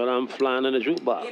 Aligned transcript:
But 0.00 0.08
I'm 0.08 0.26
flying 0.26 0.64
in 0.64 0.74
a 0.74 0.78
jukebox. 0.78 1.26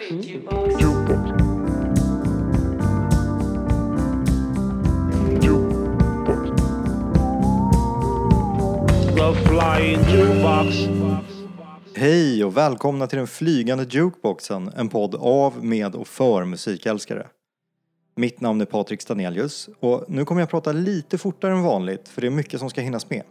Flying 9.47 10.01
jukebox. 10.11 10.77
Hej 11.95 12.45
och 12.45 12.57
välkomna 12.57 13.07
till 13.07 13.19
den 13.19 13.27
flygande 13.27 13.87
jukeboxen, 13.91 14.71
en 14.77 14.89
podd 14.89 15.15
av, 15.15 15.65
med 15.65 15.95
och 15.95 16.09
för 16.09 16.45
musikälskare. 16.45 17.27
Mitt 18.17 18.41
namn 18.41 18.61
är 18.61 18.65
Patrik 18.65 19.03
Stanelius 19.03 19.69
och 19.81 20.05
nu 20.09 20.25
kommer 20.25 20.41
jag 20.41 20.51
prata 20.51 20.73
lite 20.73 21.19
fortare 21.19 21.53
än 21.53 21.63
vanligt 21.63 22.09
för 22.09 22.21
det 22.21 22.27
är 22.27 22.31
mycket 22.31 22.61
som 22.61 22.71
ska 22.71 22.81
hinnas 22.81 23.11
med. 23.11 23.23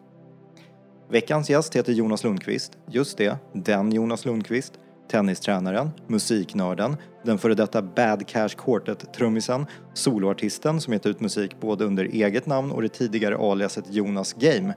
Veckans 1.09 1.49
gäst 1.49 1.75
heter 1.75 1.93
Jonas 1.93 2.23
Lundqvist, 2.23 2.77
just 2.91 3.17
det, 3.17 3.37
den 3.53 3.91
Jonas 3.91 4.25
Lundqvist, 4.25 4.73
tennistränaren, 5.09 5.89
musiknörden, 6.07 6.97
den 7.23 7.37
före 7.37 7.53
detta 7.53 7.81
Bad 7.81 8.27
Cash 8.27 8.49
Quartet-trummisen, 8.57 9.65
soloartisten 9.93 10.81
som 10.81 10.93
gett 10.93 11.05
ut 11.05 11.19
musik 11.19 11.59
både 11.59 11.85
under 11.85 12.05
eget 12.05 12.45
namn 12.45 12.71
och 12.71 12.81
det 12.81 12.89
tidigare 12.89 13.37
aliaset 13.37 13.85
Jonas 13.93 14.33
Game. 14.33 14.73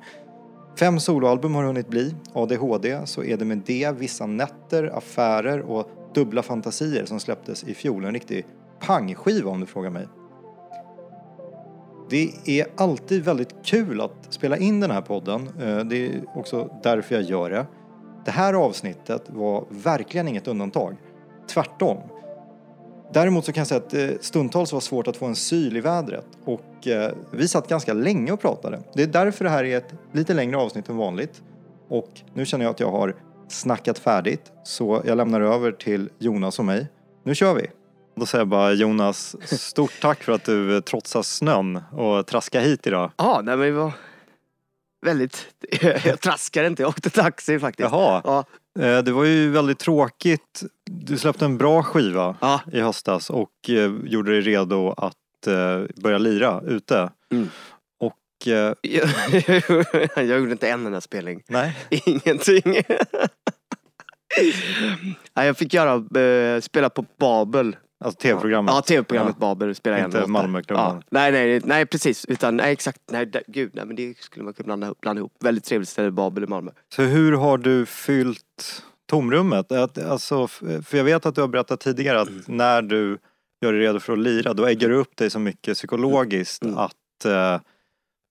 Fem 0.78 1.00
soloalbum 1.00 1.54
har 1.54 1.64
hunnit 1.64 1.88
bli. 1.88 2.14
ADHD 2.32 3.00
så 3.04 3.24
är 3.24 3.36
det 3.36 3.44
med 3.44 3.62
det 3.66 3.94
vissa 3.98 4.26
nätter, 4.26 4.96
affärer 4.96 5.60
och 5.60 5.90
dubbla 6.14 6.42
fantasier 6.42 7.04
som 7.04 7.20
släpptes 7.20 7.64
i 7.64 7.74
fjol. 7.74 8.04
En 8.04 8.12
riktig 8.12 8.46
pangskiva 8.80 9.50
om 9.50 9.60
du 9.60 9.66
frågar 9.66 9.90
mig. 9.90 10.06
Det 12.10 12.32
är 12.60 12.66
alltid 12.76 13.24
väldigt 13.24 13.54
kul 13.64 14.00
att 14.00 14.26
spela 14.30 14.56
in 14.56 14.80
den 14.80 14.90
här 14.90 15.00
podden. 15.00 15.48
Eh, 15.60 15.78
det 15.78 16.06
är 16.06 16.24
också 16.34 16.80
därför 16.82 17.14
jag 17.14 17.24
gör 17.24 17.50
det. 17.50 17.66
Det 18.24 18.30
här 18.30 18.54
avsnittet 18.54 19.22
var 19.26 19.64
verkligen 19.68 20.28
inget 20.28 20.48
undantag. 20.48 20.96
Tvärtom. 21.54 21.98
Däremot 23.12 23.44
så 23.44 23.52
kan 23.52 23.60
jag 23.60 23.66
säga 23.66 23.78
att 23.78 23.90
det 23.90 24.24
stundtals 24.24 24.72
var 24.72 24.80
svårt 24.80 25.08
att 25.08 25.16
få 25.16 25.26
en 25.26 25.36
syl 25.36 25.76
i 25.76 25.80
vädret 25.80 26.26
och 26.44 26.86
eh, 26.86 27.12
vi 27.30 27.48
satt 27.48 27.68
ganska 27.68 27.92
länge 27.92 28.32
och 28.32 28.40
pratade. 28.40 28.80
Det 28.94 29.02
är 29.02 29.06
därför 29.06 29.44
det 29.44 29.50
här 29.50 29.64
är 29.64 29.76
ett 29.76 29.94
lite 30.12 30.34
längre 30.34 30.56
avsnitt 30.56 30.88
än 30.88 30.96
vanligt. 30.96 31.42
Och 31.88 32.08
nu 32.34 32.46
känner 32.46 32.64
jag 32.64 32.70
att 32.70 32.80
jag 32.80 32.90
har 32.90 33.14
snackat 33.48 33.98
färdigt 33.98 34.52
så 34.64 35.02
jag 35.04 35.16
lämnar 35.16 35.40
över 35.40 35.72
till 35.72 36.10
Jonas 36.18 36.58
och 36.58 36.64
mig. 36.64 36.88
Nu 37.24 37.34
kör 37.34 37.54
vi! 37.54 37.66
Då 38.16 38.26
säger 38.26 38.40
jag 38.40 38.48
bara 38.48 38.72
Jonas, 38.72 39.36
stort 39.60 40.00
tack 40.00 40.22
för 40.22 40.32
att 40.32 40.44
du 40.44 40.76
eh, 40.76 40.80
trotsar 40.80 41.22
snön 41.22 41.82
och 41.92 42.26
traskar 42.26 42.60
hit 42.60 42.86
idag. 42.86 43.10
Ja, 43.16 43.40
nej 43.44 43.56
men 43.56 43.76
var 43.76 43.92
väldigt... 45.02 45.46
Jag 46.04 46.20
traskade 46.20 46.66
inte, 46.66 46.82
jag 46.82 46.88
åkte 46.88 47.10
taxi 47.10 47.58
faktiskt. 47.58 47.88
Jaha, 47.92 48.22
Ja, 48.24 48.44
eh, 48.84 49.02
det 49.02 49.12
var 49.12 49.24
ju 49.24 49.50
väldigt 49.50 49.78
tråkigt. 49.78 50.62
Du 50.90 51.18
släppte 51.18 51.44
en 51.44 51.58
bra 51.58 51.82
skiva 51.82 52.36
ja, 52.40 52.60
i 52.72 52.80
höstas 52.80 53.30
och 53.30 53.50
eh, 53.68 53.92
gjorde 54.04 54.32
dig 54.32 54.40
redo 54.40 54.94
att 54.96 55.46
eh, 55.46 55.82
börja 56.02 56.18
lira 56.18 56.60
ute. 56.60 57.10
Mm. 57.32 57.48
Och 58.00 58.48
eh, 58.48 58.74
jag, 60.16 60.26
gjorde 60.26 60.52
inte 60.52 60.68
en 60.68 60.86
enda 60.86 61.00
spelning. 61.00 61.42
nej, 61.48 61.76
Ingenting. 62.06 62.82
Nej, 65.34 65.46
jag 65.46 65.56
fick 65.56 65.74
göra, 65.74 66.60
spela 66.60 66.90
på 66.90 67.04
Babel. 67.18 67.76
Alltså 68.00 68.20
tv-programmet. 68.20 68.74
Ja, 68.74 68.82
tv-programmet 68.82 69.36
Babel. 69.36 69.74
Spela 69.74 69.98
en 69.98 70.04
Inte. 70.04 70.26
Malmöklubben. 70.26 70.84
Ja. 70.84 71.02
Nej, 71.10 71.32
nej, 71.32 71.60
nej 71.64 71.86
precis. 71.86 72.24
Utan, 72.24 72.56
nej 72.56 72.72
exakt. 72.72 73.00
Nej, 73.10 73.30
gud, 73.46 73.70
nej 73.74 73.86
men 73.86 73.96
det 73.96 74.18
skulle 74.18 74.44
man 74.44 74.54
kunna 74.54 74.64
blanda, 74.66 74.94
blanda 75.00 75.20
ihop. 75.20 75.32
Väldigt 75.40 75.64
trevligt 75.64 75.88
ställe, 75.88 76.10
Babel 76.10 76.44
i 76.44 76.46
Malmö. 76.46 76.70
Så 76.94 77.02
hur 77.02 77.32
har 77.32 77.58
du 77.58 77.86
fyllt 77.86 78.82
tomrummet? 79.10 79.72
Att, 79.72 79.98
alltså, 79.98 80.46
för 80.48 80.96
jag 80.96 81.04
vet 81.04 81.26
att 81.26 81.34
du 81.34 81.40
har 81.40 81.48
berättat 81.48 81.80
tidigare 81.80 82.20
att 82.20 82.28
Mm. 82.28 82.42
när 82.46 82.82
du 82.82 83.18
gör 83.62 83.72
dig 83.72 83.82
redo 83.82 84.00
för 84.00 84.12
att 84.12 84.18
lira 84.18 84.54
då 84.54 84.66
äggar 84.66 84.88
du 84.88 84.94
upp 84.94 85.16
dig 85.16 85.30
så 85.30 85.38
mycket 85.38 85.74
psykologiskt 85.74 86.62
Mm. 86.64 86.78
att 86.78 87.24
eh, 87.24 87.60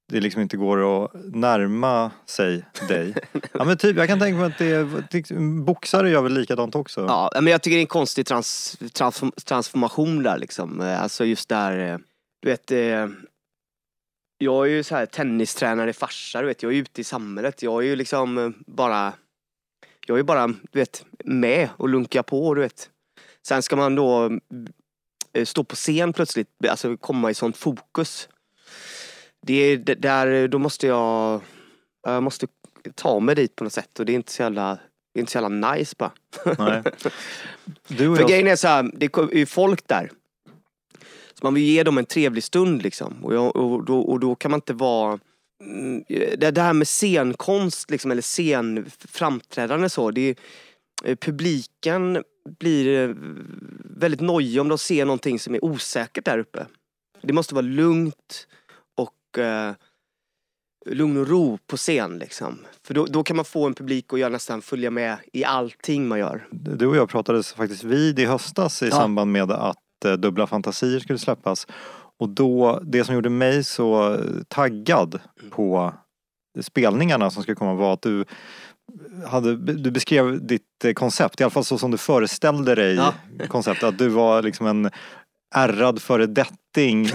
det 0.09 0.19
liksom 0.21 0.41
inte 0.41 0.57
går 0.57 1.05
att 1.05 1.11
närma 1.33 2.11
sig 2.25 2.65
dig. 2.87 3.15
ja 3.53 3.63
men 3.65 3.77
typ, 3.77 3.97
jag 3.97 4.07
kan 4.07 4.19
tänka 4.19 4.37
mig 4.37 4.45
att 4.47 4.57
det 4.57 4.65
är, 4.71 5.61
boxare 5.63 6.09
gör 6.09 6.21
väl 6.21 6.33
likadant 6.33 6.75
också? 6.75 7.01
Ja, 7.07 7.31
men 7.35 7.47
jag 7.47 7.61
tycker 7.61 7.75
det 7.75 7.79
är 7.79 7.83
en 7.83 7.87
konstig 7.87 8.25
trans, 8.25 8.77
transform, 8.93 9.31
transformation 9.45 10.23
där 10.23 10.37
liksom. 10.37 10.81
Eh, 10.81 11.01
Alltså 11.03 11.25
just 11.25 11.49
där, 11.49 11.91
eh, 11.93 11.97
du 12.41 12.49
vet. 12.49 12.71
eh, 12.71 13.07
Jag 14.37 14.65
är 14.65 14.69
ju 14.71 14.83
så 14.83 14.95
här 14.95 15.05
tennistränare, 15.05 15.93
farsa, 15.93 16.41
du 16.41 16.47
vet. 16.47 16.63
Jag 16.63 16.73
är 16.73 16.77
ute 16.77 17.01
i 17.01 17.03
samhället. 17.03 17.63
Jag 17.63 17.83
är 17.83 17.87
ju 17.87 17.95
liksom 17.95 18.53
bara, 18.67 19.13
jag 20.07 20.19
är 20.19 20.23
bara, 20.23 20.47
du 20.47 20.79
vet, 20.79 21.05
med 21.25 21.69
och 21.77 21.89
lunkar 21.89 22.23
på, 22.23 22.53
du 22.53 22.61
vet. 22.61 22.89
Sen 23.47 23.61
ska 23.61 23.75
man 23.75 23.95
då 23.95 24.29
stå 25.45 25.63
på 25.63 25.75
scen 25.75 26.13
plötsligt, 26.13 26.47
alltså 26.69 26.97
komma 26.97 27.31
i 27.31 27.33
sånt 27.33 27.57
fokus. 27.57 28.29
Det 29.41 29.53
är 29.53 29.77
där, 29.77 30.47
då 30.47 30.59
måste 30.59 30.87
jag, 30.87 31.41
jag 32.03 32.23
måste 32.23 32.47
ta 32.95 33.19
mig 33.19 33.35
dit 33.35 33.55
på 33.55 33.63
något 33.63 33.73
sätt 33.73 33.99
och 33.99 34.05
det 34.05 34.11
är 34.11 34.15
inte 34.15 34.31
så 34.31 34.41
jävla, 34.41 34.79
det 35.13 35.19
är 35.19 35.19
inte 35.19 35.31
så 35.31 35.37
jävla 35.37 35.73
nice 35.73 35.95
bara. 35.97 36.11
Nej. 36.57 36.83
Du 37.87 38.09
och 38.09 38.15
För 38.15 38.23
jag, 38.23 38.29
grejen 38.29 38.47
är 38.47 38.55
så 38.55 38.67
här, 38.67 38.91
det 38.93 39.05
är 39.05 39.35
ju 39.35 39.45
folk 39.45 39.87
där. 39.87 40.11
Så 41.33 41.45
man 41.45 41.53
vill 41.53 41.63
ge 41.63 41.83
dem 41.83 41.97
en 41.97 42.05
trevlig 42.05 42.43
stund 42.43 42.81
liksom. 42.81 43.25
Och, 43.25 43.33
jag, 43.33 43.55
och, 43.55 43.85
då, 43.85 43.99
och 43.99 44.19
då 44.19 44.35
kan 44.35 44.51
man 44.51 44.57
inte 44.57 44.73
vara... 44.73 45.19
Mm, 45.63 46.03
Det, 46.37 46.57
här 46.57 46.73
med 46.73 46.87
scenkonst 46.87 47.91
liksom, 47.91 48.11
eller 48.11 48.21
scenframträdande 48.21 49.89
så. 49.89 50.11
Det 50.11 50.21
är, 50.21 50.35
eh, 51.03 51.15
publiken 51.15 52.23
blir 52.59 53.09
eh, 53.09 53.15
väldigt 53.83 54.21
nojig 54.21 54.61
om 54.61 54.67
de 54.67 54.77
ser 54.77 55.05
någonting 55.05 55.39
som 55.39 55.55
är 55.55 55.65
osäkert 55.65 56.25
där 56.25 56.37
uppe. 56.37 56.65
Det 57.21 57.33
måste 57.33 57.55
vara 57.55 57.65
lugnt 57.65 58.47
eh, 59.37 59.71
lugn 60.89 61.17
och 61.17 61.27
ro 61.27 61.57
på 61.67 61.77
scen 61.77 62.17
liksom. 62.19 62.59
För 62.83 62.93
då, 62.93 63.05
då 63.05 63.23
kan 63.23 63.35
man 63.35 63.45
få 63.45 63.65
en 63.67 63.73
publik 63.73 64.13
att 64.13 64.19
göra 64.19 64.29
nästan 64.29 64.61
följa 64.61 64.91
med 64.91 65.17
i 65.33 65.43
allting 65.43 66.07
man 66.07 66.19
gör. 66.19 66.47
du 66.51 66.87
och 66.87 66.95
jag 66.95 67.09
pratades 67.09 67.53
faktiskt 67.53 67.83
vid 67.83 68.19
i 68.19 68.25
höstas 68.25 68.83
i 68.83 68.85
Ja. 68.85 68.91
samband 68.95 69.31
med 69.31 69.51
att 69.51 69.77
eh, 70.05 70.13
Dubbla 70.13 70.47
Fantasier 70.47 70.99
skulle 70.99 71.19
släppas. 71.19 71.67
Och 72.19 72.29
då, 72.29 72.79
det 72.83 73.03
som 73.03 73.15
gjorde 73.15 73.29
mig 73.29 73.63
så 73.63 74.17
taggad 74.47 75.19
Mm. 75.39 75.51
på 75.51 75.93
spelningarna 76.61 77.31
som 77.31 77.43
skulle 77.43 77.55
komma 77.55 77.73
var 77.73 77.93
att 77.93 78.01
du 78.01 78.25
hade, 79.27 79.55
du 79.55 79.91
beskrev 79.91 80.47
ditt 80.47 80.85
eh, 80.85 80.93
koncept, 80.93 81.39
i 81.41 81.43
alla 81.43 81.51
fall 81.51 81.63
så 81.65 81.77
som 81.77 81.91
du 81.91 81.97
föreställde 81.97 82.75
dig 82.75 82.95
Ja. 82.95 83.13
konceptet. 83.47 83.83
Att 83.83 83.97
du 83.97 84.07
var 84.09 84.41
liksom 84.41 84.65
en 84.67 84.89
ärrad 85.55 86.01
föredetting 86.01 87.07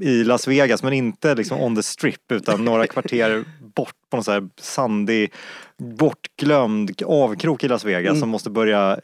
i 0.00 0.24
Las 0.24 0.48
Vegas 0.48 0.82
men 0.82 0.92
inte 0.92 1.34
liksom 1.34 1.60
on 1.60 1.76
the 1.76 1.82
strip 1.82 2.32
utan 2.32 2.64
några 2.64 2.86
kvarter 2.86 3.44
bort 3.60 3.94
på 4.10 4.16
någon 4.16 4.24
så 4.24 4.32
här 4.32 4.48
sandig, 4.60 5.32
bortglömd 5.78 7.02
avkrok 7.02 7.64
i 7.64 7.68
Las 7.68 7.84
Vegas 7.84 8.10
Mm. 8.10 8.20
som 8.20 8.28
måste 8.28 8.50
börja 8.50 9.00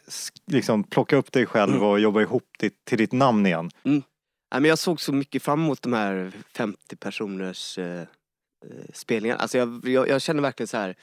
liksom 0.46 0.84
plocka 0.84 1.16
upp 1.16 1.32
dig 1.32 1.46
själv 1.46 1.84
och 1.84 2.00
jobba 2.00 2.20
ihop 2.20 2.48
ditt, 2.58 2.84
till 2.84 2.98
ditt 2.98 3.12
namn 3.12 3.46
igen. 3.46 3.70
Men 4.54 4.64
jag 4.64 4.78
såg 4.78 5.00
så 5.00 5.12
mycket 5.12 5.42
fram 5.42 5.60
emot 5.64 5.82
de 5.82 5.92
här 5.92 6.32
50 6.56 6.96
personers 6.96 7.78
eh, 7.78 8.00
eh, 8.00 8.06
spelningarna. 8.92 9.40
Alltså 9.40 9.58
jag, 9.58 9.88
jag, 9.88 10.08
jag 10.08 10.22
känner 10.22 10.42
verkligen 10.42 10.68
så 10.68 10.76
här. 10.76 10.94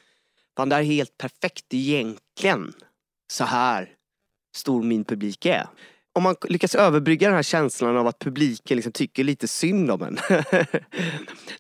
Fan 0.58 0.70
det 0.70 0.76
här 0.76 0.82
är 0.82 0.86
helt 0.86 1.18
perfekt 1.18 1.66
egentligen. 1.74 2.74
Så 3.32 3.44
här 3.44 3.90
stor 4.56 4.84
min 4.84 5.04
publik 5.04 5.46
är. 5.46 5.68
Om 6.14 6.24
man 6.24 6.36
lyckas 6.44 6.76
överbrygga 6.76 7.28
den 7.28 7.36
här 7.36 7.44
känslan 7.44 7.98
av 7.98 8.08
att 8.08 8.20
publiken 8.20 8.76
liksom 8.76 8.92
tycker 8.92 9.24
lite 9.24 9.48
synd 9.48 9.92
om 9.92 10.02
en. 10.02 10.20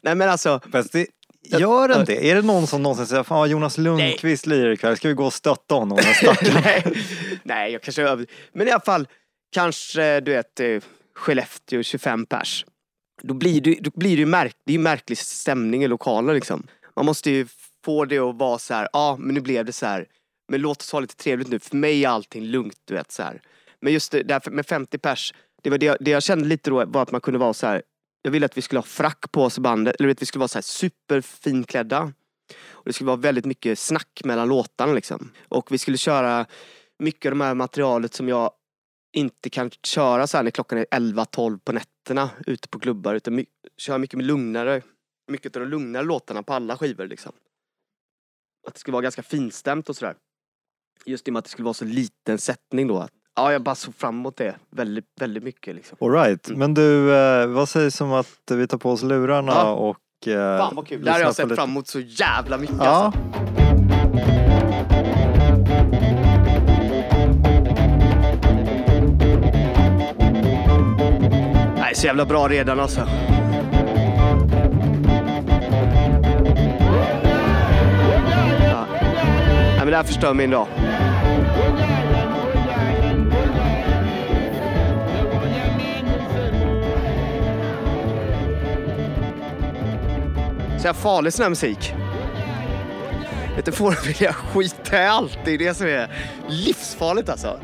Nej 0.02 0.16
men 0.16 0.30
alltså, 0.30 0.60
Fast 0.72 0.92
det, 0.92 1.08
gör 1.44 1.88
den 1.88 2.06
det? 2.06 2.30
Är 2.30 2.36
det 2.36 2.42
någon 2.42 2.68
som 2.68 2.84
någonsin 2.84 3.06
säger 3.06 3.24
Fan 3.24 3.50
Jonas 3.50 3.78
Lundqvist 3.78 4.46
lirar 4.46 4.72
ikväll, 4.72 4.98
ska 4.98 5.08
vi 5.08 5.14
gå 5.14 5.26
och 5.26 5.34
stötta 5.34 5.76
honom? 5.76 6.00
Nej, 6.64 6.84
nej 7.44 7.72
jag 7.72 7.82
kanske 7.82 8.04
över... 8.04 8.26
Men 8.54 8.68
i 8.68 8.72
alla 8.72 8.82
fall, 8.82 9.08
kanske 9.54 10.20
du 10.20 10.32
vet 10.32 10.60
eh, 10.60 10.80
Skellefteå 11.16 11.84
25 11.84 12.26
pers. 12.26 12.66
Då 13.22 13.34
blir 13.34 13.62
det, 13.62 13.78
då 13.82 13.92
blir 13.96 14.16
det 14.16 14.20
ju 14.20 14.26
märk, 14.26 14.56
det 14.66 14.74
är 14.74 14.80
märklig 14.80 15.18
stämning 15.18 15.84
i 15.84 15.88
lokalen 15.88 16.36
liksom. 16.36 16.68
Man 16.96 17.06
måste 17.06 17.32
ju 17.32 17.48
få 17.86 18.06
det 18.06 18.20
att 18.20 18.36
vara 18.36 18.58
så 18.58 18.74
här, 18.74 18.88
ja 18.94 19.18
men 19.20 19.36
nu 19.36 19.42
blev 19.42 19.66
det 19.66 19.74
så 19.74 19.86
här. 19.86 20.06
Men 20.50 20.62
låt 20.62 20.82
oss 20.82 20.92
ha 20.92 21.00
lite 21.00 21.16
trevligt 21.16 21.50
nu, 21.50 21.60
för 21.60 21.76
mig 21.76 22.06
är 22.06 22.10
allting 22.10 22.44
lugnt 22.44 22.78
du 22.86 22.94
vet 22.94 23.12
så 23.12 23.24
här. 23.24 23.42
Men 23.82 23.94
just 23.94 24.12
det, 24.12 24.24
där 24.24 24.50
med 24.52 24.66
50 24.66 24.98
pers, 24.98 25.34
det 25.62 25.70
var 25.70 25.78
det, 25.78 25.86
jag- 25.86 25.98
det 26.00 26.12
jag 26.12 26.24
kände 26.24 26.46
lite 26.46 26.70
då 26.70 26.86
var 26.86 27.02
att 27.02 27.12
man 27.12 27.22
kunde 27.22 27.40
vara 27.40 27.54
så 27.54 27.68
här. 27.68 27.82
Jag 28.22 28.32
ville 28.32 28.46
att 28.46 28.58
vi 28.58 28.62
skulle 28.62 28.80
ha 28.80 28.84
frack 28.86 29.32
på 29.32 29.44
oss 29.44 29.58
i 29.58 29.62
bandet, 29.62 29.96
eller 30.00 30.10
att 30.10 30.22
vi 30.22 30.26
skulle 30.26 30.40
vara 30.40 30.48
så 30.48 30.58
här 30.58 30.62
superfinklädda. 30.62 32.14
Och 32.72 32.84
det 32.86 32.94
skulle 32.94 33.08
vara 33.08 33.18
väldigt 33.18 33.46
mycket 33.46 33.80
snack 33.80 34.22
mellan 34.26 34.48
låtarna 34.50 34.94
liksom. 34.94 35.32
Och 35.48 35.72
vi 35.72 35.78
skulle 35.78 35.98
köra 35.98 36.46
mycket 37.00 37.32
av 37.32 37.38
det 37.38 37.44
här 37.46 37.54
materialet 37.56 38.14
som 38.14 38.30
jag 38.30 38.52
inte 39.18 39.50
kan 39.50 39.70
köra 39.84 40.28
så 40.28 40.38
här 40.38 40.44
när 40.44 40.52
klockan 40.52 40.78
är 40.78 40.86
11-12 40.92 41.60
på 41.60 41.72
nätterna 41.72 42.30
ute 42.48 42.68
på 42.68 42.80
klubbar. 42.80 43.16
Utan 43.16 43.36
my- 43.36 43.46
köra 43.78 43.98
mycket 43.98 44.18
med 44.18 44.26
lugnare, 44.26 44.82
mycket 45.32 45.56
av 45.56 45.62
de 45.62 45.70
lugnare 45.70 46.04
låtarna 46.04 46.44
på 46.44 46.54
alla 46.54 46.78
skivor 46.78 47.08
liksom. 47.08 47.32
Att 48.68 48.74
det 48.74 48.80
skulle 48.80 48.94
vara 48.94 49.04
ganska 49.04 49.24
finstämt 49.24 49.90
och 49.90 49.96
sådär. 49.96 50.16
Just 51.06 51.28
i 51.28 51.32
och 51.32 51.34
med 51.34 51.40
att 51.40 51.46
det 51.46 51.52
skulle 51.52 51.64
vara 51.66 51.74
så 51.74 51.86
liten 51.86 52.38
sättning 52.38 52.88
då. 52.88 52.98
Att, 52.98 53.12
ja, 53.36 53.52
jag 53.52 53.62
bara 53.64 53.76
såg 53.76 53.96
fram 53.96 54.16
emot 54.20 54.38
det 54.38 54.56
väldigt, 54.70 55.06
väldigt 55.20 55.44
mycket 55.44 55.76
liksom. 55.76 55.98
Alright, 56.02 56.50
men 56.50 56.74
du, 56.74 57.16
eh, 57.16 57.48
vad 57.48 57.70
sägs 57.70 58.02
om 58.02 58.12
att 58.14 58.28
vi 58.52 58.68
tar 58.68 58.78
på 58.78 58.92
oss 58.92 59.04
lurarna 59.04 59.52
Ja. 59.56 59.72
och... 59.72 60.28
Eh, 60.28 60.58
Fan 60.58 60.76
vad 60.76 60.88
kul. 60.88 61.04
Det 61.04 61.12
här 61.12 61.20
har 61.20 61.26
jag 61.26 61.36
sett 61.36 61.46
lite- 61.46 61.56
fram 61.56 61.70
emot 61.70 61.88
så 61.88 62.00
jävla 62.00 62.58
mycket 62.58 62.76
Ja, 62.80 62.86
alltså. 62.86 63.20
Nej, 71.78 71.96
så 71.96 72.06
jävla 72.08 72.26
bra 72.26 72.48
redan 72.48 72.80
alltså. 72.80 73.00
Ja. 78.60 78.86
Nej, 79.52 79.78
men 79.80 79.88
det 79.88 79.96
här 79.96 80.04
förstör 80.04 80.34
min 80.34 80.52
dag. 80.52 80.68
Så 90.82 90.88
jag 90.88 90.96
farlig 90.96 91.34
sån 91.34 91.44
här 91.44 91.50
musik. 91.50 91.94
Vet 93.56 93.66
du, 93.66 93.72
får 93.72 94.08
vilja 94.08 94.34
skita 94.34 95.04
i 95.04 95.08
allt. 95.08 95.38
Det 95.46 95.52
är 95.52 95.58
det 95.58 95.74
som 95.74 95.88
är 95.88 96.12
livsfarligt 96.48 97.30
alltså. 97.30 97.60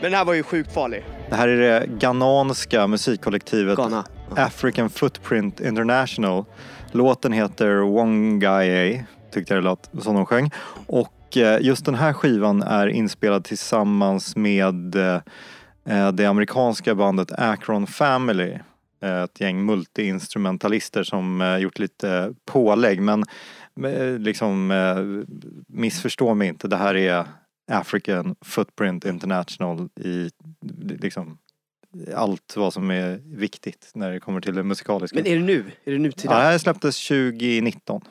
Men 0.00 0.02
den 0.02 0.14
här 0.14 0.24
var 0.24 0.34
ju 0.34 0.42
sjukt 0.42 0.72
farlig. 0.72 1.04
det 1.30 1.36
här 1.36 1.48
är 1.48 1.56
det 1.56 1.86
ghananska 1.86 2.86
musikkollektivet 2.86 3.76
Ghana. 3.76 4.04
African 4.36 4.90
Footprint 4.90 5.60
International. 5.60 6.44
Låten 6.92 7.32
heter 7.32 7.74
Wongaye, 7.76 9.04
tyckte 9.32 9.54
jag 9.54 9.64
det 9.64 9.68
lät 9.68 10.04
som 10.04 10.14
de 10.14 10.26
sjöng. 10.26 10.50
Och 10.86 11.36
eh, 11.36 11.58
just 11.60 11.84
den 11.84 11.94
här 11.94 12.12
skivan 12.12 12.62
är 12.62 12.86
inspelad 12.86 13.44
tillsammans 13.44 14.36
med 14.36 14.96
eh, 14.96 16.12
det 16.12 16.26
amerikanska 16.26 16.94
bandet 16.94 17.32
Akron 17.32 17.86
Family. 17.86 18.58
Ett 19.00 19.40
gäng 19.40 19.64
multiinstrumentalister 19.64 21.02
som 21.02 21.40
eh, 21.40 21.56
gjort 21.56 21.78
lite 21.78 22.34
pålägg 22.44 23.00
men 23.00 23.24
eh, 23.84 24.18
liksom 24.18 24.70
eh, 24.70 24.96
missförstå 25.68 26.34
mig 26.34 26.48
inte, 26.48 26.68
det 26.68 26.76
här 26.76 26.96
är 26.96 27.24
African 27.72 28.36
Footprint 28.44 29.04
International 29.04 29.88
i 30.00 30.30
liksom 31.00 31.38
allt 32.14 32.56
vad 32.56 32.72
som 32.72 32.90
är 32.90 33.20
viktigt 33.24 33.90
när 33.94 34.10
det 34.10 34.20
kommer 34.20 34.40
till 34.40 34.54
det 34.54 34.62
musikaliska. 34.62 35.16
Men 35.16 35.26
är 35.26 35.36
det 35.36 35.42
nu? 35.42 35.64
Är 35.84 35.92
det 35.92 35.98
nutida? 35.98 36.34
Ja, 36.34 36.38
det 36.38 36.44
här 36.44 36.58
släpptes 36.58 37.08
2019. 37.08 38.02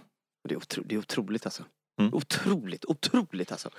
Det, 0.48 0.54
är 0.54 0.58
otro, 0.58 0.84
det 0.86 0.96
är 0.96 1.00
otroligt 1.00 1.46
alltså. 1.46 1.64
Mm. 2.00 2.14
Otroligt, 2.14 2.86
otroligt 2.86 3.52
alltså. 3.52 3.70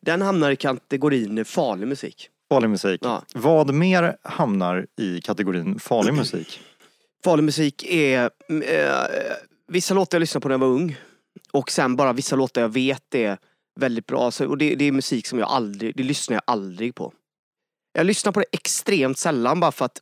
Den 0.00 0.22
hamnar 0.22 0.50
i 0.50 0.56
kategorin 0.56 1.44
farlig 1.44 1.88
musik. 1.88 2.30
Farlig 2.48 2.70
musik. 2.70 3.00
Ja. 3.04 3.22
Vad 3.34 3.74
mer 3.74 4.16
hamnar 4.22 4.86
i 4.96 5.20
kategorin 5.20 5.78
farlig 5.78 6.14
musik? 6.14 6.60
Farlig 7.24 7.44
musik 7.44 7.84
är 7.84 8.30
eh, 8.48 9.36
vissa 9.68 9.94
låtar 9.94 10.16
jag 10.16 10.20
lyssnade 10.20 10.42
på 10.42 10.48
när 10.48 10.52
jag 10.52 10.58
var 10.58 10.66
ung. 10.66 10.96
Och 11.52 11.70
sen 11.70 11.96
bara 11.96 12.12
vissa 12.12 12.36
låtar 12.36 12.60
jag 12.60 12.68
vet 12.68 13.14
är 13.14 13.38
väldigt 13.80 14.06
bra. 14.06 14.30
Så, 14.30 14.46
och 14.46 14.58
det, 14.58 14.74
det 14.74 14.84
är 14.84 14.92
musik 14.92 15.26
som 15.26 15.38
jag 15.38 15.48
aldrig, 15.48 15.96
det 15.96 16.02
lyssnar 16.02 16.34
jag 16.34 16.42
aldrig 16.46 16.94
på. 16.94 17.12
Jag 17.92 18.06
lyssnar 18.06 18.32
på 18.32 18.40
det 18.40 18.46
extremt 18.52 19.18
sällan 19.18 19.60
bara 19.60 19.72
för 19.72 19.84
att 19.84 20.00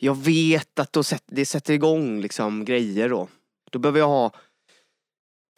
jag 0.00 0.16
vet 0.16 0.78
att 0.78 0.92
då 0.92 1.02
sätt, 1.02 1.24
det 1.26 1.46
sätter 1.46 1.74
igång 1.74 2.20
liksom 2.20 2.64
grejer 2.64 3.08
då. 3.08 3.28
Då 3.70 3.78
behöver 3.78 3.98
jag 3.98 4.08
ha 4.08 4.32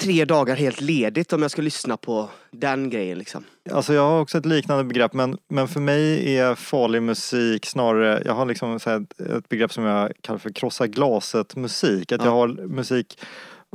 tre 0.02 0.25
dagar 0.25 0.56
helt 0.56 0.81
ledigt 0.81 1.32
om 1.32 1.43
jag 1.43 1.50
ska 1.50 1.62
lyssna 1.62 1.96
på 1.96 2.29
den 2.50 2.91
grejen 2.91 3.19
liksom. 3.19 3.44
Alltså 3.70 3.94
jag 3.94 4.02
har 4.02 4.20
också 4.20 4.38
ett 4.38 4.46
liknande 4.46 4.85
begrepp 4.85 5.12
men, 5.12 5.38
men 5.49 5.69
för 5.69 5.81
mig 5.81 6.37
är 6.37 6.55
farlig 6.55 7.02
musik 7.02 7.67
snarare, 7.67 8.23
jag 8.25 8.35
har 8.35 8.46
liksom 8.46 8.76
ett, 8.76 9.49
begrepp 9.49 9.73
som 9.73 9.85
jag 9.85 10.12
kallar 10.20 10.38
för 10.38 10.50
krossa 10.50 10.87
glaset 10.87 11.56
musik. 11.56 12.12
Att 12.12 12.20
Ja. 12.20 12.26
jag 12.26 12.32
har 12.32 12.49
musik 12.49 13.19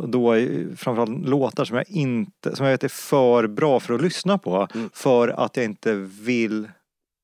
då 0.08 0.36
framförallt 0.78 1.28
låtar 1.28 1.66
som 1.66 1.78
jag 1.78 1.90
inte, 1.90 2.56
som 2.56 2.66
jag 2.66 2.74
vet 2.74 2.84
är 2.84 2.88
för 2.88 3.48
bra 3.48 3.80
för 3.80 3.94
att 3.94 4.02
lyssna 4.02 4.38
på. 4.38 4.68
Mm. 4.76 4.90
För 4.94 5.28
att 5.28 5.58
jag 5.58 5.66
inte 5.66 5.94
vill 6.22 6.70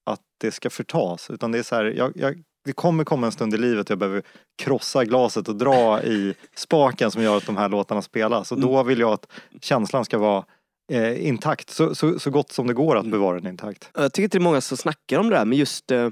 att 0.06 0.21
det 0.38 0.51
ska 0.51 0.69
förtas. 0.69 1.30
Utan 1.30 1.51
det 1.51 1.59
är 1.59 1.63
så 1.63 1.75
här, 1.75 1.86
jag, 1.86 2.12
jag, 2.15 2.44
det 2.66 2.74
kommer 2.74 3.04
komma 3.04 3.26
en 3.26 3.32
stund 3.32 3.54
i 3.54 3.58
livet 3.58 3.90
jag 3.90 4.00
behöver 4.00 4.24
krossa 4.58 5.06
glaset 5.06 5.48
och 5.48 5.56
dra 5.56 6.04
i 6.04 6.34
spaken 6.56 7.12
som 7.12 7.24
gör 7.24 7.38
att 7.38 7.46
de 7.46 7.58
här 7.58 7.70
låtarna 7.70 8.02
spelas. 8.02 8.52
Och 8.52 8.60
då 8.60 8.84
vill 8.84 9.00
jag 9.00 9.14
att 9.14 9.28
känslan 9.62 10.06
ska 10.06 10.18
vara 10.18 10.46
eh, 10.92 11.28
intakt. 11.28 11.70
Så, 11.70 11.96
så, 11.96 12.20
så 12.20 12.30
gott 12.30 12.52
som 12.52 12.68
det 12.68 12.74
går 12.74 12.98
att 12.98 13.08
bevara 13.08 13.40
den 13.40 13.48
intakt. 13.48 13.90
Jag 13.94 14.14
tycker 14.14 14.24
inte 14.24 14.38
det 14.38 14.42
är 14.42 14.44
många 14.44 14.62
som 14.62 14.78
snackar 14.78 15.20
om 15.20 15.30
det 15.30 15.36
där 15.36 15.46
men 15.46 15.58
just, 15.58 15.92
eh, 15.92 16.10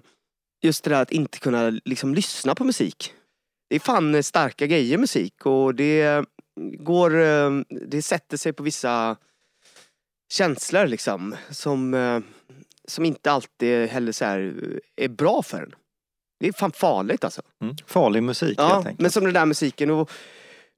just 0.62 0.84
det 0.84 0.90
där 0.90 1.02
att 1.02 1.12
inte 1.12 1.40
kunna 1.40 1.70
liksom 1.86 2.14
lyssna 2.14 2.56
på 2.56 2.64
musik. 2.64 3.14
Det 3.70 3.76
är 3.76 3.80
fan 3.80 4.24
starka 4.24 4.68
grejer 4.68 4.98
musik 4.98 5.46
och 5.46 5.76
det 5.76 6.26
går, 6.80 7.22
eh, 7.22 7.52
det 7.88 8.02
sätter 8.02 8.38
sig 8.38 8.54
på 8.54 8.64
vissa 8.64 9.16
känslor 10.34 10.88
liksom 10.88 11.36
som, 11.50 11.94
eh, 11.94 12.20
som 12.88 13.06
inte 13.06 13.32
alltid 13.32 13.90
heller 13.90 14.12
så 14.12 14.26
här 14.26 14.54
är 14.96 15.08
bra 15.08 15.44
för 15.44 15.58
en. 15.58 15.76
Det 16.44 16.48
är 16.48 16.54
fan 16.54 16.72
farligt 16.72 17.24
alltså. 17.24 17.42
Mm. 17.62 17.76
Farlig 17.86 18.24
musik 18.24 18.56
Ja, 18.58 18.68
helt 18.68 18.86
enkelt. 18.86 19.02
men 19.02 19.12
som 19.12 19.24
den 19.24 19.34
där 19.34 19.46
musiken 19.46 19.90
och 19.90 20.12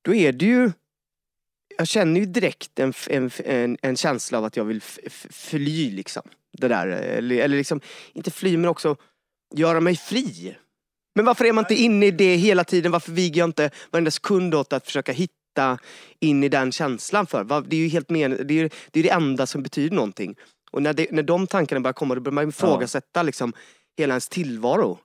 då 0.02 0.14
är 0.14 0.32
det 0.32 0.46
ju 0.46 0.72
jag 1.78 1.88
känner 1.88 2.20
ju 2.20 2.26
direkt 2.26 2.80
en, 2.80 2.94
en, 3.08 3.32
en, 3.46 3.78
en 3.82 3.98
känsla 3.98 4.38
av 4.38 4.46
att 4.46 4.58
jag 4.58 4.66
vill 4.66 4.82
fly 5.30 5.92
liksom. 5.92 6.22
Det 6.58 6.68
där, 6.68 6.88
eller, 6.88 7.36
eller 7.36 7.58
liksom, 7.58 7.82
inte 8.14 8.32
fly 8.32 8.58
men 8.58 8.70
också 8.70 8.96
göra 9.56 9.80
mig 9.80 9.96
fri. 9.96 10.56
Men 11.16 11.26
varför 11.26 11.46
är 11.46 11.54
man 11.54 11.64
inte 11.64 11.76
inne 11.76 12.06
i 12.06 12.12
det 12.12 12.36
hela 12.36 12.64
tiden? 12.64 12.92
Varför 12.92 13.12
viger 13.12 13.42
jag 13.42 13.48
inte 13.48 13.70
varenda 13.92 14.12
sekund 14.12 14.56
åt 14.56 14.74
att 14.74 14.86
försöka 14.86 15.12
hitta 15.12 15.78
in 16.20 16.44
i 16.44 16.50
den 16.50 16.72
känslan 16.72 17.28
för? 17.28 17.62
Det 17.68 17.76
är 17.76 17.80
ju 17.80 17.88
helt 17.88 18.10
men, 18.10 18.48
det, 18.48 18.60
är, 18.60 18.70
det 18.92 19.00
är 19.00 19.04
det 19.04 19.12
enda 19.12 19.46
som 19.46 19.64
betyder 19.64 19.96
någonting. 19.96 20.36
Och 20.72 20.82
när, 20.82 20.94
det, 20.94 21.12
när 21.12 21.24
de 21.24 21.48
tankarna 21.48 21.82
börjar 21.82 21.94
komma 21.94 22.16
då 22.16 22.22
börjar 22.22 22.34
man 22.34 22.50
ifrågasätta 22.50 23.24
liksom 23.24 23.54
hela 23.98 24.14
ens 24.14 24.30
tillvaro. 24.30 25.00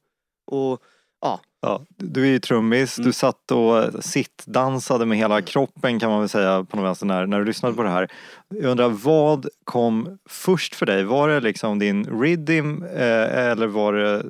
Och 0.53 0.81
ja, 1.23 1.41
Ja, 1.63 1.83
du 1.97 2.23
är 2.23 2.27
ju 2.27 2.39
trummis, 2.39 2.99
Mm. 2.99 3.07
du 3.07 3.13
satt 3.13 3.51
och 3.51 4.05
sittdansade 4.05 5.07
med 5.07 5.19
hela 5.19 5.43
kroppen 5.43 5.99
kan 6.01 6.11
man 6.11 6.21
väl 6.21 6.29
säga 6.29 6.65
på 6.65 6.77
något 6.77 6.85
vänster 6.87 7.07
när, 7.07 7.27
när 7.27 7.39
du 7.39 7.45
lyssnade 7.45 7.75
på 7.75 7.83
det 7.83 7.89
här. 7.89 8.09
Jag 8.49 8.65
undrar, 8.65 8.89
vad 8.89 9.47
kom 9.65 10.19
först 10.29 10.75
för 10.75 10.87
dig? 10.87 11.05
Var 11.05 11.29
det 11.29 11.41
liksom 11.41 11.79
din 11.79 12.05
rhythm 12.23 12.83
eh, 12.85 13.51
eller 13.51 13.67
var 13.67 13.93
det 13.93 14.23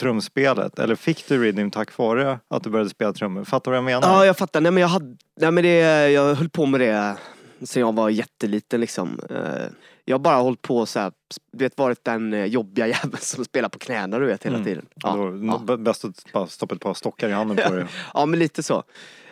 trumspelet? 0.00 0.78
Eller 0.78 0.94
fick 0.94 1.28
du 1.28 1.42
rhythm 1.42 1.70
tack 1.70 1.98
vare 1.98 2.38
att 2.50 2.64
du 2.64 2.70
började 2.70 2.90
spela 2.90 3.12
trummor? 3.12 3.44
Fattar 3.44 3.70
du 3.70 3.72
vad 3.72 3.92
jag 3.92 4.00
menar? 4.00 4.14
Ja, 4.16 4.26
jag 4.26 4.36
fattar. 4.36 4.60
Nej, 4.60 4.72
men 4.72 4.80
jag, 4.80 4.88
hade, 4.88 5.16
nej, 5.40 5.50
men 5.50 5.64
det, 5.64 6.10
jag 6.10 6.34
höll 6.34 6.48
på 6.48 6.66
med 6.66 6.80
det 6.80 7.16
sen 7.64 7.80
jag 7.80 7.94
var 7.94 8.10
jätteliten. 8.10 8.80
Liksom. 8.80 9.20
Eh, 9.30 9.66
Jag 10.04 10.14
har 10.14 10.18
bara 10.20 10.36
hållit 10.36 10.62
på 10.62 10.86
så 10.86 11.00
här, 11.00 11.12
du 11.52 11.64
vet, 11.64 11.78
varit 11.78 12.04
den 12.04 12.32
eh, 12.32 12.44
jobbiga 12.44 12.86
jäveln 13.02 13.16
som 13.20 13.44
spelar 13.44 13.68
på 13.68 13.78
knäna 13.78 14.18
du 14.18 14.26
vet 14.26 14.46
hela 14.46 14.56
Mm. 14.56 14.66
tiden. 14.66 14.86
Ja. 14.94 15.32
Ja. 15.68 15.76
Bäst 15.76 16.04
att 16.32 16.50
stoppa 16.50 16.74
ett 16.74 16.80
par 16.80 16.94
stockar 16.94 17.28
i 17.28 17.32
handen 17.32 17.56
på 17.68 17.74
dig. 17.74 17.86
ja, 18.14 18.26
men 18.26 18.38
lite 18.38 18.62
så. 18.62 18.82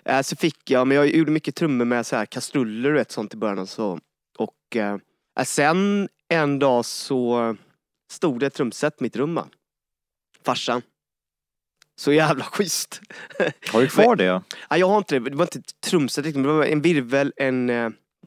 Eh, 0.04 0.22
Så 0.22 0.36
fick 0.36 0.70
jag, 0.70 0.86
men 0.86 0.96
jag 0.96 1.06
gjorde 1.06 1.30
mycket 1.32 1.54
trummor 1.54 1.84
med 1.84 2.06
så 2.06 2.16
här 2.16 2.26
kastruller 2.26 2.90
och 2.90 2.96
vet, 2.96 3.10
sånt 3.12 3.34
i 3.34 3.36
början 3.36 3.58
och 3.58 3.68
så. 3.68 3.98
Och 4.38 4.76
eh, 4.76 4.96
sen 5.44 6.08
en 6.28 6.58
dag 6.58 6.84
så 6.84 7.56
stod 8.12 8.40
det 8.40 8.46
ett 8.46 8.54
trumset 8.54 8.94
i 9.00 9.02
mitt 9.02 9.16
rum. 9.16 9.40
Farsan. 10.44 10.82
Så 12.00 12.12
jävla 12.12 12.44
schysst. 12.44 13.00
Har 13.72 13.80
du 13.80 13.88
kvar 13.88 14.16
det? 14.24 14.42
Ja, 14.70 14.76
jag 14.78 14.88
har 14.88 14.98
inte 14.98 15.18
det. 15.18 15.30
Det 15.30 15.36
var 15.36 15.44
inte 15.44 15.58
ett 15.58 15.80
trumset 15.80 16.24
det 16.24 16.40
var 16.42 16.64
en 16.64 16.82
virvel, 16.82 17.32
en 17.36 17.70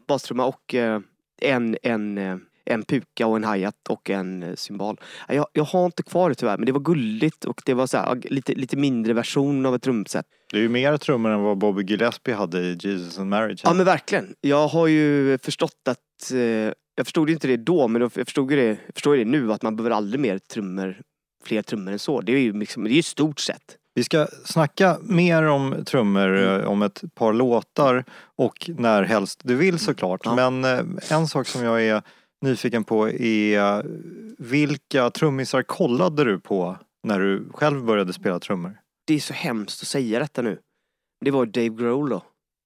bastrumma 0.08 0.46
och 0.46 0.76
eh, 0.76 1.00
en, 1.42 1.78
en, 1.84 2.18
eh, 2.18 2.38
en 2.66 2.84
puka 2.84 3.28
och 3.28 3.36
en 3.36 3.44
hi-hat 3.44 3.90
och 3.90 4.10
en 4.10 4.44
eh, 4.44 4.56
cymbal. 4.56 5.00
Ja, 5.28 5.34
jag, 5.34 5.48
jag 5.54 5.64
har 5.64 5.86
inte 5.86 6.04
kvar 6.04 6.30
det 6.30 6.36
tyvärr, 6.36 6.58
men 6.58 6.66
det 6.66 6.72
var 6.72 6.80
gulligt 6.80 7.46
och 7.46 7.62
det 7.66 7.74
var 7.74 7.88
så 7.88 7.98
här, 7.98 8.22
lite, 8.24 8.54
lite 8.54 8.78
mindre 8.78 9.14
version 9.14 9.66
av 9.66 9.76
ett 9.76 9.82
trumset. 9.82 10.26
Det 10.52 10.58
är 10.58 10.62
ju 10.62 10.70
mer 10.70 10.98
trummor 10.98 11.32
än 11.32 11.42
vad 11.42 11.58
Bobby 11.58 11.84
Gillespie 11.84 12.36
hade 12.36 12.60
i 12.60 12.78
Jesus 12.80 13.20
and 13.20 13.30
Marriage. 13.30 13.62
Ja 13.64 13.74
men 13.74 13.86
verkligen. 13.86 14.36
Jag 14.42 14.68
har 14.68 14.88
ju 14.88 15.38
förstått 15.38 15.88
att, 15.90 16.32
eh, 16.32 16.40
jag 16.96 17.06
förstod 17.06 17.30
inte 17.30 17.48
det 17.48 17.58
då, 17.58 17.88
men 17.88 18.02
jag 18.02 18.12
förstod 18.12 18.50
det, 18.50 18.66
jag 18.66 18.78
förstår 18.94 19.16
det 19.16 19.26
nu, 19.26 19.54
att 19.54 19.62
man 19.62 19.76
behöver 19.76 19.96
aldrig 19.96 20.20
mer 20.20 20.40
trummor, 20.40 21.02
fler 21.44 21.62
trummor 21.62 21.92
än 21.92 22.00
så. 22.00 22.22
Det 22.22 22.32
är 22.32 22.38
ju 22.38 22.54
liksom, 22.54 22.84
det 22.84 22.90
är 22.90 22.96
ju 22.96 23.04
stort 23.04 23.40
sett. 23.40 23.78
Vi 23.96 24.04
ska 24.04 24.28
snacka 24.46 24.98
mer 25.02 25.44
om 25.44 25.86
trummor 25.86 26.28
Mm. 26.38 26.62
eh, 26.62 26.68
om 26.68 26.82
ett 26.82 27.04
par 27.16 27.34
låtar 27.34 28.06
och 28.36 28.70
när 28.78 29.04
helst 29.04 29.40
du 29.44 29.56
vill 29.56 29.80
såklart. 29.80 30.22
Ja. 30.24 30.36
Men 30.36 30.64
eh, 30.66 31.12
en 31.12 31.28
sak 31.28 31.48
som 31.48 31.64
jag 31.64 31.84
är 31.86 32.02
nyfiken 32.42 32.84
på 32.84 33.10
är 33.10 33.60
eh, 33.78 33.84
vilka 34.38 35.10
trummisar 35.10 35.64
kollade 35.64 36.24
du 36.24 36.40
på 36.40 36.78
när 37.08 37.20
du 37.20 37.50
själv 37.54 37.84
började 37.86 38.14
spela 38.14 38.40
trummor? 38.40 38.78
Det 39.08 39.14
är 39.14 39.20
så 39.20 39.34
hemskt 39.34 39.82
att 39.82 39.88
säga 39.88 40.20
detta 40.20 40.42
nu. 40.42 40.60
Det 41.26 41.32
var 41.32 41.46
Dave 41.46 41.70
Grohl 41.70 42.10
då. 42.10 42.22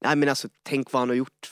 Nej 0.05 0.15
men 0.15 0.29
alltså 0.29 0.47
tänk 0.63 0.91
vad 0.91 0.99
han 0.99 1.09
har 1.09 1.15
gjort 1.15 1.51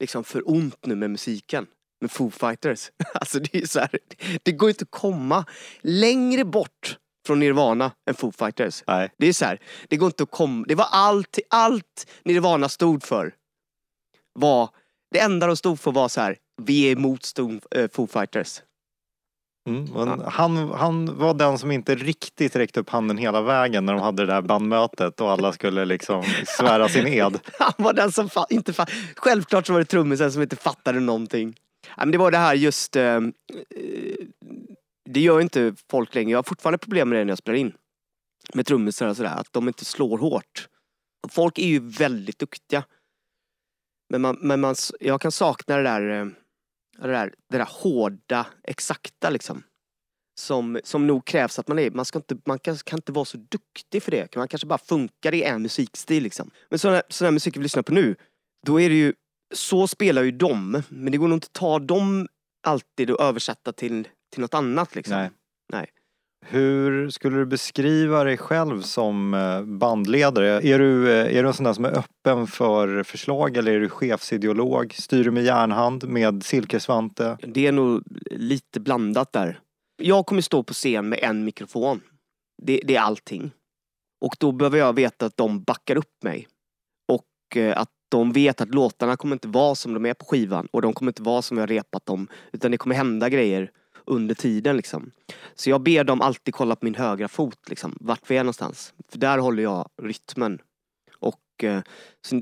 liksom 0.00 0.24
för 0.24 0.50
ont 0.50 0.86
nu 0.86 0.94
med 0.94 1.10
musiken. 1.10 1.66
med 2.00 2.10
Foo 2.10 2.30
Fighters. 2.30 2.90
Alltså 3.14 3.38
det 3.40 3.54
är 3.54 3.66
så 3.66 3.78
här, 3.80 3.98
det 4.42 4.52
går 4.52 4.68
inte 4.68 4.82
att 4.82 4.90
komma 4.90 5.44
längre 5.80 6.44
bort 6.44 6.98
från 7.26 7.38
Nirvana 7.38 7.90
än 8.08 8.14
Foo 8.14 8.32
Fighters. 8.32 8.82
Nej. 8.86 9.10
Det 9.18 9.26
är 9.26 9.32
så 9.32 9.44
här, 9.44 9.60
det 9.88 9.96
går 9.96 10.06
inte 10.06 10.22
att 10.22 10.30
komma, 10.30 10.64
det 10.68 10.74
var 10.74 10.86
allt, 10.90 11.38
allt 11.50 12.06
Nirvana 12.24 12.68
stod 12.68 13.02
för. 13.02 13.34
Var, 14.38 14.68
det 15.12 15.18
enda 15.18 15.46
de 15.46 15.56
stod 15.56 15.80
för 15.80 15.92
var 15.92 16.08
så 16.08 16.20
här, 16.20 16.36
vi 16.62 16.82
är 16.88 16.92
emot 16.92 17.22
Stone, 17.24 17.60
äh, 17.70 17.88
Foo 17.92 18.06
Fighters. 18.06 18.62
Mm, 19.68 19.84
men 19.94 20.20
han, 20.26 20.70
han 20.70 21.18
var 21.18 21.34
den 21.34 21.58
som 21.58 21.70
inte 21.70 21.94
riktigt 21.94 22.56
räckte 22.56 22.80
upp 22.80 22.90
handen 22.90 23.18
hela 23.18 23.40
vägen 23.42 23.86
när 23.86 23.92
de 23.92 24.02
hade 24.02 24.26
det 24.26 24.32
där 24.32 24.42
bandmötet 24.42 25.20
och 25.20 25.30
alla 25.30 25.52
skulle 25.52 25.84
liksom 25.84 26.24
svära 26.46 26.88
sin 26.88 27.06
ed. 27.06 27.38
Han 27.58 27.72
var 27.76 27.92
den 27.92 28.12
som 28.12 28.28
fa- 28.28 28.46
inte 28.50 28.72
fa- 28.72 28.90
Självklart 29.16 29.66
så 29.66 29.72
var 29.72 29.80
det 29.80 29.84
trummisen 29.84 30.32
som 30.32 30.42
inte 30.42 30.56
fattade 30.56 31.00
någonting. 31.00 31.56
Ja, 31.88 31.92
men 32.04 32.10
det 32.10 32.18
var 32.18 32.30
det 32.30 32.38
här 32.38 32.54
just... 32.54 32.96
Eh, 32.96 33.20
det 35.06 35.20
gör 35.20 35.40
inte 35.40 35.74
folk 35.90 36.14
längre. 36.14 36.30
Jag 36.30 36.38
har 36.38 36.42
fortfarande 36.42 36.78
problem 36.78 37.08
med 37.08 37.18
det 37.18 37.24
när 37.24 37.30
jag 37.30 37.38
spelar 37.38 37.58
in. 37.58 37.72
Med 38.54 38.66
trummisar 38.66 39.08
och 39.08 39.16
sådär, 39.16 39.36
att 39.36 39.52
de 39.52 39.68
inte 39.68 39.84
slår 39.84 40.18
hårt. 40.18 40.68
Folk 41.28 41.58
är 41.58 41.66
ju 41.66 41.78
väldigt 41.80 42.38
duktiga. 42.38 42.84
Men, 44.08 44.20
man, 44.20 44.38
men 44.40 44.60
man, 44.60 44.74
jag 45.00 45.20
kan 45.20 45.32
sakna 45.32 45.76
det 45.76 45.82
där, 45.82 46.20
eh, 46.20 46.26
det 46.98 47.08
där, 47.08 47.34
det 47.50 47.58
där 47.58 47.68
hårda, 47.70 48.46
exakta 48.62 49.30
liksom. 49.30 49.62
Som, 50.38 50.80
som 50.84 51.06
nog 51.06 51.24
krävs 51.24 51.58
att 51.58 51.68
man 51.68 51.78
är. 51.78 51.90
Man, 51.90 52.04
ska 52.04 52.18
inte, 52.18 52.36
man 52.44 52.58
kan, 52.58 52.76
kan 52.76 52.98
inte 52.98 53.12
vara 53.12 53.24
så 53.24 53.36
duktig 53.36 54.02
för 54.02 54.10
det. 54.10 54.36
Man 54.36 54.48
kanske 54.48 54.66
bara 54.66 54.78
funkar 54.78 55.34
i 55.34 55.42
en 55.42 55.62
musikstil 55.62 56.22
liksom. 56.22 56.50
Men 56.68 56.78
sån 56.78 56.92
här, 56.92 57.02
sån 57.08 57.24
här 57.24 57.32
musik 57.32 57.56
vi 57.56 57.62
lyssnar 57.62 57.82
på 57.82 57.92
nu, 57.92 58.16
då 58.66 58.80
är 58.80 58.88
det 58.88 58.94
ju, 58.94 59.14
så 59.54 59.88
spelar 59.88 60.22
ju 60.22 60.30
de, 60.30 60.82
men 60.88 61.12
det 61.12 61.18
går 61.18 61.28
nog 61.28 61.36
inte 61.36 61.46
att 61.46 61.52
ta 61.52 61.78
dem 61.78 62.28
alltid 62.66 63.10
och 63.10 63.20
översätta 63.20 63.72
till, 63.72 64.08
till 64.36 64.42
något 64.42 64.54
annat 64.54 64.94
liksom. 64.94 65.16
Nej. 65.16 65.30
Nej. 65.72 65.86
Hur 66.46 67.10
skulle 67.10 67.36
du 67.36 67.46
beskriva 67.46 68.24
dig 68.24 68.36
själv 68.36 68.80
som 68.82 69.34
eh, 69.34 69.62
bandledare? 69.62 70.48
Är 70.48 70.78
du, 70.78 71.12
eh, 71.12 71.36
är 71.36 71.42
du 71.42 71.48
en 71.48 71.54
sån 71.54 71.64
där 71.64 71.72
som 71.72 71.84
är 71.84 71.98
öppen 71.98 72.46
för 72.46 73.02
förslag 73.02 73.56
eller 73.56 73.72
är 73.72 73.80
du 73.80 73.88
chefsideolog? 73.88 74.94
Styr 74.94 75.24
du 75.24 75.30
med 75.30 75.44
järnhand, 75.44 76.08
med 76.08 76.42
silkesvante? 76.42 77.38
Det 77.40 77.66
är 77.66 77.72
nog 77.72 78.02
lite 78.30 78.80
blandat 78.80 79.32
där. 79.32 79.60
Jag 80.02 80.26
kommer 80.26 80.42
stå 80.42 80.62
på 80.62 80.74
scen 80.74 81.08
med 81.08 81.18
en 81.22 81.44
mikrofon. 81.44 82.00
Det, 82.62 82.80
det 82.84 82.96
är 82.96 83.00
allting. 83.00 83.50
Och 84.20 84.36
då 84.38 84.52
behöver 84.52 84.78
jag 84.78 84.92
veta 84.92 85.26
att 85.26 85.36
de 85.36 85.62
backar 85.62 85.96
upp 85.96 86.22
mig. 86.22 86.48
Och 87.08 87.56
eh, 87.56 87.78
att 87.78 87.90
de 88.08 88.32
vet 88.32 88.60
att 88.60 88.74
låtarna 88.74 89.16
kommer 89.16 89.36
inte 89.36 89.48
vara 89.48 89.74
som 89.74 89.94
de 89.94 90.06
är 90.06 90.14
på 90.14 90.24
skivan 90.24 90.68
och 90.70 90.82
de 90.82 90.92
kommer 90.92 91.10
inte 91.10 91.22
vara 91.22 91.42
som 91.42 91.58
jag 91.58 91.70
repat 91.70 92.06
dem. 92.06 92.28
Utan 92.52 92.70
det 92.70 92.76
kommer 92.76 92.94
hända 92.94 93.28
grejer 93.28 93.70
under 94.06 94.34
tiden 94.34 94.76
liksom. 94.76 95.10
Så 95.54 95.70
jag 95.70 95.82
ber 95.82 96.04
dem 96.04 96.20
alltid 96.20 96.54
kolla 96.54 96.76
på 96.76 96.84
min 96.84 96.94
högra 96.94 97.28
fot 97.28 97.68
liksom, 97.68 97.96
vart 98.00 98.30
vi 98.30 98.36
är 98.36 98.44
någonstans. 98.44 98.94
För 99.08 99.18
där 99.18 99.38
håller 99.38 99.62
jag 99.62 99.88
rytmen. 100.02 100.58
Och 101.18 101.64
eh, 101.64 101.80
så 102.26 102.40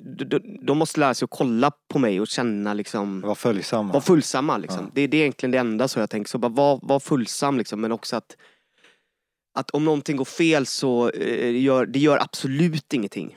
de, 0.66 0.78
måste 0.78 1.00
lära 1.00 1.14
sig 1.14 1.24
att 1.24 1.30
kolla 1.30 1.70
på 1.88 1.98
mig 1.98 2.20
och 2.20 2.28
känna 2.28 2.74
liksom 2.74 3.20
Var 3.20 3.34
följsamma. 3.34 3.92
var 3.92 4.00
fullsamma 4.00 4.58
liksom. 4.58 4.80
Ja. 4.84 4.90
Det, 4.94 5.06
det 5.06 5.16
är 5.16 5.20
egentligen 5.20 5.50
det 5.50 5.58
enda 5.58 5.88
så 5.88 6.00
jag 6.00 6.10
tänker. 6.10 6.28
Så 6.28 6.38
bara 6.38 6.48
var, 6.48 6.80
var 6.82 7.00
fullsam 7.00 7.58
liksom. 7.58 7.80
Men 7.80 7.92
också 7.92 8.16
att, 8.16 8.36
att 9.58 9.70
om 9.70 9.84
någonting 9.84 10.16
går 10.16 10.24
fel 10.24 10.66
så 10.66 11.10
eh, 11.10 11.60
gör 11.60 11.86
det 11.86 11.98
gör 11.98 12.18
absolut 12.18 12.92
ingenting. 12.92 13.36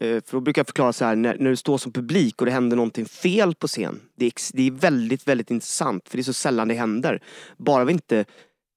Eh, 0.00 0.22
för 0.24 0.32
då 0.32 0.40
brukar 0.40 0.60
jag 0.60 0.66
förklara 0.66 0.92
så 0.92 1.04
här, 1.04 1.16
när, 1.16 1.36
när 1.38 1.50
du 1.50 1.56
står 1.56 1.78
som 1.78 1.92
publik 1.92 2.40
och 2.40 2.46
det 2.46 2.52
händer 2.52 2.76
någonting 2.76 3.06
fel 3.06 3.54
på 3.54 3.66
scen. 3.66 4.00
Det 4.16 4.26
är, 4.26 4.32
det 4.52 4.66
är 4.66 4.70
väldigt, 4.70 5.28
väldigt 5.28 5.50
intressant. 5.50 6.08
För 6.08 6.16
det 6.16 6.20
är 6.20 6.24
så 6.24 6.32
sällan 6.32 6.68
det 6.68 6.74
händer. 6.74 7.22
Bara 7.56 7.84
vi 7.84 7.92
inte 7.92 8.24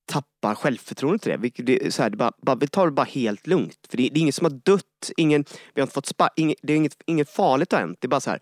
tappar 0.05 0.55
självförtroendet 0.55 1.21
till 1.21 1.31
det. 1.31 1.37
Vi, 1.37 1.49
det, 1.49 1.93
så 1.93 2.03
här, 2.03 2.09
det 2.09 2.17
bara, 2.17 2.31
bara, 2.41 2.55
vi 2.55 2.67
tar 2.67 2.85
det 2.85 2.91
bara 2.91 3.05
helt 3.05 3.47
lugnt. 3.47 3.79
För 3.89 3.97
det, 3.97 4.09
det 4.09 4.19
är 4.19 4.21
ingen 4.21 4.33
som 4.33 4.45
har 4.45 4.59
dött. 4.65 5.11
Ingen, 5.17 5.45
vi 5.73 5.81
har 5.81 5.83
inte 5.83 5.93
fått 5.93 6.05
spa, 6.05 6.29
ingen, 6.35 6.55
det 6.61 6.73
är 6.73 6.77
inget, 6.77 6.97
inget 7.05 7.29
farligt 7.29 7.71
har 7.71 7.79
hänt. 7.79 7.97
Det 8.01 8.05
är 8.05 8.09
bara 8.09 8.21
så 8.21 8.29
här, 8.29 8.41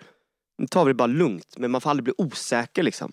nu 0.58 0.68
tar 0.68 0.86
vi 0.86 0.90
det 0.90 0.96
bara 0.96 1.08
lugnt. 1.08 1.56
Men 1.58 1.72
man 1.72 1.82
får 1.82 1.90
aldrig 1.90 2.04
bli 2.04 2.14
osäker 2.18 2.84
liksom. 2.84 3.12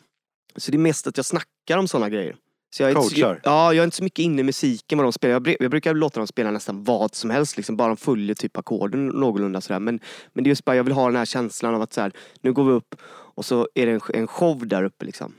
Så 0.56 0.70
det 0.70 0.76
är 0.76 0.78
mest 0.78 1.06
att 1.06 1.16
jag 1.16 1.26
snackar 1.26 1.78
om 1.78 1.88
sådana 1.88 2.08
grejer. 2.08 2.36
Så 2.70 2.82
jag 2.82 2.90
är 2.90 2.96
inte 2.96 3.14
så, 3.14 3.36
ja, 3.42 3.74
jag 3.74 3.82
är 3.82 3.84
inte 3.84 3.96
så 3.96 4.04
mycket 4.04 4.18
inne 4.18 4.40
i 4.40 4.44
musiken 4.44 4.98
vad 4.98 5.04
de 5.04 5.12
spelar. 5.12 5.32
Jag, 5.32 5.56
jag 5.60 5.70
brukar 5.70 5.94
låta 5.94 6.20
dem 6.20 6.26
spela 6.26 6.50
nästan 6.50 6.84
vad 6.84 7.14
som 7.14 7.30
helst, 7.30 7.56
liksom, 7.56 7.76
bara 7.76 7.88
de 7.88 7.96
följer 7.96 8.34
typ 8.34 8.56
ackorden 8.56 9.06
någorlunda 9.06 9.60
sådär. 9.60 9.80
Men, 9.80 10.00
men 10.32 10.44
det 10.44 10.48
är 10.48 10.50
just 10.50 10.64
bara, 10.64 10.76
jag 10.76 10.84
vill 10.84 10.92
ha 10.92 11.06
den 11.06 11.16
här 11.16 11.24
känslan 11.24 11.74
av 11.74 11.82
att 11.82 11.92
så 11.92 12.00
här, 12.00 12.12
nu 12.40 12.52
går 12.52 12.64
vi 12.64 12.72
upp 12.72 12.94
och 13.08 13.44
så 13.44 13.68
är 13.74 13.86
det 13.86 13.92
en, 13.92 14.00
en 14.14 14.26
show 14.26 14.66
där 14.66 14.84
uppe 14.84 15.04
liksom. 15.04 15.34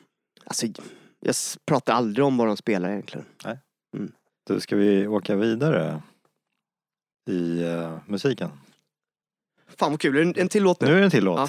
Alltså, 0.45 0.67
jag 1.19 1.35
pratar 1.65 1.93
aldrig 1.93 2.25
om 2.25 2.37
vad 2.37 2.47
de 2.47 2.57
spelar 2.57 2.89
egentligen. 2.89 3.25
Du, 4.47 4.59
ska 4.59 4.75
vi 4.75 5.07
åka 5.07 5.35
vidare 5.35 6.01
i 7.29 7.63
eh, 7.63 7.97
musiken? 8.05 8.49
Fan 9.79 9.91
vad 9.91 9.99
kul, 9.99 10.17
en, 10.17 10.33
en 10.37 10.49
till 10.49 10.63
låt 10.63 10.81
Nu 10.81 10.87
nu. 10.87 10.93
är 10.93 10.97
det 10.97 11.03
en 11.03 11.11
till 11.11 11.23
låt. 11.23 11.39
Ja. 11.39 11.47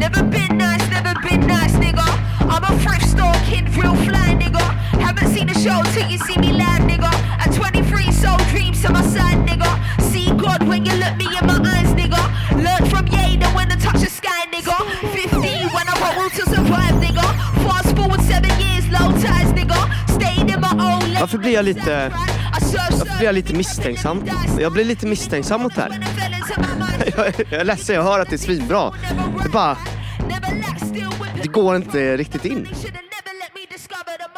Never 0.00 0.20
a 0.20 0.24
been 0.24 0.56
nice, 0.58 0.84
never 0.90 1.14
been 1.26 1.46
nice, 1.46 1.74
nigga. 1.84 2.06
I'm 2.52 2.64
a 2.64 2.72
thrift 2.82 3.06
store 3.14 3.34
kid, 3.48 3.64
real 3.76 3.94
fly, 4.06 4.28
nigga. 4.42 4.62
Haven't 5.06 5.28
seen 5.34 5.46
the 5.46 5.54
show 5.54 5.78
till 5.92 6.08
you 6.10 6.18
see 6.26 6.36
me 6.38 6.52
live, 6.52 6.82
nigga. 6.92 7.10
At 7.42 7.52
23, 7.54 8.10
sold 8.12 8.40
dreams 8.52 8.80
to 8.82 8.92
my 8.92 9.02
side, 9.02 9.38
nigga. 9.48 9.70
See 10.10 10.28
God 10.44 10.66
when 10.68 10.84
you 10.86 10.94
look 11.02 11.14
me 11.16 11.26
in 11.38 11.46
my 11.46 11.58
eyes, 11.74 11.90
nigga. 12.00 12.20
Learn 12.66 12.82
from 12.90 13.06
Yada 13.08 13.48
when 13.56 13.70
I 13.70 13.76
touch 13.76 14.00
the 14.00 14.10
sky, 14.20 14.40
nigga. 14.54 14.76
15 15.12 15.68
when 15.76 15.86
I 15.92 15.94
roll 16.16 16.30
to 16.30 16.42
survive, 16.54 16.94
nigga. 17.04 17.26
Fast 17.66 17.96
forward 17.96 18.22
seven 18.22 18.52
years, 18.64 18.84
low 18.90 19.08
ties, 19.24 19.52
nigga. 19.58 19.78
Stayed 20.16 20.48
in 20.54 20.60
my 20.60 20.70
own 20.72 21.00
lane. 21.12 21.20
Varför 21.20 21.38
blir 21.38 21.52
jag 21.54 21.64
lite- 21.64 22.12
Varför 22.90 23.16
blir 23.18 23.26
jag 23.26 23.34
lite 23.34 23.54
misstänksam? 23.54 24.24
Jag 24.60 24.72
blir 24.72 24.84
lite 24.84 25.06
misstänksam 25.06 25.62
mot 25.62 25.74
det 25.74 25.82
här. 25.82 26.39
Jag, 27.16 27.34
jag 27.50 27.60
är 27.60 27.64
ledsen, 27.64 27.96
jag 27.96 28.02
hör 28.02 28.20
att 28.20 28.28
det 28.28 28.36
är 28.36 28.38
svinbra. 28.38 28.92
Det 29.42 29.48
bara, 29.48 29.78
det 31.42 31.48
går 31.48 31.76
inte 31.76 32.16
riktigt 32.16 32.44
in. 32.44 32.68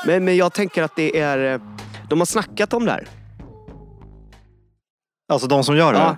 Men, 0.07 0.25
men 0.25 0.37
jag 0.37 0.52
tänker 0.52 0.83
att 0.83 0.97
det 0.97 1.19
är, 1.19 1.54
eh, 1.54 1.61
de 2.09 2.19
har 2.19 2.26
snackat 2.26 2.73
om 2.73 2.85
det 2.85 2.92
här. 2.92 3.09
Alltså 5.33 5.49
de 5.49 5.64
som 5.64 5.76
gör 5.76 5.92
det? 5.92 5.99
Ja. 5.99 6.16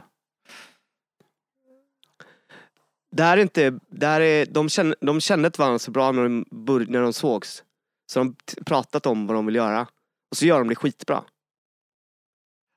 Det 3.12 3.22
här 3.22 3.36
är 3.36 3.42
inte, 3.42 3.78
det 3.90 4.06
här 4.06 4.20
är, 4.20 4.46
de, 4.46 4.68
känner, 4.68 4.96
de 5.00 5.20
kände 5.20 5.46
inte 5.46 5.60
varandra 5.60 5.78
så 5.78 5.90
bra 5.90 6.12
när 6.12 6.22
de, 6.22 6.44
när 6.88 7.00
de 7.00 7.12
sågs. 7.12 7.62
Så 8.12 8.18
de 8.18 8.36
pratat 8.66 9.06
om 9.06 9.26
vad 9.26 9.36
de 9.36 9.46
vill 9.46 9.54
göra. 9.54 9.86
Och 10.30 10.36
så 10.36 10.46
gör 10.46 10.58
de 10.58 10.68
det 10.68 10.74
skitbra. 10.74 11.24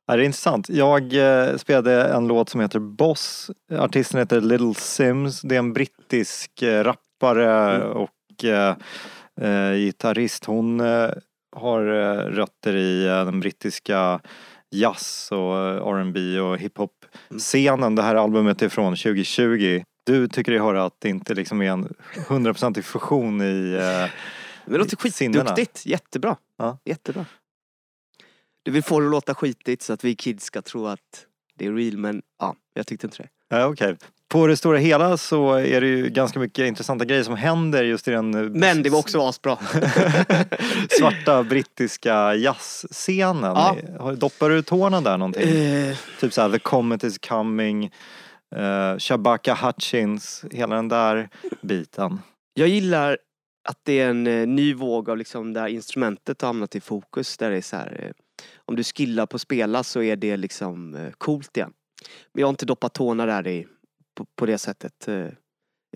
Ja, 0.07 0.15
det 0.15 0.23
är 0.23 0.25
intressant. 0.25 0.69
Jag 0.69 1.13
eh, 1.13 1.57
spelade 1.57 2.03
en 2.03 2.27
låt 2.27 2.49
som 2.49 2.61
heter 2.61 2.79
Boss. 2.79 3.51
Artisten 3.73 4.19
heter 4.19 4.41
Little 4.41 4.73
Sims. 4.73 5.41
Det 5.41 5.55
är 5.55 5.59
en 5.59 5.73
brittisk 5.73 6.61
eh, 6.61 6.83
rappare 6.83 7.75
Mm. 7.75 7.87
och 7.91 8.43
eh, 8.43 9.73
gitarrist. 9.75 10.45
Hon 10.45 10.79
har 11.55 11.81
rötter 12.31 12.75
i 12.75 13.03
den 13.03 13.39
brittiska 13.39 14.19
jazz 14.75 15.29
och 15.31 15.97
R&B 15.97 16.39
och 16.39 16.57
hiphop 16.57 16.91
scenen. 17.37 17.95
Det 17.95 18.01
här 18.01 18.15
albumet 18.15 18.61
är 18.61 18.69
från 18.69 18.95
2020. 18.95 19.83
Du 20.05 20.27
tycker 20.27 20.51
dig 20.51 20.61
höra 20.61 20.85
att 20.85 20.95
det 20.99 21.09
inte 21.09 21.33
liksom 21.33 21.61
är 21.61 21.71
en 21.71 21.93
hundraprocentig 22.27 22.85
fusion 22.85 23.41
i 23.41 23.73
eh, 23.73 24.11
Men 24.65 24.73
det 24.73 24.77
låter 24.77 25.09
sinnena. 25.09 25.43
skitduktigt. 25.45 25.85
Jättebra. 25.85 26.35
Ja. 26.57 26.77
Jättebra. 26.85 27.25
Du 28.67 28.71
vill 28.71 28.83
få 28.83 28.99
det 28.99 29.05
att 29.05 29.11
låta 29.11 29.35
skitigt 29.35 29.81
så 29.81 29.93
att 29.93 30.03
vi 30.03 30.15
kids 30.15 30.45
ska 30.45 30.61
tro 30.61 30.87
att 30.87 31.25
det 31.57 31.65
är 31.65 31.73
real 31.73 31.97
men 31.97 32.21
ja, 32.39 32.55
jag 32.73 32.87
tyckte 32.87 33.07
inte 33.07 33.17
det. 33.17 33.29
Ja, 33.49 33.65
okej. 33.65 33.97
På 34.29 34.47
det 34.47 34.57
stora 34.57 34.77
hela 34.77 35.17
så 35.17 35.53
är 35.53 35.81
det 35.81 35.87
ju 35.87 36.09
ganska 36.09 36.39
mycket 36.39 36.67
intressanta 36.67 37.05
grejer 37.05 37.23
som 37.23 37.35
händer 37.35 37.83
just 37.83 38.07
i 38.07 38.11
den 38.11 38.33
eh, 38.33 38.41
Men 38.41 38.83
det 38.83 38.89
var 38.89 38.99
också 38.99 39.27
asbra. 39.27 39.57
svarta 40.99 41.43
brittiska 41.43 42.35
jazzscenen. 42.35 43.55
Ja. 43.99 44.15
Doppar 44.17 44.49
du 44.49 44.61
tårna 44.61 45.01
där 45.01 45.17
någonting? 45.17 45.49
Eh, 45.49 45.97
Typ 46.19 46.33
såhär 46.33 46.49
The 46.49 46.59
Comet 46.59 47.03
is 47.03 47.17
coming, 47.17 47.91
uh, 48.55 48.99
Shabaka 48.99 49.55
Hutchins, 49.55 50.45
hela 50.51 50.75
den 50.75 50.87
där 50.87 51.29
biten. 51.61 52.19
jag 52.53 52.67
gillar 52.67 53.17
att 53.69 53.79
det 53.83 53.99
är 53.99 54.09
en 54.09 54.27
eh, 54.27 54.47
ny 54.47 54.73
våg 54.73 55.09
av 55.09 55.17
liksom 55.17 55.53
där 55.53 55.67
instrumentet 55.67 56.41
har 56.41 56.47
hamnat 56.49 56.75
i 56.75 56.79
fokus. 56.79 57.37
Där 57.37 57.49
det 57.51 57.57
är 57.57 57.61
så 57.61 57.75
här, 57.75 57.99
eh, 58.03 58.11
om 58.67 58.75
du 58.75 58.83
skillar 58.83 59.25
på 59.25 59.35
att 59.35 59.41
spela 59.41 59.83
så 59.83 60.01
är 60.01 60.15
det 60.15 60.37
liksom 60.37 60.95
eh, 60.95 61.11
coolt 61.11 61.57
igen. 61.57 61.73
Men 62.33 62.41
jag 62.41 62.47
har 62.47 62.49
inte 62.49 62.65
doppat 62.65 62.93
tårna 62.93 63.25
där 63.25 63.47
i, 63.47 63.67
på, 64.17 64.25
på 64.35 64.45
det 64.45 64.57
sättet. 64.57 65.07
eh. 65.07 65.27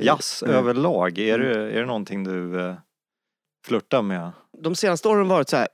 Jazz 0.02 0.44
Mm. 0.44 0.56
överlag, 0.56 1.18
är 1.18 1.40
det, 1.40 1.58
är 1.72 1.80
det 1.80 1.86
någonting 1.86 2.24
du 2.24 2.76
flörtar 3.68 4.02
med? 4.02 4.32
de 4.64 4.76
senaste 4.76 5.08
åren 5.08 5.20
har 5.30 5.36
varit 5.36 5.50
så 5.50 5.58
här. 5.58 5.68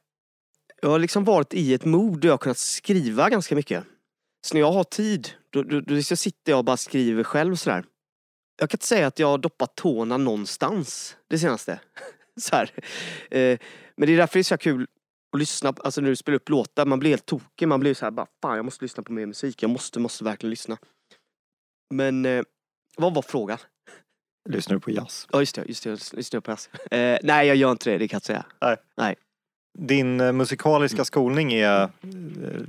Jag 0.82 0.90
har 0.90 1.00
liksom 1.00 1.24
varit 1.24 1.54
i 1.54 1.74
ett 1.74 1.86
mod 1.86 2.22
där 2.22 2.28
jag 2.28 2.34
har 2.34 2.38
kunnat 2.38 2.58
skriva 2.58 3.30
ganska 3.30 3.56
mycket. 3.56 3.84
Så 4.48 4.54
när 4.54 4.62
jag 4.62 4.72
har 4.72 4.84
tid, 4.84 5.30
då, 5.50 5.64
då, 5.64 5.82
då 5.82 6.02
sitter 6.02 6.52
jag 6.52 6.58
och 6.60 6.66
bara 6.66 6.78
skriver 6.78 7.24
själv 7.24 7.56
sådär. 7.56 7.84
Jag 8.60 8.70
kan 8.70 8.76
inte 8.76 8.86
säga 8.88 9.08
att 9.08 9.20
jag 9.20 9.28
har 9.28 9.38
doppat 9.38 9.76
tårna 9.76 10.18
någonstans 10.18 11.18
det 11.30 11.40
senaste. 11.40 11.80
så 12.42 12.56
här. 12.56 12.72
Men 13.96 14.08
det 14.08 14.14
är 14.14 14.18
därför 14.18 14.34
det 14.34 14.42
är 14.42 14.44
så 14.44 14.58
kul 14.58 14.88
att 15.34 15.40
lyssna, 15.40 15.74
alltså 15.84 16.02
när 16.02 16.10
du 16.10 16.16
spelar 16.16 16.36
upp 16.36 16.50
låtar, 16.50 16.86
man 16.86 17.00
blir 17.00 17.10
helt 17.10 17.26
tokig, 17.26 17.68
man 17.68 17.80
blir 17.80 17.94
så 17.94 18.06
här 18.06 18.12
bara 18.12 18.28
fan 18.42 18.56
jag 18.56 18.66
måste 18.66 18.86
lyssna 18.86 19.04
på 19.04 19.12
mer 19.12 19.26
musik, 19.26 19.64
jag 19.64 19.70
måste, 19.70 20.00
måste 20.00 20.24
verkligen 20.24 20.50
lyssna. 20.50 20.78
Men 21.94 22.26
eh, 22.26 22.44
vad 22.98 23.14
var 23.14 23.22
frågan? 23.22 23.58
Lyssnar 24.50 24.76
du 24.76 24.80
på 24.80 24.92
jazz? 24.92 25.28
Ja 25.32 25.40
just 25.40 25.56
det, 25.56 25.66
just 25.68 25.84
det, 25.84 25.90
jag 25.90 26.00
lyssnar 26.12 26.40
på 26.40 26.52
oss. 26.52 26.70
Eh, 26.92 27.20
nej 27.24 27.48
jag 27.48 27.56
gör 27.56 27.72
inte 27.72 27.90
det, 27.90 27.98
det 27.98 28.08
kan 28.08 28.16
jag 28.16 28.18
inte 28.18 28.28
säga. 28.28 28.46
Din 29.80 30.22
eh, 30.22 30.32
musikaliska 30.32 31.06
skolning 31.06 31.54
är 31.54 31.82
eh, 31.84 31.90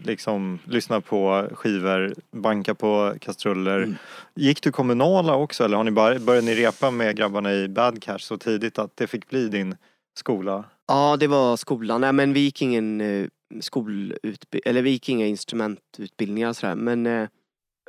liksom 0.04 0.58
lyssna 0.64 1.00
på 1.00 1.48
skivor, 1.52 2.14
banka 2.30 2.74
på 2.74 3.14
kastruller. 3.20 3.78
Mm. 3.78 3.96
Gick 4.34 4.62
du 4.62 4.72
kommunala 4.72 5.34
också 5.34 5.64
eller 5.64 5.76
har 5.76 5.84
ni 5.84 5.90
bara, 5.90 6.18
började 6.18 6.46
ni 6.46 6.54
repa 6.54 6.90
med 6.90 7.16
grabbarna 7.16 7.52
i 7.52 7.68
Bad 7.68 8.02
Cash 8.02 8.18
så 8.18 8.36
tidigt 8.36 8.78
att 8.78 8.96
det 8.96 9.06
fick 9.06 9.28
bli 9.28 9.48
din 9.48 9.76
skola? 10.18 10.64
Ja 10.88 11.16
det 11.20 11.26
var 11.26 11.56
skolan, 11.56 12.00
nej 12.00 12.12
men 12.12 12.32
vi 12.32 12.40
gick 12.40 12.62
ingen 12.62 13.00
eh, 13.00 13.26
skolutbildning, 13.60 14.62
eller 14.64 14.82
vi 14.82 14.90
gick 14.90 15.08
inga 15.08 15.26
instrumentutbildningar 15.26 16.48
och 16.48 16.56
sådär 16.56 16.74
men 16.74 17.06
eh, 17.06 17.28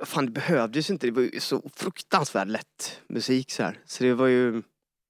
fan 0.06 0.26
det 0.26 0.32
behövdes 0.32 0.90
inte, 0.90 1.08
det 1.08 1.12
var 1.12 1.22
ju 1.22 1.40
så 1.40 1.62
fruktansvärt 1.76 2.48
lätt 2.48 3.02
musik 3.10 3.52
så 3.52 3.64
här. 3.64 3.80
Så 3.86 4.04
det 4.04 4.14
var 4.14 4.28
ju, 4.28 4.62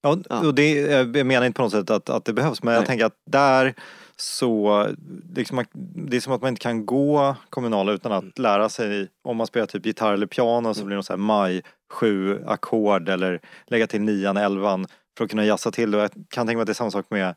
Ja, 0.01 0.17
och 0.47 0.55
det, 0.55 0.79
eh, 0.79 0.91
jag 0.91 1.25
menar 1.25 1.45
inte 1.45 1.57
på 1.57 1.61
något 1.63 1.71
sätt 1.71 1.89
att, 1.89 2.09
att 2.09 2.25
det 2.25 2.33
behövs 2.33 2.63
men 2.63 2.73
jag 2.73 2.79
Nej. 2.81 2.87
tänker 2.87 3.05
att 3.05 3.17
där 3.31 3.73
så, 4.15 4.87
liksom, 5.35 5.65
det 6.09 6.17
är 6.17 6.21
som 6.21 6.33
att 6.33 6.41
man 6.41 6.49
inte 6.49 6.61
kan 6.61 6.85
gå 6.85 7.35
kommunala 7.49 7.91
utan 7.91 8.11
att 8.11 8.39
lära 8.39 8.69
sig, 8.69 9.07
om 9.23 9.37
man 9.37 9.47
spelar 9.47 9.65
typ 9.67 9.85
gitarr 9.85 10.13
eller 10.13 10.27
piano 10.27 10.73
så 10.73 10.79
Mm. 10.79 10.87
blir 10.87 10.97
det 10.97 11.03
så 11.03 11.13
här 11.13 11.17
maj, 11.17 11.61
sju 11.93 12.43
ackord 12.45 13.09
eller 13.09 13.41
lägga 13.67 13.87
till 13.87 14.01
nian, 14.01 14.37
elvan 14.37 14.87
för 15.17 15.25
att 15.25 15.31
kunna 15.31 15.45
jazza 15.45 15.71
till. 15.71 15.95
Och 15.95 16.01
jag 16.01 16.09
kan 16.29 16.47
tänka 16.47 16.57
mig 16.57 16.61
att 16.61 16.67
det 16.67 16.71
är 16.71 16.73
samma 16.73 16.91
sak 16.91 17.05
med 17.09 17.35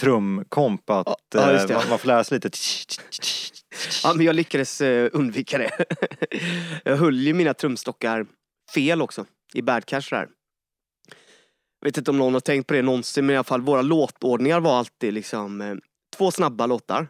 trumkomp, 0.00 0.90
att 0.90 1.16
Ja, 1.34 1.52
eh, 1.52 1.76
man, 1.76 1.88
man 1.88 1.98
får 1.98 2.06
lära 2.06 2.24
sig 2.24 2.36
lite 2.36 2.50
ja 4.02 4.14
men 4.14 4.26
jag 4.26 4.34
lyckades 4.34 4.80
eh, 4.80 5.10
undvika 5.12 5.58
det. 5.58 5.70
jag 6.84 6.96
höll 6.96 7.18
ju 7.18 7.34
mina 7.34 7.54
trumstockar 7.54 8.26
fel 8.74 9.02
också, 9.02 9.24
i 9.54 9.62
Bad 9.62 9.84
Cash 9.84 10.10
där. 10.10 10.28
Jag 11.80 11.88
vet 11.88 11.98
inte 11.98 12.10
om 12.10 12.18
någon 12.18 12.34
har 12.34 12.40
tänkt 12.40 12.66
på 12.66 12.74
det 12.74 12.82
någonsin 12.82 13.26
men 13.26 13.34
i 13.34 13.36
alla 13.36 13.44
fall 13.44 13.60
våra 13.60 13.82
låtordningar 13.82 14.60
var 14.60 14.78
alltid 14.78 15.14
liksom 15.14 15.60
eh, 15.60 15.74
två 16.16 16.30
snabba 16.30 16.66
låtar, 16.66 17.08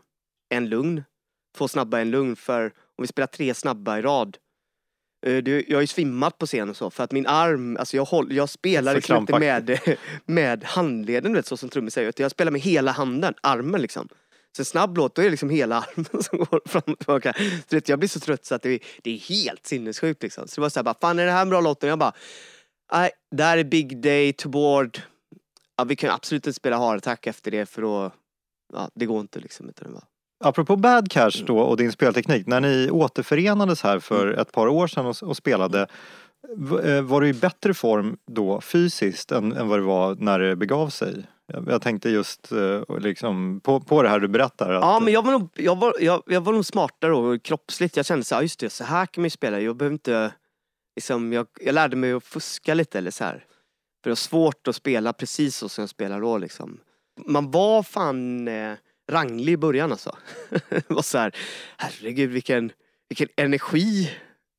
en 0.49 0.69
lugn, 0.69 1.05
två 1.57 1.69
snabba, 1.69 2.01
en 2.01 2.11
lugn 2.11 2.37
för 2.37 2.65
om 2.67 3.03
vi 3.03 3.07
spelar 3.07 3.27
tre 3.27 3.55
snabba 3.55 3.99
i 3.99 4.03
rad 4.03 4.37
jag 5.31 5.77
har 5.77 5.81
ju 5.81 5.87
svimmat 5.87 6.39
på 6.39 6.47
scen 6.47 6.71
och 6.71 6.77
så 6.77 6.91
för 6.91 7.05
att 7.05 7.13
min 7.13 7.27
arm, 7.27 7.77
alltså 7.77 7.97
jag, 7.97 8.05
håll, 8.05 8.33
jag 8.33 8.49
spelar 8.49 8.95
liksom 8.95 9.17
inte 9.17 9.39
med, 9.39 9.79
med 10.27 10.65
handleden 10.65 11.33
du 11.33 11.39
vet, 11.39 11.47
så 11.47 11.57
som 11.57 11.69
trummis 11.69 11.95
säger. 11.95 12.13
Jag 12.17 12.31
spelar 12.31 12.53
med 12.53 12.61
hela 12.61 12.93
handen, 12.93 13.35
armen 13.43 13.83
liksom. 13.83 14.09
Så 14.57 14.63
en 14.63 14.67
snabb 14.67 14.97
låt, 14.97 15.15
då 15.15 15.23
är 15.23 15.25
det 15.25 15.31
liksom 15.31 15.51
hela 15.51 15.77
armen 15.97 16.23
som 16.23 16.39
går 16.39 16.69
fram 16.69 16.83
och 16.87 16.99
tillbaka. 16.99 17.35
Så 17.71 17.77
vet, 17.77 17.89
jag 17.89 17.99
blir 17.99 18.09
så 18.09 18.21
trött 18.21 18.45
så 18.45 18.55
att 18.55 18.63
det, 18.63 18.83
det 19.03 19.11
är 19.11 19.19
helt 19.19 19.67
sinnessjukt 19.67 20.23
liksom. 20.23 20.49
Så 20.49 20.55
det 20.55 20.61
var 20.61 20.69
såhär 20.69 20.85
bara, 20.85 20.97
fan 21.01 21.19
är 21.19 21.27
det 21.27 21.33
här 21.33 21.43
en 21.43 21.51
bra 21.51 21.61
låt? 21.61 21.83
Och 21.83 21.89
jag 21.89 21.99
bara, 21.99 22.13
nej, 22.93 23.11
det 23.31 23.43
här 23.43 23.59
är 23.59 23.65
Big 23.65 24.03
Day 24.03 24.33
to 24.33 24.49
Board. 24.49 25.03
Ja, 25.77 25.85
vi 25.85 25.97
kan 25.97 26.11
absolut 26.11 26.47
inte 26.47 26.57
spela 26.57 26.79
Heart 26.79 26.97
Attack 26.97 27.27
efter 27.27 27.51
det 27.51 27.67
för 27.67 27.83
då, 27.83 28.11
ja 28.73 28.91
det 28.95 29.07
går 29.07 29.21
inte 29.21 29.41
liksom. 29.41 29.69
Utan 29.69 29.93
var, 29.93 30.05
Apropå 30.45 30.77
Bad 30.77 31.11
Cash 31.11 31.31
Mm. 31.35 31.47
då 31.47 31.59
och 31.59 31.77
din 31.77 31.93
spelteknik, 31.93 32.47
när 32.47 32.61
ni 32.61 32.91
återförenades 32.91 33.83
här 33.83 33.99
för 33.99 34.27
ett 34.33 34.53
par 34.53 34.69
år 34.69 34.87
sedan 34.87 35.07
och, 35.07 35.23
och 35.23 35.37
spelade 35.37 35.87
eh, 36.85 37.03
var 37.03 37.21
du 37.21 37.29
i 37.29 37.33
bättre 37.33 37.75
form 37.75 38.17
då 38.31 38.61
fysiskt 38.61 39.33
än, 39.33 39.53
än 39.53 39.69
vad 39.69 39.79
det 39.79 39.83
var 39.83 40.15
när 40.15 40.39
det 40.39 40.57
begav 40.57 40.89
sig? 40.89 41.27
Jag, 41.53 41.69
jag 41.69 41.83
tänkte 41.83 42.11
just 42.11 42.53
eh, 42.53 42.99
liksom 42.99 43.61
på, 43.61 43.81
på 43.81 44.03
det 44.03 44.09
här 44.09 44.21
du 44.21 44.29
berättar. 44.29 44.71
Att, 44.71 44.83
Ja 44.83 45.01
men 45.01 45.13
jag 45.13 45.23
var 45.25 45.33
nog, 45.33 45.49
jag 45.55 45.79
var, 45.79 45.95
jag, 46.01 46.23
jag 46.27 46.41
var 46.41 46.53
nog 46.53 46.65
smartare 46.67 47.13
och 47.15 47.43
kroppsligt. 47.43 47.97
Jag 47.97 48.07
kände 48.07 48.25
så 48.25 48.35
här, 48.35 48.43
just 48.43 48.61
det, 48.61 48.71
så 48.71 48.85
här 48.85 49.07
kan 49.07 49.23
man 49.23 49.27
ju 49.27 49.31
spela. 49.31 49.61
Jag 49.61 49.77
behöver 49.77 49.93
inte, 49.95 50.33
liksom, 50.97 51.33
jag, 51.33 51.47
jag 51.61 51.75
lärde 51.75 51.97
mig 51.97 52.13
att 52.13 52.25
fuska 52.25 52.75
lite 52.75 52.99
eller 52.99 53.11
så 53.11 53.25
här. 53.25 53.45
För 54.03 54.03
det 54.03 54.11
var 54.11 54.15
svårt 54.17 54.69
att 54.69 54.77
spela 54.77 55.13
precis 55.13 55.57
så 55.57 55.69
som 55.69 55.83
jag 55.83 55.89
spelar 55.91 56.21
då 56.21 56.39
liksom. 56.39 56.79
Man 57.27 57.51
var 57.51 57.83
fan 57.83 58.49
eh, 58.49 58.73
ranglig 59.13 59.53
i 59.53 59.57
början 59.57 59.93
alltså. 59.93 60.17
det 60.69 60.85
var 60.91 61.03
så 61.03 61.19
här, 61.19 61.37
herregud 61.77 62.31
vilken, 62.31 62.73
vilken 63.09 63.29
energi 63.37 64.11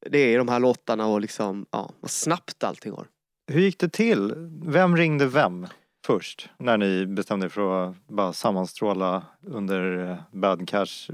det 0.10 0.20
är 0.20 0.34
i 0.34 0.36
de 0.36 0.48
här 0.48 0.60
låtarna 0.60 1.08
och 1.08 1.22
liksom, 1.22 1.66
ja, 1.72 1.92
vad 2.00 2.12
snabbt 2.12 2.64
allting 2.64 2.92
går. 2.92 3.08
Hur 3.52 3.62
gick 3.62 3.80
det 3.80 3.90
till? 3.90 4.34
Vem 4.66 4.98
ringde 4.98 5.26
vem 5.26 5.68
först? 6.06 6.50
När 6.60 6.78
ni 6.78 7.06
bestämde 7.06 7.46
er 7.46 7.50
för 7.50 7.90
att 7.90 8.08
bara 8.08 8.34
sammanstråla 8.34 9.24
under 9.48 10.12
eh, 10.12 10.18
Bad 10.32 10.68
Cash 10.68 11.12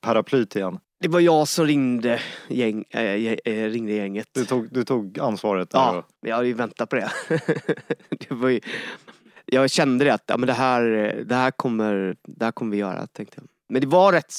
paraplyt 0.00 0.56
igen? 0.56 0.78
Det 1.00 1.08
var 1.08 1.20
jag 1.20 1.48
som 1.48 1.66
ringde, 1.66 2.20
gäng, 2.48 2.84
äh, 2.90 3.70
ringde 3.70 3.92
gänget. 3.92 4.28
Du 4.32 4.44
tog, 4.44 4.68
du 4.72 4.84
tog 4.84 5.18
ansvaret 5.18 5.70
där 5.70 5.78
Ja, 5.78 6.06
men 6.22 6.28
jag 6.28 6.36
hade 6.36 6.48
ju 6.48 6.54
väntat 6.54 6.90
på 6.90 6.96
det. 6.96 7.10
det 8.08 8.30
var 8.30 8.48
ju, 8.48 8.60
jag 9.46 9.70
kände 9.70 10.04
det 10.04 10.14
att 10.14 10.24
ja, 10.26 10.36
men 10.36 10.46
det, 10.46 10.52
här, 10.52 10.82
det, 11.26 11.34
här 11.34 11.50
kommer, 11.50 12.16
det 12.22 12.44
här 12.44 12.52
kommer 12.52 12.72
vi 12.72 12.76
göra, 12.76 13.06
tänkte 13.06 13.36
jag. 13.40 13.48
Men 13.68 13.80
det 13.80 13.86
var 13.86 14.12
rätt, 14.12 14.34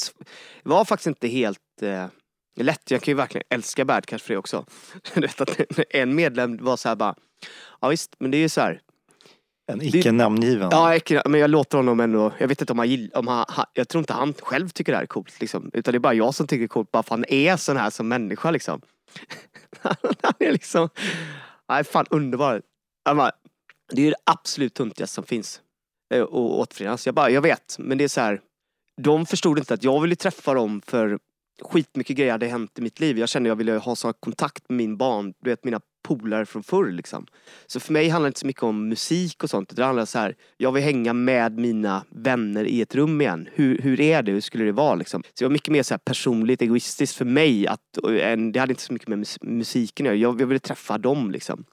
det 0.63 0.69
var 0.69 0.85
faktiskt 0.85 1.07
inte 1.07 1.27
helt 1.27 1.59
eh, 1.81 2.05
lätt. 2.59 2.91
Jag 2.91 3.01
kan 3.01 3.11
ju 3.11 3.15
verkligen 3.15 3.43
älska 3.49 3.85
Bad 3.85 4.05
Cash 4.05 4.17
för 4.17 4.33
det 4.33 4.37
också. 4.37 4.65
Att 5.37 5.59
en 5.89 6.15
medlem 6.15 6.57
var 6.57 6.77
så 6.77 6.89
här 6.89 6.95
bara, 6.95 7.15
ja 7.81 7.87
visst, 7.87 8.15
men 8.19 8.31
det 8.31 8.37
är 8.37 8.39
ju 8.39 8.49
så 8.49 8.61
här. 8.61 8.81
En 9.71 9.81
icke 9.81 10.11
namngiven. 10.11 10.69
Ja, 10.71 10.99
men 11.25 11.39
jag 11.39 11.49
låter 11.49 11.77
honom 11.77 11.99
ändå, 11.99 12.31
jag 12.39 12.47
vet 12.47 12.61
inte 12.61 12.73
om 12.73 12.79
han 12.79 12.89
gillar, 12.89 13.17
om 13.17 13.27
han, 13.27 13.45
jag 13.73 13.87
tror 13.87 13.99
inte 13.99 14.13
han 14.13 14.33
själv 14.33 14.69
tycker 14.69 14.91
det 14.91 14.95
här 14.95 15.03
är 15.03 15.07
coolt 15.07 15.41
liksom. 15.41 15.71
Utan 15.73 15.91
det 15.91 15.97
är 15.97 15.99
bara 15.99 16.13
jag 16.13 16.35
som 16.35 16.47
tycker 16.47 16.59
det 16.59 16.65
är 16.65 16.67
coolt, 16.67 16.91
bara 16.91 17.03
för 17.03 17.09
han 17.09 17.25
är 17.27 17.57
sån 17.57 17.77
här 17.77 17.89
som 17.89 18.07
människa 18.07 18.51
liksom. 18.51 18.81
han 19.81 20.33
är 20.39 20.51
liksom, 20.51 20.89
nej 21.69 21.83
fan 21.83 22.05
underbar. 22.09 22.61
Bara, 23.05 23.31
det 23.89 24.01
är 24.01 24.05
ju 24.05 24.09
det 24.09 24.21
absolut 24.23 24.73
töntigaste 24.73 25.15
som 25.15 25.23
finns. 25.23 25.61
Och 26.09 26.17
Att 26.21 26.29
återförenas. 26.31 27.05
Jag 27.05 27.15
bara, 27.15 27.29
jag 27.29 27.41
vet, 27.41 27.75
men 27.79 27.97
det 27.97 28.03
är 28.03 28.07
så 28.07 28.21
här. 28.21 28.41
De 29.01 29.25
förstod 29.25 29.59
inte 29.59 29.73
att 29.73 29.83
jag 29.83 30.01
ville 30.01 30.15
träffa 30.15 30.53
dem 30.53 30.81
för 30.85 31.19
skitmycket 31.61 32.17
grejer 32.17 32.31
hade 32.31 32.47
hänt 32.47 32.79
i 32.79 32.81
mitt 32.81 32.99
liv. 32.99 33.17
Jag 33.19 33.29
kände 33.29 33.49
jag 33.49 33.55
ville 33.55 33.71
ha 33.71 33.95
så 33.95 34.13
kontakt 34.13 34.69
med 34.69 34.77
min 34.77 34.97
barn, 34.97 35.33
du 35.39 35.49
vet 35.49 35.63
mina 35.63 35.81
polare 36.03 36.45
från 36.45 36.63
förr 36.63 36.91
liksom. 36.91 37.25
Så 37.67 37.79
för 37.79 37.93
mig 37.93 38.09
handlar 38.09 38.27
det 38.27 38.29
inte 38.29 38.39
så 38.39 38.47
mycket 38.47 38.63
om 38.63 38.89
musik 38.89 39.43
och 39.43 39.49
sånt. 39.49 39.75
Det 39.75 39.85
handlar 39.85 40.05
så 40.05 40.19
här, 40.19 40.35
jag 40.57 40.71
vill 40.71 40.83
hänga 40.83 41.13
med 41.13 41.57
mina 41.59 42.05
vänner 42.09 42.65
i 42.65 42.81
ett 42.81 42.95
rum 42.95 43.21
igen. 43.21 43.49
Hur, 43.53 43.81
hur 43.81 44.01
är 44.01 44.23
det? 44.23 44.31
Hur 44.31 44.41
skulle 44.41 44.65
det 44.65 44.71
vara 44.71 44.95
liksom? 44.95 45.23
Så 45.23 45.29
det 45.37 45.45
var 45.45 45.53
mycket 45.53 45.71
mer 45.71 45.83
så 45.83 45.93
här 45.93 45.99
personligt 45.99 46.61
egoistiskt 46.61 47.15
för 47.15 47.25
mig. 47.25 47.67
Att, 47.67 47.97
en, 48.21 48.51
det 48.51 48.59
hade 48.59 48.71
inte 48.71 48.83
så 48.83 48.93
mycket 48.93 49.07
med 49.07 49.27
musiken 49.41 50.05
att 50.05 50.09
göra. 50.09 50.17
Jag, 50.17 50.41
jag 50.41 50.47
ville 50.47 50.59
träffa 50.59 50.97
dem 50.97 51.31
liksom. 51.31 51.65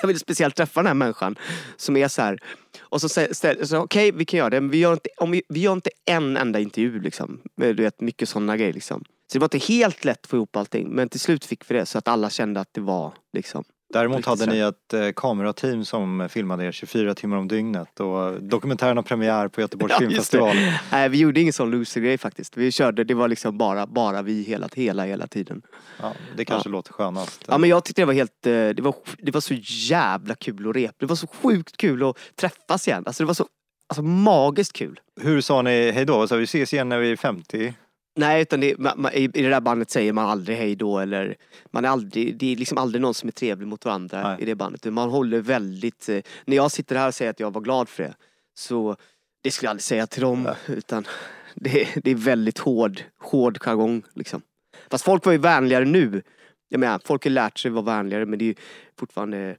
Jag 0.00 0.06
ville 0.06 0.18
speciellt 0.18 0.56
träffa 0.56 0.80
den 0.80 0.86
här 0.86 0.94
människan 0.94 1.38
som 1.76 1.96
är 1.96 2.08
så 2.08 2.22
här. 2.22 2.38
Och 2.80 3.00
så 3.00 3.08
säger 3.08 3.62
okej 3.62 3.78
okej 3.78 4.12
vi 4.12 4.24
kan 4.24 4.38
göra 4.38 4.50
det, 4.50 4.60
men 4.60 4.70
vi 4.70 4.78
gör 4.78 4.92
inte, 4.92 5.08
om 5.16 5.30
vi, 5.30 5.42
vi 5.48 5.60
gör 5.60 5.72
inte 5.72 5.90
en 6.04 6.36
enda 6.36 6.60
intervju 6.60 7.00
liksom. 7.00 7.40
Eh, 7.62 7.68
du 7.68 7.82
vet, 7.82 8.00
mycket 8.00 8.28
sådana 8.28 8.56
grejer 8.56 8.72
liksom. 8.72 9.04
Så 9.04 9.32
det 9.32 9.38
var 9.38 9.46
inte 9.46 9.58
helt 9.72 10.04
lätt 10.04 10.20
att 10.20 10.26
få 10.26 10.36
ihop 10.36 10.56
allting, 10.56 10.88
men 10.88 11.08
till 11.08 11.20
slut 11.20 11.44
fick 11.44 11.70
vi 11.70 11.74
det 11.74 11.86
så 11.86 11.98
att 11.98 12.08
alla 12.08 12.30
kände 12.30 12.60
att 12.60 12.74
det 12.74 12.80
var 12.80 13.12
liksom 13.32 13.64
Däremot 13.92 14.26
hade 14.26 14.46
ni 14.46 14.58
ett 14.58 14.94
eh, 14.94 15.08
kamerateam 15.16 15.84
som 15.84 16.28
filmade 16.28 16.64
er 16.64 16.72
24 16.72 17.14
timmar 17.14 17.36
om 17.36 17.48
dygnet 17.48 18.00
och 18.00 18.42
dokumentären 18.42 18.96
har 18.96 19.04
premiär 19.04 19.48
på 19.48 19.60
Göteborgs 19.60 19.92
Ja, 19.94 19.98
filmfestival. 19.98 20.56
Nej, 20.92 21.08
vi 21.08 21.18
gjorde 21.18 21.40
ingen 21.40 21.52
sån 21.52 21.70
loser-grej 21.70 22.18
faktiskt. 22.18 22.56
Vi 22.56 22.72
körde, 22.72 23.04
det 23.04 23.14
var 23.14 23.28
liksom 23.28 23.58
bara, 23.58 23.86
bara 23.86 24.22
vi 24.22 24.42
hela, 24.42 24.68
hela, 24.74 25.04
hela 25.04 25.26
tiden. 25.26 25.62
Ja, 26.00 26.12
det 26.36 26.44
kanske 26.44 26.68
låter 26.68 26.92
skönast. 26.92 27.44
Ja 27.48 27.58
men 27.58 27.70
jag 27.70 27.84
tyckte 27.84 28.02
det 28.02 28.06
var 28.06 28.14
helt, 28.14 28.46
eh, 28.46 28.52
det 28.52 28.80
var, 28.80 28.94
det 29.18 29.30
var 29.30 29.40
så 29.40 29.54
jävla 29.64 30.34
kul 30.34 30.68
att 30.68 30.76
repa. 30.76 30.94
Det 30.98 31.06
var 31.06 31.16
så 31.16 31.26
sjukt 31.26 31.76
kul 31.76 32.02
att 32.08 32.16
träffas 32.36 32.88
igen. 32.88 33.02
Alltså 33.06 33.22
det 33.22 33.26
var 33.26 33.34
så, 33.34 33.46
alltså 33.86 34.02
magiskt 34.02 34.72
kul. 34.72 35.00
Hur 35.20 35.40
sa 35.40 35.62
ni 35.62 35.90
hej 35.90 36.04
då? 36.04 36.28
Så 36.28 36.36
vi 36.36 36.44
ses 36.44 36.72
igen 36.72 36.88
när 36.88 36.98
vi 36.98 37.10
är 37.12 37.16
50? 37.16 37.74
Nej 38.18 38.42
utan 38.42 38.60
det, 38.60 38.78
man, 38.78 39.00
man, 39.00 39.12
i, 39.12 39.22
i 39.22 39.42
det 39.42 39.48
där 39.48 39.60
bandet 39.60 39.90
säger 39.90 40.12
man 40.12 40.28
aldrig 40.28 40.58
hej 40.58 40.76
då 40.76 40.98
eller 40.98 41.36
man 41.70 41.84
är 41.84 41.88
aldrig, 41.88 42.38
det 42.38 42.52
är 42.52 42.56
liksom 42.56 42.78
aldrig 42.78 43.02
någon 43.02 43.14
som 43.14 43.26
är 43.26 43.32
trevlig 43.32 43.66
mot 43.68 43.84
varandra 43.84 44.22
Nej. 44.22 44.42
i 44.42 44.44
det 44.44 44.54
bandet. 44.54 44.84
Man 44.84 45.10
håller 45.10 45.40
väldigt, 45.40 46.08
eh, 46.08 46.20
när 46.44 46.56
jag 46.56 46.70
sitter 46.70 46.96
här 46.96 47.08
och 47.08 47.14
säger 47.14 47.30
att 47.30 47.40
jag 47.40 47.52
var 47.52 47.60
glad 47.60 47.88
för 47.88 48.02
det 48.02 48.14
så 48.54 48.96
det 49.42 49.50
skulle 49.50 49.66
jag 49.66 49.70
aldrig 49.70 49.82
säga 49.82 50.06
till 50.06 50.22
dem 50.22 50.48
utan 50.66 51.06
det, 51.54 51.88
det 52.04 52.10
är 52.10 52.14
väldigt 52.14 52.58
hård, 52.58 53.02
hård 53.18 53.58
jargong 53.58 54.02
liksom. 54.14 54.42
Fast 54.90 55.04
folk 55.04 55.24
var 55.24 55.32
ju 55.32 55.38
vänligare 55.38 55.84
nu. 55.84 56.22
Jag 56.68 56.80
menar, 56.80 57.00
folk 57.04 57.24
har 57.24 57.30
lärt 57.30 57.58
sig 57.58 57.70
vara 57.70 57.84
vänligare 57.84 58.26
men 58.26 58.38
det 58.38 58.44
är 58.44 58.46
ju 58.46 58.54
fortfarande 58.98 59.56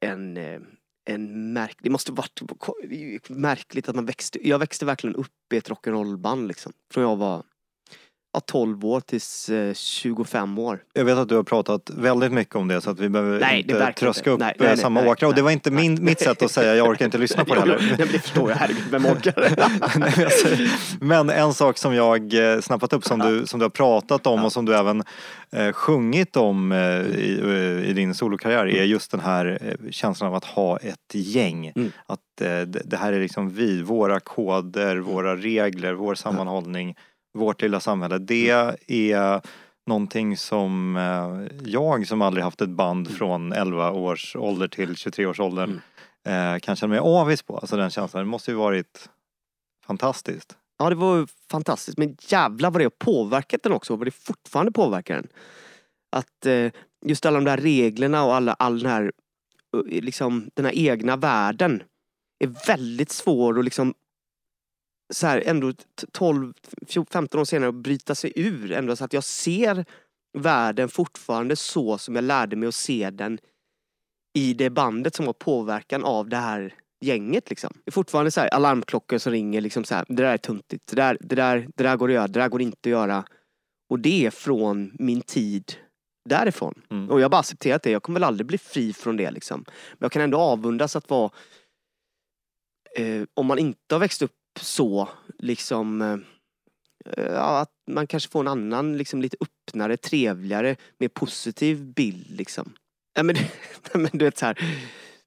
en, 0.00 0.36
eh, 0.36 0.60
en 1.04 1.52
märk... 1.52 1.76
Det 1.80 1.90
måste 1.90 2.12
varit 2.12 2.40
det 2.82 3.30
märkligt 3.30 3.88
att 3.88 3.94
man 3.94 4.06
växte... 4.06 4.48
Jag 4.48 4.58
växte 4.58 4.84
verkligen 4.84 5.16
upp 5.16 5.52
i 5.52 5.56
ett 5.56 5.70
rock'n'roll-band 5.70 6.48
liksom. 6.48 6.72
Från 6.92 7.04
jag 7.04 7.16
var 7.16 7.44
ja, 8.32 8.40
12 8.40 8.84
år 8.84 9.00
tills 9.00 9.48
eh, 9.48 9.74
25 9.74 10.58
år. 10.58 10.82
Jag 10.92 11.04
vet 11.04 11.18
att 11.18 11.28
du 11.28 11.36
har 11.36 11.42
pratat 11.42 11.90
väldigt 11.90 12.32
mycket 12.32 12.56
om 12.56 12.68
det 12.68 12.80
så 12.80 12.90
att 12.90 13.00
vi 13.00 13.08
behöver 13.08 13.40
Nej, 13.40 13.60
inte 13.60 13.92
tröska 13.92 14.30
upp 14.30 14.40
Nej, 14.40 14.54
eh, 14.58 14.66
nej, 14.66 14.76
samma 14.76 15.06
åkrar. 15.06 15.28
Och 15.28 15.34
det 15.34 15.42
var 15.42 15.50
inte 15.50 15.70
min, 15.70 16.04
mitt 16.04 16.20
sätt 16.20 16.42
att 16.42 16.50
säga, 16.50 16.74
jag 16.74 16.88
orkar 16.88 17.04
inte 17.04 17.18
lyssna 17.18 17.44
på 17.44 17.54
det 17.54 17.60
heller. 17.60 17.78
nej, 17.78 17.94
men 17.98 18.08
det 18.12 18.18
förstår 18.18 18.50
jag, 18.50 18.56
herregud, 18.56 18.84
vem 18.90 19.06
orkar? 19.06 19.34
Men 21.04 21.30
en 21.30 21.54
sak 21.54 21.78
som 21.78 21.94
jag 21.94 22.54
eh, 22.54 22.60
snappat 22.60 22.92
upp 22.92 23.04
som 23.04 23.18
du, 23.18 23.46
som 23.46 23.58
du 23.58 23.64
har 23.64 23.70
pratat 23.70 24.26
om 24.26 24.44
och 24.44 24.52
som 24.52 24.64
du 24.64 24.76
även 24.76 25.02
eh, 25.52 25.72
sjungit 25.72 26.36
om 26.36 26.72
eh, 26.72 26.78
i, 26.78 27.40
eh, 27.44 27.90
i 27.90 27.92
din 27.92 28.14
solokarriär 28.14 28.66
är 28.66 28.84
just 28.84 29.10
den 29.10 29.20
här 29.20 29.58
eh, 29.60 29.90
känslan 29.90 30.28
av 30.28 30.34
att 30.34 30.44
ha 30.44 30.76
ett 30.76 31.14
gäng. 31.14 31.72
Mm. 31.76 31.92
Att 32.06 32.40
eh, 32.40 32.60
det 32.60 32.96
här 32.96 33.12
är 33.12 33.20
liksom 33.20 33.50
vi, 33.50 33.82
våra 33.82 34.20
koder, 34.20 34.96
våra 34.96 35.36
regler, 35.36 35.92
vår 35.92 36.14
sammanhållning, 36.14 36.96
vårt 37.32 37.62
lilla 37.62 37.80
samhälle. 37.80 38.18
Det 38.18 38.50
är 38.86 39.40
någonting 39.86 40.36
som 40.36 40.96
eh, 40.96 41.68
jag 41.70 42.06
som 42.06 42.22
aldrig 42.22 42.44
haft 42.44 42.60
ett 42.60 42.70
band 42.70 43.10
från 43.10 43.52
11 43.52 43.90
års 43.90 44.36
ålder 44.36 44.68
till 44.68 44.96
23 44.96 45.26
års 45.26 45.40
ålder 45.40 45.80
eh, 46.26 46.58
kan 46.58 46.76
känna 46.76 46.90
mig 46.90 46.98
avis 46.98 47.42
på. 47.42 47.58
Alltså 47.58 47.76
den 47.76 47.90
känslan, 47.90 48.24
det 48.24 48.30
måste 48.30 48.50
ju 48.50 48.56
varit 48.56 49.10
fantastiskt. 49.86 50.56
Ja, 50.78 50.90
det 50.90 50.96
var 50.96 51.28
fantastiskt. 51.50 51.98
Men 51.98 52.16
jävlar 52.20 52.70
vad 52.70 52.80
det 52.80 52.84
har 52.84 52.90
påverkat 52.90 53.62
den 53.62 53.72
också. 53.72 53.96
Vad 53.96 54.06
det 54.06 54.10
fortfarande 54.10 54.72
påverkar 54.72 55.14
den. 55.14 55.28
Att 56.12 56.46
eh, 56.46 56.72
just 57.06 57.26
alla 57.26 57.38
de 57.38 57.44
där 57.44 57.56
reglerna 57.56 58.24
och 58.24 58.34
alla, 58.34 58.52
all 58.52 58.78
den 58.78 58.90
här, 58.90 59.12
liksom, 59.84 60.50
den 60.54 60.64
här 60.64 60.72
egna 60.78 61.16
världen 61.16 61.82
är 62.38 62.66
väldigt 62.66 63.10
svår 63.10 63.58
att 63.58 63.64
liksom 63.64 63.94
så 65.10 65.26
här, 65.26 65.42
ändå 65.46 65.72
t- 65.72 66.06
12, 66.12 66.52
14, 66.86 67.12
15 67.12 67.40
år 67.40 67.44
senare 67.44 67.72
bryta 67.72 68.14
sig 68.14 68.32
ur. 68.36 68.72
Ändå 68.72 68.96
så 68.96 69.04
att 69.04 69.12
jag 69.12 69.24
ser 69.24 69.84
världen 70.38 70.88
fortfarande 70.88 71.56
så 71.56 71.98
som 71.98 72.14
jag 72.14 72.24
lärde 72.24 72.56
mig 72.56 72.68
att 72.68 72.74
se 72.74 73.10
den 73.10 73.38
i 74.34 74.54
det 74.54 74.70
bandet 74.70 75.14
som 75.14 75.26
var 75.26 75.32
påverkan 75.32 76.04
av 76.04 76.28
det 76.28 76.36
här 76.36 76.74
gänget 77.00 77.50
liksom. 77.50 77.72
Det 77.84 77.88
är 77.88 77.92
fortfarande 77.92 78.30
så 78.30 78.40
här 78.40 78.48
alarmklockor 78.54 79.18
som 79.18 79.32
ringer 79.32 79.60
liksom 79.60 79.84
så 79.84 79.94
här, 79.94 80.04
det 80.08 80.22
där 80.22 80.32
är 80.32 80.38
tuntigt, 80.38 80.86
det 80.86 80.96
där, 80.96 81.16
det, 81.20 81.34
där, 81.34 81.68
det 81.76 81.82
där 81.82 81.96
går 81.96 82.08
att 82.08 82.14
göra, 82.14 82.28
det 82.28 82.40
där 82.40 82.48
går 82.48 82.62
inte 82.62 82.88
att 82.88 82.90
göra. 82.90 83.24
Och 83.90 84.00
det 84.00 84.26
är 84.26 84.30
från 84.30 84.92
min 84.98 85.20
tid 85.20 85.74
därifrån. 86.28 86.82
Mm. 86.90 87.10
Och 87.10 87.20
jag 87.20 87.24
har 87.24 87.30
bara 87.30 87.40
accepterat 87.40 87.82
det, 87.82 87.90
jag 87.90 88.02
kommer 88.02 88.20
väl 88.20 88.24
aldrig 88.28 88.46
bli 88.46 88.58
fri 88.58 88.92
från 88.92 89.16
det 89.16 89.30
liksom. 89.30 89.64
Men 89.66 89.98
jag 89.98 90.12
kan 90.12 90.22
ändå 90.22 90.38
avundas 90.38 90.96
att 90.96 91.10
vara, 91.10 91.30
eh, 92.96 93.22
om 93.34 93.46
man 93.46 93.58
inte 93.58 93.94
har 93.94 94.00
växt 94.00 94.22
upp 94.22 94.32
så, 94.60 95.08
liksom 95.38 96.02
eh, 96.02 96.16
Ja, 97.16 97.60
att 97.60 97.72
man 97.90 98.06
kanske 98.06 98.30
får 98.30 98.40
en 98.40 98.48
annan, 98.48 98.98
liksom 98.98 99.22
lite 99.22 99.36
öppnare, 99.40 99.96
trevligare, 99.96 100.76
mer 100.98 101.08
positiv 101.08 101.84
bild 101.84 102.30
liksom. 102.30 102.72
Ja, 103.14 103.22
men, 103.22 103.36
men 103.94 104.10
du 104.12 104.24
vet 104.24 104.38
så 104.38 104.46
här, 104.46 104.58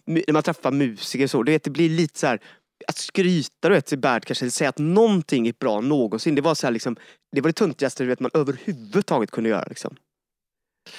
när 0.06 0.34
man 0.34 0.44
träffar 0.44 0.72
musiker 0.72 1.28
så, 1.28 1.44
du 1.44 1.52
vet 1.52 1.64
det 1.64 1.70
blir 1.70 1.90
lite 1.90 2.20
så 2.20 2.28
här 2.28 2.40
att 2.88 2.98
skryta 2.98 3.70
du 3.70 3.76
vet 3.76 3.86
till 3.86 4.00
Bert 4.00 4.26
kanske, 4.26 4.46
eller 4.46 4.52
säga 4.52 4.70
att 4.70 4.78
någonting 4.78 5.48
är 5.48 5.54
bra 5.60 5.82
någonsin. 5.82 6.36
Det 6.36 6.42
var 6.42 6.56
så 6.56 6.68
här 6.68 6.72
liksom, 6.72 6.96
det 7.32 7.42
var 7.42 7.50
det 7.50 7.54
töntigaste 7.54 8.04
du 8.04 8.08
vet 8.08 8.20
man 8.20 8.32
överhuvudtaget 8.34 9.32
kunde 9.32 9.50
göra 9.50 9.66
liksom. 9.70 9.96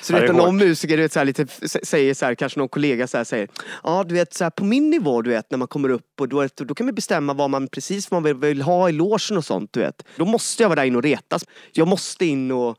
Så 0.00 0.12
Ja, 0.12 0.16
du 0.16 0.20
det 0.26 0.32
vet 0.32 0.36
när 0.36 0.44
någon 0.46 0.56
musiker 0.56 0.96
du 0.96 1.02
vet, 1.02 1.12
så 1.12 1.18
här, 1.20 1.26
lite, 1.26 1.46
säger 1.68 2.14
så 2.14 2.26
här, 2.26 2.34
kanske 2.34 2.58
någon 2.58 2.68
kollega 2.68 3.06
så 3.06 3.16
här, 3.16 3.24
säger 3.24 3.48
Ja 3.82 4.04
du 4.08 4.14
vet 4.14 4.34
så 4.34 4.44
här, 4.44 4.50
på 4.50 4.64
min 4.64 4.90
nivå 4.90 5.22
du 5.22 5.30
vet 5.30 5.50
när 5.50 5.58
man 5.58 5.68
kommer 5.68 5.88
upp 5.88 6.20
och 6.20 6.28
då, 6.28 6.48
då 6.56 6.74
kan 6.74 6.86
man 6.86 6.94
bestämma 6.94 7.32
vad 7.34 7.50
man 7.50 7.68
precis 7.68 8.10
vad 8.10 8.22
man 8.22 8.24
vill, 8.40 8.48
vill 8.48 8.62
ha 8.62 8.88
i 8.88 8.92
logen 8.92 9.36
och 9.36 9.44
sånt 9.44 9.72
du 9.72 9.80
vet. 9.80 10.02
Då 10.16 10.24
måste 10.24 10.62
jag 10.62 10.68
vara 10.68 10.80
där 10.80 10.84
inne 10.86 10.96
och 10.96 11.02
retas. 11.02 11.44
Jag 11.72 11.88
måste 11.88 12.26
in 12.26 12.50
och, 12.52 12.76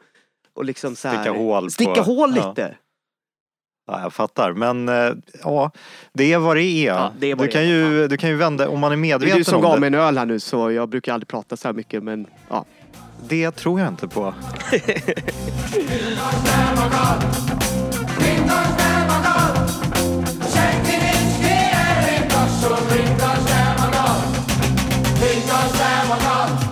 och 0.56 0.65
liksom 0.65 0.96
så 0.96 1.08
här, 1.08 1.15
Sticka 1.24 1.38
hål 1.38 1.63
på- 1.63 1.70
Sticka 1.70 2.02
hål 2.02 2.34
ja. 2.38 2.50
lite. 2.50 2.76
Ja, 3.88 4.02
jag 4.02 4.13
fattar. 4.13 4.54
Men 4.54 4.89
eh, 4.89 5.12
ja, 5.44 5.72
det 6.13 6.34
är 6.34 6.38
vad 6.38 6.56
det 6.58 6.63
är. 6.63 6.86
Ja, 6.88 7.13
det 7.20 7.32
är 7.32 7.36
vad 7.36 7.44
du, 7.44 7.48
det 7.48 7.52
kan 7.54 7.62
är. 7.62 7.65
ju, 7.65 8.08
du 8.08 8.18
kan 8.18 8.30
ju 8.30 8.36
vända, 8.36 8.70
om 8.70 8.80
man 8.80 8.91
är 8.91 8.96
Det 8.96 9.02
medveten 9.02 9.34
är 9.34 9.38
du 9.38 9.44
som 9.44 9.56
om 9.56 9.62
gav 9.62 9.74
det. 9.74 9.80
mig 9.80 9.88
en 9.88 9.94
öl 9.94 10.18
här 10.18 10.26
nu 10.26 10.39
så 10.39 10.72
jag 10.72 10.89
brukar 10.89 11.13
aldrig 11.13 11.28
prata 11.28 11.58
så 11.58 11.68
här 11.68 11.74
mycket 11.74 12.04
men 12.04 12.28
ja. 12.50 12.65
Det 13.21 13.51
tror 13.51 13.80
jag 13.80 13.88
inte 13.88 14.08
på. 14.08 14.34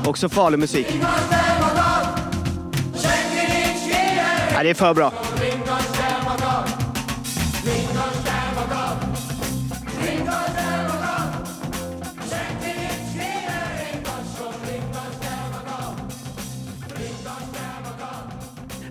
Också 0.06 0.30
farlig 0.30 0.60
musik. 0.60 0.88
Nej, 4.54 4.64
det 4.64 4.70
är 4.70 4.74
för 4.74 4.94
bra. 4.94 5.33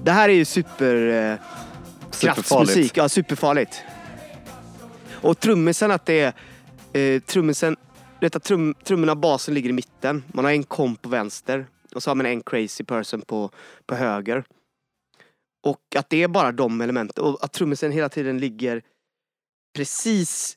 Det 0.05 0.13
här 0.13 0.29
är 0.29 0.33
ju 0.33 0.45
super... 0.45 1.07
Eh, 1.07 1.39
kraftsmusik. 2.21 2.97
Ja, 2.97 3.09
superfarligt. 3.09 3.83
Och 5.11 5.41
trummisen 5.41 5.91
att 5.91 6.07
det 6.07 6.21
är... 6.21 6.33
Eh, 6.93 7.21
trummisen... 7.21 7.77
Att 8.21 8.43
trum, 8.43 8.75
trummorna, 8.85 9.15
basen 9.15 9.55
ligger 9.55 9.71
i 9.71 9.73
mitten. 9.73 10.25
Man 10.33 10.45
har 10.45 10.53
en 10.53 10.65
komp 10.65 11.03
på 11.03 11.09
vänster. 11.09 11.67
Och 11.95 12.03
så 12.03 12.11
har 12.11 12.15
man 12.15 12.27
en 12.27 12.43
crazy 12.43 12.85
person 12.85 13.21
på, 13.21 13.51
på 13.87 13.95
höger. 13.95 14.45
Och 15.63 15.97
att 15.97 16.11
det 16.11 16.23
är 16.23 16.29
bara 16.29 16.53
de 16.53 16.81
elementen. 16.81 17.25
Och 17.25 17.45
att 17.45 17.53
trummisen 17.53 17.93
hela 17.93 18.09
tiden 18.09 18.39
ligger 18.39 18.83
precis... 19.77 20.57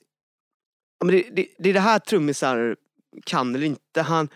Ja, 0.99 1.05
men 1.05 1.15
det, 1.15 1.29
det, 1.31 1.47
det 1.57 1.69
är 1.69 1.73
det 1.73 1.79
här 1.79 1.99
trummisar 1.99 2.75
kan 3.25 3.55
eller 3.55 3.67
inte. 3.67 4.01
Han... 4.01 4.29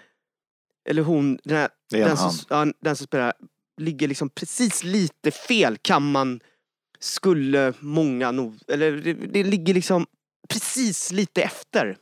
Eller 0.89 1.01
hon, 1.01 1.39
den, 1.43 1.57
här, 1.57 1.69
den, 1.89 2.17
som, 2.17 2.31
ja, 2.49 2.73
den 2.79 2.95
som 2.95 3.07
spelar 3.07 3.33
ligger 3.79 4.07
liksom 4.07 4.29
precis 4.29 4.83
lite 4.83 5.31
fel 5.31 5.77
kan 5.81 6.11
man 6.11 6.39
skulle 6.99 7.73
många 7.79 8.31
nog, 8.31 8.59
eller 8.67 8.91
det, 8.91 9.13
det 9.13 9.43
ligger 9.43 9.73
liksom 9.73 10.05
precis 10.49 11.11
lite 11.11 11.41
efter. 11.41 11.97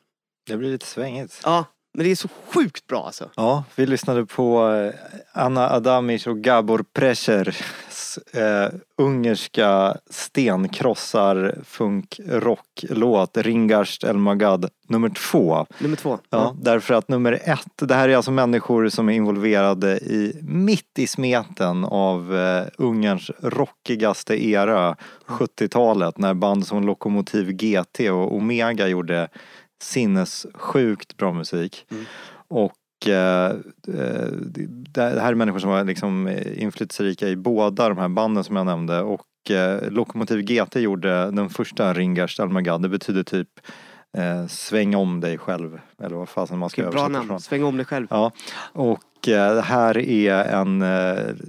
Det 0.48 0.58
blir 0.58 0.72
lite 0.72 0.86
svängigt. 0.86 1.42
Ja, 1.44 1.66
men 1.98 2.04
det 2.04 2.12
är 2.12 2.16
så 2.16 2.28
sjukt 2.54 2.88
bra 2.88 3.06
alltså. 3.06 3.30
Ja, 3.36 3.64
vi 3.76 3.86
lyssnade 3.86 4.26
på 4.26 4.74
eh, 4.74 4.94
Anna 5.34 5.70
Adamic 5.70 6.28
och 6.28 6.38
Gabor 6.38 6.86
Presers 6.94 8.18
eh, 8.34 8.70
ungerska 8.98 9.98
stenkrossar 10.10 11.60
funk 11.64 12.20
rocklåt 12.28 13.38
Ringarst 13.38 14.04
El 14.04 14.18
Magad 14.18 14.70
nummer 14.88 15.10
två. 15.10 15.66
Nummer 15.80 15.96
två. 15.96 16.18
Ja, 16.30 16.56
därför 16.62 16.94
att 16.94 17.08
nummer 17.08 17.40
ett, 17.46 17.88
det 17.88 17.96
här 17.96 18.10
är 18.10 18.16
alltså 18.16 18.32
människor 18.32 18.90
som 18.90 19.10
är 19.10 19.14
involverade 19.14 19.98
i 19.98 20.40
mitt 20.42 21.00
i 21.00 21.08
smeten 21.08 21.86
av 21.86 22.38
eh, 22.38 22.66
Ungerns 22.78 23.32
rockigaste 23.40 24.46
era, 24.46 24.96
70-talet, 25.28 26.18
när 26.18 26.34
band 26.34 26.68
som 26.68 26.86
Lokomotiv 26.86 27.52
GT 27.52 28.00
och 28.00 28.36
Omega 28.36 28.88
gjorde 28.88 29.28
sinnessjukt 29.84 31.18
bra 31.18 31.34
musik. 31.34 31.86
Mm. 31.92 32.06
Och 32.48 33.08
eh, 33.08 33.52
eh, 33.88 34.28
det 34.90 35.02
här 35.02 35.32
är 35.32 35.36
människor 35.36 35.60
som 35.60 35.70
var 35.70 35.84
liksom 35.84 36.28
eh, 36.28 36.64
inflytelserika 36.64 37.28
i 37.28 37.36
båda 37.36 37.90
de 37.90 37.98
här 37.98 38.08
banden 38.08 38.44
som 38.44 38.56
jag 38.56 38.66
nämnde 38.66 39.02
och 39.02 39.52
eh, 39.52 39.92
Lokomotiv 39.92 40.42
GT 40.42 40.76
gjorde 40.76 41.32
den 41.32 41.50
första 41.50 41.94
Ringars 41.94 42.40
Almagad, 42.40 42.82
det 42.82 42.90
betyder 42.90 43.24
typ 43.24 43.50
eh, 44.18 44.48
sväng 44.48 44.96
om 44.96 45.20
dig 45.20 45.38
själv 45.38 45.80
eller 46.02 46.16
vad 46.16 46.30
fasen 46.30 46.58
man 46.58 46.70
ska 46.70 46.82
Bra 46.82 46.90
översätta 46.90 47.10
namn, 47.10 47.28
från. 47.28 47.40
sväng 47.40 47.64
om 47.64 47.78
dig 47.78 47.86
själv. 47.86 48.08
Ja, 48.10 48.32
och 48.74 49.28
eh, 49.28 49.62
här 49.62 49.98
är 49.98 50.34
en, 50.34 50.82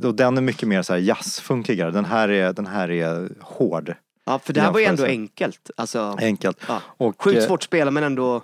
och 0.04 0.14
den 0.14 0.36
är 0.36 0.42
mycket 0.42 0.68
mer 0.68 0.82
så 0.82 0.92
här 0.92 1.00
jazzfunkigare. 1.00 1.90
Den 1.90 2.04
här 2.04 2.28
är, 2.28 2.52
den 2.52 2.66
här 2.66 2.90
är 2.90 3.28
hård, 3.40 3.94
Ja, 4.28 4.38
för 4.38 4.52
det 4.52 4.60
här 4.60 4.72
var 4.72 4.80
ju 4.80 4.86
ändå 4.86 5.04
enkelt. 5.04 5.70
Alltså, 5.76 6.16
enkelt. 6.20 6.58
ja. 6.68 6.82
Och 6.86 7.22
Sjukt 7.22 7.38
eh, 7.38 7.46
svårt 7.46 7.62
spela 7.62 7.90
men 7.90 8.04
ändå 8.04 8.42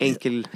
enkel. 0.00 0.48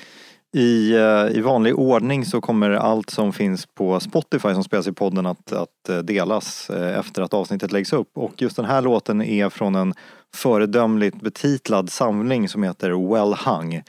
i, 0.56 0.92
eh, 0.92 1.28
i 1.30 1.40
vanlig 1.40 1.78
ordning 1.78 2.24
så 2.24 2.40
kommer 2.40 2.70
allt 2.70 3.10
som 3.10 3.32
finns 3.32 3.66
på 3.66 4.00
Spotify 4.00 4.54
som 4.54 4.64
spelas 4.64 4.86
i 4.86 4.92
podden 4.92 5.26
att, 5.26 5.52
att 5.52 5.88
eh, 5.88 5.98
delas 5.98 6.70
efter 6.70 7.22
att 7.22 7.34
avsnittet 7.34 7.72
läggs 7.72 7.92
upp. 7.92 8.10
Och 8.14 8.42
just 8.42 8.56
den 8.56 8.64
här 8.64 8.82
låten 8.82 9.22
är 9.22 9.48
från 9.48 9.74
en 9.74 9.94
föredömligt 10.34 11.20
betitlad 11.20 11.92
samling 11.92 12.48
som 12.48 12.62
heter 12.62 13.14
Well 13.14 13.34
Hung. 13.34 13.82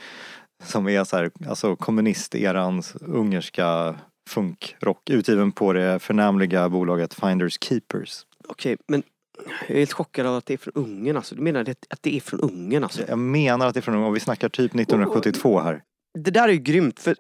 Som 0.64 0.88
är 0.88 1.04
så 1.04 1.18
här, 1.18 1.32
alltså 1.50 1.76
kommunisterans 1.76 2.96
ungerska 3.02 3.96
funkrock 4.30 5.10
utgiven 5.10 5.52
på 5.52 5.74
det 5.74 6.00
förnämliga 6.00 6.70
bolaget 6.70 7.14
Finders 7.14 7.58
Keepers. 7.62 8.26
Okej, 8.48 8.78
men 8.88 9.04
jag 9.46 9.70
är 9.70 9.80
helt 9.80 9.94
chockad 9.94 10.26
av 10.26 10.36
att 10.36 10.46
det 10.46 10.54
är 10.54 10.58
från 10.58 10.74
Ungern 10.76 11.18
alltså. 11.18 11.36
Du 11.36 11.42
menar 11.42 11.62
att 11.90 12.04
det 12.04 12.16
är 12.16 12.20
från 12.20 12.40
Ungern 12.40 12.84
alltså? 12.84 13.04
Jag 13.08 13.20
menar 13.20 13.68
att 13.68 13.74
det 13.74 13.80
är 13.80 13.82
från, 13.82 13.96
och 13.96 14.16
vi 14.16 14.20
snackar 14.20 14.50
typ 14.50 14.76
1972 14.76 15.60
här. 15.60 15.84
Det 16.20 16.32
där 16.32 16.50
är 16.50 16.54
ju 16.54 16.60
grymt 16.60 17.00
för 17.00 17.16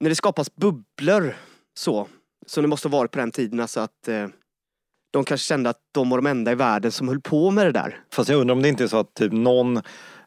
när 0.00 0.08
det 0.08 0.16
skapas 0.16 0.54
bubblor 0.54 1.36
så 1.78 2.08
Som 2.46 2.62
det 2.62 2.68
måste 2.68 2.88
ha 2.88 2.98
varit 2.98 3.10
på 3.10 3.18
den 3.18 3.30
tiden. 3.30 3.60
Alltså 3.60 3.80
att 3.80 4.08
eh, 4.08 4.28
de 5.12 5.24
kanske 5.24 5.46
kände 5.46 5.70
att 5.70 5.80
de 5.92 6.10
var 6.10 6.18
de 6.18 6.26
enda 6.26 6.52
i 6.52 6.54
världen 6.54 6.92
som 6.92 7.08
höll 7.08 7.20
på 7.20 7.50
med 7.50 7.66
det 7.66 7.72
där. 7.72 8.00
Fast 8.12 8.30
jag 8.30 8.40
undrar 8.40 8.54
om 8.54 8.62
det 8.62 8.68
inte 8.68 8.84
är 8.84 8.88
så 8.88 8.98
att 8.98 9.14
typ 9.14 9.32
någon 9.32 9.82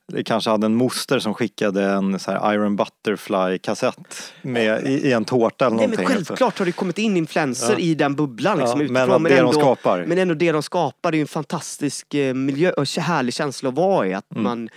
det 0.10 0.24
kanske 0.24 0.50
hade 0.50 0.66
en 0.66 0.76
moster 0.76 1.20
som 1.20 1.34
skickade 1.34 1.84
en 1.86 2.20
så 2.20 2.32
Iron 2.32 2.76
Butterfly-kassett 2.76 4.34
med, 4.42 4.84
i, 4.88 4.90
i 5.08 5.12
en 5.12 5.26
tårta 5.26 5.66
eller 5.66 5.78
Nej, 5.78 5.88
någonting. 5.88 6.06
men 6.08 6.16
självklart 6.16 6.60
har 6.60 6.66
det 6.66 6.72
kommit 6.72 6.98
in 6.98 7.18
influenser 7.18 7.74
Ja. 7.74 7.80
i 7.80 7.96
den 7.96 8.16
bubblan 8.16 8.58
liksom, 8.58 8.80
Ja, 8.80 8.86
utifrån. 8.86 9.22
men 9.24 9.32
att 9.32 9.38
det 9.38 9.42
de 9.42 9.54
skapar. 9.54 10.06
Men 10.06 10.18
ändå 10.18 10.34
det 10.34 10.52
de 10.52 10.64
skapar 10.64 11.12
är 11.12 11.16
ju 11.16 11.22
en 11.22 11.28
fantastisk 11.28 12.14
eh, 12.14 12.34
miljö 12.34 12.72
och 12.72 12.88
härlig 12.98 13.34
känsla 13.34 13.70
att 13.70 13.76
vara 13.76 14.08
i. 14.08 14.14
Att, 14.14 14.32
Mm. 14.32 14.44
man, 14.44 14.70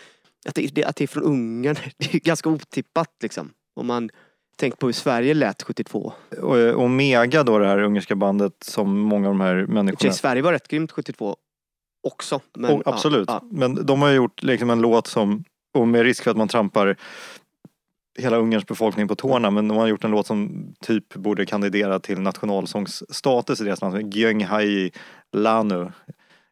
att, 0.49 0.55
det, 0.55 0.67
det- 0.75 0.85
att 0.85 0.97
det 0.97 1.05
är 1.05 1.09
från 1.09 1.23
Ungern. 1.23 1.77
Det 1.99 2.15
är 2.15 2.19
ganska 2.21 2.49
otippat 2.49 3.09
liksom. 3.23 3.51
Om 3.77 3.87
man 3.87 4.11
tänker 4.57 4.77
på 4.77 4.87
hur 4.87 4.93
Sverige 4.93 5.35
lät 5.35 5.63
72. 5.63 6.13
Och, 6.43 6.91
Mega 6.91 7.43
då, 7.43 7.59
det 7.59 7.67
här 7.67 7.83
ungerska 7.83 8.15
bandet 8.17 8.53
som 8.65 8.99
många 9.01 9.29
av 9.29 9.35
de 9.35 9.41
här 9.41 9.57
I 9.63 9.67
människorna 9.67 10.13
sig, 10.13 10.21
Sverige 10.21 10.43
var 10.43 10.53
rätt 10.53 10.69
grymt 10.69 10.93
72 10.93 11.37
också. 12.03 12.41
Men, 12.55 12.71
och, 12.71 12.83
absolut. 12.87 13.29
Ja, 13.29 13.43
Men 13.51 13.87
de 13.87 14.03
har 14.03 14.09
ju 14.09 14.15
gjort 14.17 14.43
liksom 14.43 14.71
en 14.71 14.81
låt 14.81 15.07
som, 15.07 15.45
och 15.75 15.89
med 15.89 16.03
risk 16.03 16.23
för 16.25 16.31
att 16.31 16.37
man 16.37 16.49
trampar 16.49 16.97
hela 18.19 18.37
Ungerns 18.37 18.67
befolkning 18.67 19.09
på 19.09 19.15
tårna, 19.15 19.51
men 19.51 19.69
de 19.69 19.77
har 19.79 19.87
gjort 19.87 20.05
en 20.05 20.11
låt 20.11 20.27
som 20.27 20.73
typ 20.81 21.15
borde 21.15 21.47
kandidera 21.47 21.99
till 22.01 22.21
nationalsångsstatus 22.21 23.61
i 23.61 23.65
deras 23.65 23.81
land, 23.81 23.95
som 23.95 24.11
Gyönghai 24.11 24.91
Lanu. 25.33 25.93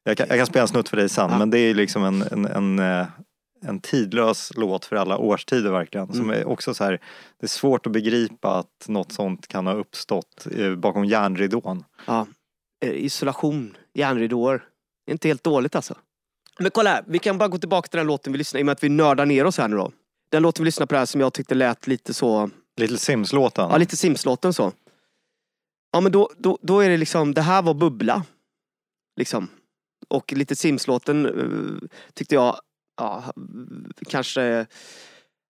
Jag 0.05 0.17
kan, 0.17 0.27
jag 0.29 0.39
kan 0.39 0.47
spela 0.47 0.63
en 0.63 0.69
snutt 0.69 0.89
för 0.89 0.97
dig 0.97 1.09
sen, 1.09 1.31
Ja. 1.31 1.39
men 1.39 1.51
det 1.51 1.59
är 1.59 1.75
liksom 1.75 2.05
en, 2.05 2.23
en, 2.23 2.47
en, 2.47 2.79
eh, 2.79 3.07
en 3.63 3.81
tidlös 3.81 4.53
låt 4.57 4.85
för 4.85 4.97
alla 4.97 5.19
årstider 5.19 5.71
verkligen. 5.71 6.13
Som 6.13 6.25
Mm. 6.25 6.41
är 6.41 6.49
också 6.49 6.75
så 6.75 6.85
här, 6.85 6.91
det 7.41 7.47
är 7.47 7.49
svårt 7.49 7.87
att 7.87 7.93
begripa 7.93 8.59
att 8.59 8.87
något 8.89 9.13
sånt 9.13 9.49
kan 9.49 9.67
ha 9.67 9.75
uppstått 9.75 10.47
eh, 10.57 10.75
bakom 10.75 11.05
järnridån. 11.05 11.85
ja. 12.07 12.27
Eh, 12.85 13.05
Isolation, 13.05 13.77
järnridåer. 13.95 14.63
Inte 15.11 15.29
helt 15.29 15.45
dåligt 15.45 15.77
alltså. 15.77 15.95
Men 16.59 16.71
kolla 16.71 16.91
här, 16.91 17.05
vi 17.07 17.19
kan 17.19 17.39
bara 17.39 17.49
gå 17.49 17.59
tillbaka 17.59 17.89
till 17.89 17.99
den 17.99 18.07
låten 18.07 18.33
vi 18.33 18.39
lyssnade 18.39 18.61
i 18.61 18.63
och 18.63 18.67
med 18.67 18.73
att 18.73 18.85
vi 18.85 18.89
nördar 18.89 19.27
ner 19.27 19.45
oss 19.45 19.59
här 19.59 19.69
nu 19.69 19.77
då. 19.77 19.93
Den 20.31 20.43
låten 20.43 20.63
vi 20.63 20.69
lyssnade 20.69 20.87
på 20.87 20.97
här 20.97 21.07
som 21.07 21.21
jag 21.21 21.33
tyckte 21.33 21.55
lät 21.55 21.87
lite 21.87 22.15
så 22.15 22.51
Little 22.77 22.99
Sims-låten. 22.99 23.71
Ja, 23.71 23.77
lite 23.77 23.97
Sims-låten 23.97 24.53
så. 24.55 24.73
Ja, 25.93 26.01
men 26.01 26.13
då, 26.13 26.31
då, 26.37 26.59
då 26.63 26.81
är 26.81 26.89
det 26.91 26.97
liksom, 26.97 27.35
det 27.35 27.43
här 27.43 27.63
var 27.63 27.75
bubbla. 27.75 28.25
Liksom. 29.17 29.49
Och 30.09 30.33
lite 30.33 30.57
Sims-låten 30.57 31.27
eh, 31.27 31.89
tyckte 32.15 32.35
jag 32.35 32.61
ja, 32.97 33.25
kanske 34.09 34.67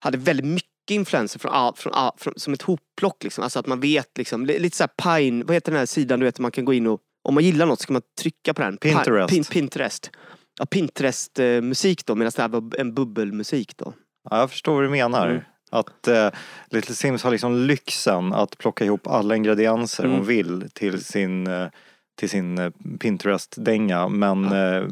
hade 0.01 0.18
väldigt 0.18 0.47
mycket 0.47 0.68
influenser 0.90 1.38
från, 1.38 1.53
all- 1.53 1.77
från, 1.77 1.92
all- 1.94 2.12
från, 2.16 2.35
som 2.37 2.53
ett 2.53 2.62
hopplock. 2.62 3.25
Liksom. 3.25 3.44
Alltså 3.44 3.59
att 3.59 3.66
man 3.66 3.81
vet, 3.81 4.18
liksom, 4.18 4.47
li- 4.47 4.59
lite 4.59 4.77
såhär 4.77 5.18
Pine, 5.18 5.44
vad 5.44 5.55
heter 5.57 5.73
den 5.73 5.79
här 5.79 5.87
sidan 5.87 6.21
du 6.21 6.27
vet, 6.27 6.38
man 6.38 6.51
kan 6.51 6.64
gå 6.64 6.73
in 6.75 6.87
och, 6.87 7.01
om 7.22 7.35
man 7.35 7.44
gillar 7.44 7.66
något 7.66 7.81
så 7.81 7.87
kan 7.87 7.92
man 7.94 8.02
trycka 8.20 8.54
på 8.54 8.62
den. 8.62 8.78
Pi- 8.78 8.78
Pinterest. 8.94 9.31
Pin, 9.35 9.44
Pinterest. 9.44 10.11
Ja, 10.59 10.66
Pinterest-musik 10.66 12.07
då, 12.07 12.14
medan 12.14 12.33
det 12.37 12.42
här 12.42 12.48
var 12.48 12.81
en 12.81 12.94
bubbelmusik 12.94 13.72
då. 13.76 13.92
Ja, 14.31 14.38
jag 14.38 14.50
förstår 14.50 14.74
vad 14.74 14.85
du 14.85 14.88
menar. 14.88 15.28
Mm. 15.31 15.42
Att 15.70 16.09
eh, 16.09 16.31
Little 16.70 16.94
Sims 16.94 17.22
har 17.22 17.31
liksom 17.31 17.57
lyxen 17.57 18.33
att 18.33 18.59
plocka 18.59 18.85
ihop 18.85 19.07
alla 19.07 19.37
ingredienser 19.37 20.04
Mm. 20.04 20.16
hon 20.16 20.26
vill 20.26 20.70
till 20.74 21.04
sin, 21.04 21.46
eh, 21.46 21.66
till 22.18 22.31
sin 22.31 22.59
eh, 22.59 22.70
Pinterest-dänga. 23.00 24.09
Men 24.09 24.44
eh, 24.44 24.83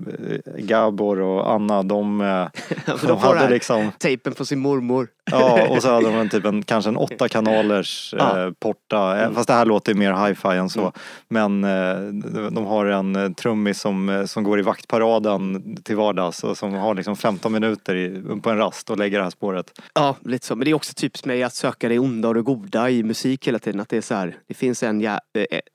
Gabor 0.59 1.21
och 1.21 1.53
Anna 1.53 1.83
de, 1.83 2.21
eh, 2.21 2.47
de 3.01 3.07
de 3.07 3.19
hade 3.19 3.49
liksom, 3.49 3.93
tejpen 3.99 4.33
på 4.35 4.45
sin 4.45 4.59
mormor. 4.59 5.09
ja 5.31 5.67
och 5.69 5.83
så 5.83 5.89
hade 5.91 6.07
de 6.07 6.15
en 6.15 6.29
typ 6.29 6.45
en, 6.45 6.63
kanske 6.63 6.91
en 6.91 6.97
åtta 6.97 7.29
kanalers 7.29 8.15
Ja. 8.19 8.53
porta. 8.59 9.17
Mm. 9.17 9.35
Fast 9.35 9.49
det 9.49 9.55
här 9.55 9.65
låter 9.67 9.93
ju 9.93 9.99
mer 9.99 10.27
hi-fi 10.29 10.49
än 10.49 10.69
så. 10.71 10.81
Mm. 10.81 10.93
Men 11.29 12.55
de- 12.55 12.67
har 12.67 12.87
en 12.87 13.35
trummis 13.35 13.81
som, 13.81 14.25
som 14.29 14.45
går 14.45 14.59
i 14.59 14.63
vaktparaden 14.63 15.77
till 15.85 15.97
vardags 15.97 16.45
och 16.45 16.57
som 16.59 16.75
har 16.75 16.95
liksom 16.95 17.17
15 17.17 17.53
minuter 17.53 17.95
i, 17.97 18.23
på 18.43 18.51
en 18.51 18.59
rast 18.59 18.91
och 18.91 18.99
lägger 18.99 19.19
det 19.19 19.25
här 19.25 19.31
spåret. 19.31 19.81
Ja, 19.95 20.17
lite 20.25 20.47
så. 20.47 20.57
Men 20.57 20.65
det 20.65 20.71
är 20.71 20.75
också 20.75 20.95
typiskt 20.95 21.27
mig 21.27 21.43
att 21.43 21.55
söka 21.55 21.89
det 21.89 21.99
onda 21.99 22.29
och 22.29 22.35
det 22.35 22.43
goda 22.43 22.91
i 22.91 23.03
musik 23.03 23.49
hela 23.49 23.59
tiden. 23.59 23.81
Att 23.81 23.89
det 23.89 23.97
är 23.97 24.01
så 24.01 24.15
här, 24.15 24.37
det 24.49 24.55
finns 24.55 24.83
en 24.83 25.05
eh, 25.05 25.17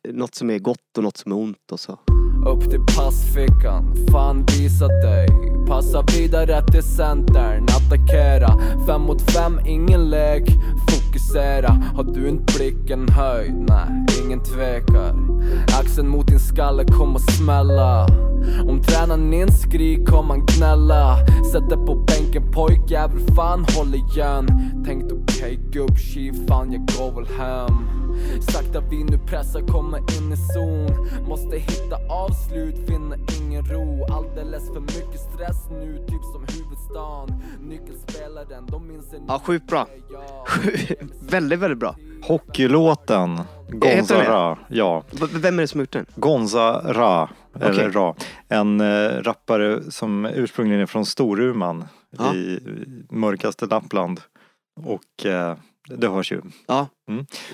något 0.10 0.36
som 0.36 0.50
är 0.50 0.60
gott 0.60 0.98
och 0.98 1.04
något 1.04 1.18
som 1.18 1.32
är 1.32 1.36
ont 1.36 1.41
och 1.72 1.80
så. 1.80 2.00
Upp 2.48 2.70
till 2.70 2.86
passfickan, 2.96 3.96
fan 4.12 4.46
visa 4.46 4.88
dig 4.88 5.28
Passa 5.72 6.02
vidare 6.02 6.62
till 6.62 6.84
centern, 6.84 7.64
attackera. 7.64 8.60
Fem 8.88 9.02
mot 9.02 9.32
fem, 9.32 9.60
ingen 9.66 10.10
lek. 10.10 10.44
Fokusera, 10.90 11.68
har 11.96 12.04
du 12.04 12.30
inte 12.30 12.54
blicken 12.58 13.10
höjd? 13.10 13.54
Nej, 13.54 14.06
ingen 14.24 14.44
tvekar. 14.44 15.16
Axeln 15.80 16.08
mot 16.08 16.28
din 16.28 16.40
skalle 16.40 16.84
kommer 16.86 17.20
smälla. 17.20 18.08
Om 18.68 18.82
tränaren 18.82 19.52
skrik 19.52 20.08
kommer 20.08 20.30
han 20.30 20.46
gnälla. 20.46 21.18
Sätter 21.52 21.86
på 21.86 21.96
bänken 21.96 22.52
pojkjävel, 22.52 23.20
fan 23.36 23.66
håll 23.76 23.96
igen. 23.96 24.48
Tänkt 24.86 25.12
okej 25.12 25.60
gubb, 25.72 25.98
tji 25.98 26.32
fan 26.48 26.72
jag 26.72 26.82
går 26.82 27.12
väl 27.12 27.38
hem. 27.38 28.02
Sakta 28.42 28.82
vi 28.90 29.04
nu 29.04 29.18
pressar, 29.18 29.62
kommer 29.62 29.98
in 29.98 30.34
i 30.34 30.38
zon. 30.54 31.08
Måste 31.28 31.58
hitta 31.58 31.96
avslut, 32.10 32.76
finner 32.88 33.20
ingen 33.42 33.66
ro. 33.66 34.06
Alldeles 34.10 34.68
för 34.68 34.80
mycket 34.80 35.20
stress 35.20 35.61
nu, 35.70 35.98
typ 36.08 36.22
som 36.24 36.46
huvudstaden 36.58 37.42
Nyckelspelaren, 37.60 38.66
de 38.66 38.88
minns 38.88 39.14
en 39.14 39.26
Ja, 39.28 39.40
sjukt 39.46 39.68
bra. 39.68 39.88
väldigt, 41.22 41.60
väldigt 41.60 41.80
bra. 41.80 41.96
Hockeylåten 42.24 43.40
Gonza? 43.70 44.24
Ra. 44.30 44.58
Ja, 44.70 45.04
V- 45.12 45.26
vem 45.32 45.58
är 45.60 45.62
det 45.64 45.68
som 45.68 45.80
har 45.80 45.84
gjort 45.84 45.92
den? 45.92 46.06
Gonza 46.16 46.94
Ra. 46.94 47.30
Eller 47.56 47.74
Okej. 47.74 47.90
Ra. 47.90 48.16
En 48.48 48.82
eh, 48.82 49.10
rappare 49.10 49.92
som 49.92 50.26
ursprungligen 50.26 50.82
är 50.82 50.86
från 50.86 51.06
Storuman 51.06 51.86
Ja. 52.18 52.34
i 52.36 52.60
mörkaste 53.10 53.66
Lappland. 53.66 54.22
Och 54.84 55.26
eh, 55.26 55.56
det 55.90 56.08
hörs 56.08 56.32
ju. 56.32 56.42
Ja, 56.68 56.88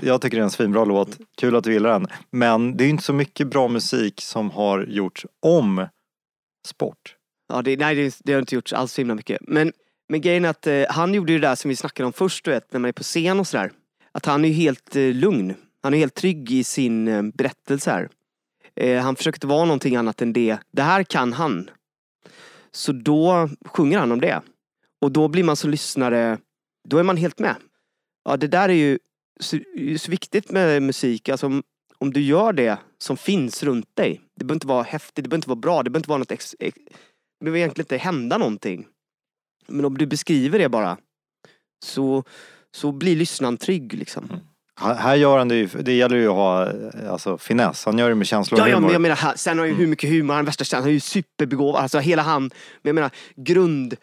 Jag 0.01 0.21
tycker 0.21 0.37
det 0.37 0.41
är 0.41 0.43
en 0.43 0.49
svinbra 0.49 0.85
låt. 0.85 1.17
Kul 1.37 1.55
att 1.55 1.63
du 1.63 1.73
gillar 1.73 1.89
den. 1.89 2.07
Men 2.31 2.77
det 2.77 2.83
är 2.83 2.85
ju 2.85 2.91
inte 2.91 3.03
så 3.03 3.13
mycket 3.13 3.47
bra 3.47 3.67
musik 3.67 4.21
som 4.21 4.49
har 4.51 4.83
gjorts 4.83 5.25
om 5.45 5.85
sport 6.67 7.15
ja 7.47 7.61
det, 7.61 7.77
nej 7.77 7.95
det, 7.95 8.19
det 8.23 8.33
har 8.33 8.39
inte 8.39 8.55
gjorts 8.55 8.73
alls 8.73 8.93
så 8.93 9.01
himla 9.01 9.15
mycket. 9.15 9.41
Men, 9.41 9.73
men 10.09 10.21
grejen 10.21 10.45
är 10.45 10.49
att 10.49 10.67
eh, 10.67 10.83
han 10.89 11.13
gjorde 11.13 11.31
ju 11.31 11.39
det 11.39 11.47
där 11.47 11.55
som 11.55 11.69
vi 11.69 11.75
snackade 11.75 12.07
om 12.07 12.13
först, 12.13 12.45
du 12.45 12.51
vet, 12.51 12.73
när 12.73 12.79
man 12.79 12.89
är 12.89 12.93
på 12.93 13.03
scen 13.03 13.39
och 13.39 13.47
sådär. 13.47 13.71
Att 14.11 14.25
han 14.25 14.45
är 14.45 14.49
ju 14.49 14.53
helt 14.53 14.95
eh, 14.95 15.13
lugn. 15.13 15.53
Han 15.83 15.93
är 15.93 15.97
helt 15.97 16.15
trygg 16.15 16.51
i 16.51 16.63
sin 16.63 17.07
eh, 17.07 17.21
berättelse 17.21 17.91
här. 17.91 18.09
Eh, 18.75 19.01
han 19.01 19.15
försöker 19.15 19.37
inte 19.37 19.47
vara 19.47 19.65
någonting 19.65 19.95
annat 19.95 20.21
än 20.21 20.33
det. 20.33 20.57
Det 20.71 20.81
här 20.81 21.03
kan 21.03 21.33
han. 21.33 21.69
Så 22.71 22.91
då 22.91 23.49
sjunger 23.65 23.99
han 23.99 24.11
om 24.11 24.21
det. 24.21 24.41
Och 25.01 25.11
då 25.11 25.27
blir 25.27 25.43
man 25.43 25.55
som 25.55 25.69
lyssnare, 25.69 26.37
då 26.89 26.97
är 26.97 27.03
man 27.03 27.17
helt 27.17 27.39
med. 27.39 27.55
Ja, 28.25 28.37
det 28.37 28.47
där 28.47 28.69
är 28.69 28.73
ju 28.73 28.99
så, 29.39 29.59
så 29.97 30.11
viktigt 30.11 30.51
med 30.51 30.83
musik. 30.83 31.29
Alltså, 31.29 31.45
om, 31.45 31.63
om 31.97 32.13
du 32.13 32.21
gör 32.21 32.53
det 32.53 32.77
som 32.97 33.17
finns 33.17 33.63
runt 33.63 33.95
dig. 33.95 34.21
Det 34.35 34.45
behöver 34.45 34.55
inte 34.55 34.67
vara 34.67 34.83
häftigt, 34.83 35.23
det 35.23 35.29
behöver 35.29 35.37
inte 35.37 35.49
vara 35.49 35.59
bra, 35.59 35.83
det 35.83 35.89
behöver 35.89 35.99
inte 35.99 36.09
vara 36.09 36.17
något 36.17 36.31
ex, 36.31 36.55
ex, 36.59 36.77
behöver 37.39 37.57
egentligen 37.57 37.85
inte 37.85 37.97
hända 37.97 38.37
någonting. 38.37 38.87
Men 39.67 39.85
om 39.85 39.97
du 39.97 40.05
beskriver 40.05 40.59
det 40.59 40.69
bara 40.69 40.97
så, 41.85 42.23
så 42.75 42.91
blir 42.91 43.15
lyssnaren 43.15 43.57
trygg 43.57 43.93
liksom. 43.93 44.29
Här 44.79 44.95
här 44.95 45.15
gör 45.15 45.37
han 45.37 45.47
det 45.47 45.55
ju, 45.55 45.67
det 45.67 45.93
gäller 45.93 46.15
ju 46.15 46.27
att 46.27 46.35
ha 46.35 46.71
alltså, 47.09 47.37
finess. 47.37 47.85
Han 47.85 47.97
gör 47.97 48.09
det 48.09 48.15
med 48.15 48.27
känslor 48.27 48.61
och 48.61 48.67
Ja, 48.67 48.69
ja, 48.69 48.75
men 48.75 48.83
humor. 48.83 48.93
jag 48.93 49.01
menar, 49.01 49.33
sen 49.35 49.57
har 49.57 49.65
han 49.65 49.73
ju 49.73 49.79
hur 49.79 49.87
mycket 49.87 50.09
humor, 50.09 50.33
han 50.33 50.43
är 50.43 50.45
värsta 50.45 50.63
känslan, 50.63 50.81
han 50.81 50.89
är 50.89 50.93
ju 50.93 50.99
superbegåvad. 50.99 51.81
Alltså 51.81 51.99
hela 51.99 52.21
han, 52.21 52.41
men 52.41 52.51
jag 52.81 52.95
menar 52.95 53.11
grund, 53.35 53.95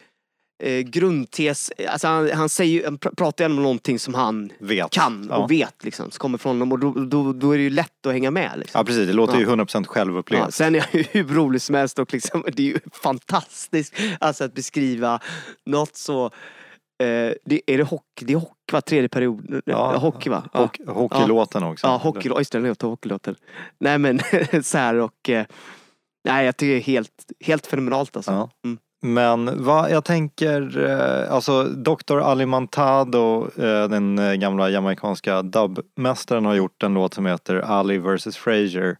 eh, 0.63 0.79
grundtes, 0.79 1.71
alltså 1.89 2.07
han, 2.07 2.31
han 2.31 2.49
säger 2.49 2.73
ju, 2.73 2.85
han 2.85 2.97
pr- 2.99 3.15
pratar 3.15 3.43
ju 3.45 3.51
om 3.51 3.55
någonting 3.63 3.99
som 3.99 4.13
han 4.13 4.51
Vet. 4.59 4.89
kan 4.91 5.27
ja. 5.29 5.37
och 5.37 5.51
vet 5.51 5.83
liksom, 5.83 6.11
som 6.11 6.17
kommer 6.19 6.37
från 6.37 6.49
honom 6.61 6.71
och 6.71 6.79
då, 6.79 6.91
då, 7.05 7.33
då 7.33 7.51
är 7.51 7.57
det 7.57 7.63
ju 7.63 7.69
lätt 7.69 8.05
att 8.05 8.13
hänga 8.13 8.31
med 8.31 8.51
liksom. 8.55 8.79
Ja 8.79 8.83
precis, 8.85 9.07
det 9.07 9.13
låter 9.13 9.37
ju 9.37 9.43
Ja. 9.43 9.49
100% 9.55 9.85
självupplevt. 9.85 10.41
Ja, 10.41 10.51
sen 10.51 10.75
är 10.75 10.79
han 10.79 10.89
ju 10.93 11.03
hur 11.11 11.35
rolig 11.35 11.61
som 11.61 11.75
helst 11.75 11.99
och 11.99 12.13
liksom, 12.13 12.43
det 12.53 12.63
är 12.63 12.67
ju 12.67 12.79
fantastiskt 13.03 13.95
alltså 14.19 14.43
att 14.43 14.53
beskriva 14.53 15.19
något 15.65 15.95
så 15.95 16.25
eh, 16.25 17.33
det, 17.45 17.61
är 17.67 17.77
det 17.77 17.83
hockey? 17.83 18.25
Det 18.25 18.33
är 18.33 18.37
hockey 18.37 18.71
va? 18.73 18.81
Tredje 18.81 19.09
period? 19.09 19.61
Ja, 19.65 19.97
hockey 19.97 20.29
va? 20.29 20.49
Ja, 20.53 20.59
Och 20.59 20.77
hockeylåten 20.95 21.63
också. 21.63 21.87
ja 21.87 21.97
hockey, 21.97 22.29
just 22.37 22.51
det, 22.51 22.57
den 22.57 22.65
heter 22.65 22.87
hockeylåten. 22.87 23.35
Nej 23.79 23.97
men 23.97 24.19
så 24.63 24.77
här 24.77 24.95
och 24.95 25.29
eh, 25.29 25.45
Nej 26.27 26.45
jag 26.45 26.57
tycker 26.57 26.71
det 26.73 26.79
är 26.79 26.81
helt, 26.81 27.11
helt 27.45 27.67
fenomenalt 27.67 28.15
alltså. 28.15 28.31
Ja. 28.31 28.49
Mm. 28.65 28.77
Men 29.01 29.63
vad 29.63 29.91
jag 29.91 30.05
tänker, 30.05 30.85
eh, 30.89 31.33
alltså 31.33 31.63
Dr. 31.63 32.19
Ali 32.19 32.45
Mantado, 32.45 33.47
eh, 33.57 33.89
den 33.89 34.19
eh, 34.19 34.33
gamla 34.33 34.69
jamaicanska 34.69 35.41
dubbmästaren 35.41 36.45
har 36.45 36.53
gjort 36.55 36.83
en 36.83 36.93
låt 36.93 37.13
som 37.13 37.25
heter 37.25 37.55
Ali 37.55 37.97
vs 37.97 38.37
Frazier. 38.37 38.97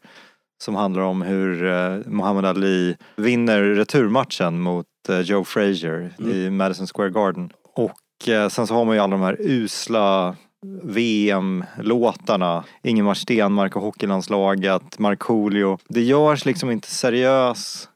Som 0.64 0.76
handlar 0.76 1.02
om 1.02 1.22
hur 1.22 1.64
Muhammad 2.10 2.46
Ali 2.46 2.96
vinner 3.16 3.62
returmatchen 3.62 4.60
mot 4.62 4.86
Joe 5.24 5.44
Frazier 5.44 6.14
Mm. 6.20 6.32
i 6.32 6.50
Madison 6.50 6.88
Square 6.88 7.10
Garden. 7.10 7.50
Och 7.76 8.52
sen 8.52 8.68
så 8.68 8.74
har 8.74 8.86
man 8.86 8.96
ju 8.96 9.02
alla 9.02 9.12
de 9.18 9.22
här 9.22 9.38
usla 9.40 10.36
VM-låtarna, 10.84 12.64
Ingemar 12.84 13.14
Stenmark 13.14 13.76
och 13.76 13.82
hockeylandslaget, 13.82 15.00
Markoolio. 15.00 15.78
Det 15.90 16.02
görs 16.02 16.46
liksom 16.46 16.72
inte 16.72 16.92
seriös 16.92 17.90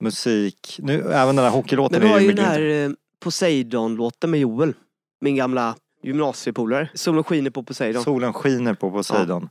musik. 0.00 0.80
Nu, 0.82 1.12
även 1.12 1.36
den 1.36 1.44
här 1.44 1.52
hockeylåten 1.52 1.98
Men 2.00 2.08
du 2.08 2.12
har 2.12 2.18
är 2.18 2.22
ju 2.22 2.28
ju 2.28 2.34
den 2.34 2.44
här 2.44 2.84
eh, 2.84 2.90
Poseidon-låten 3.20 4.30
med 4.30 4.40
Joel. 4.40 4.74
Min 5.20 5.36
gamla 5.36 5.74
gymnasiepolare. 6.02 6.88
Solen 6.94 7.24
skiner 7.24 7.50
på 7.50 7.62
Poseidon. 7.62 8.02
Solen 8.02 8.32
skiner 8.32 8.74
på 8.74 8.90
Poseidon. 8.90 9.48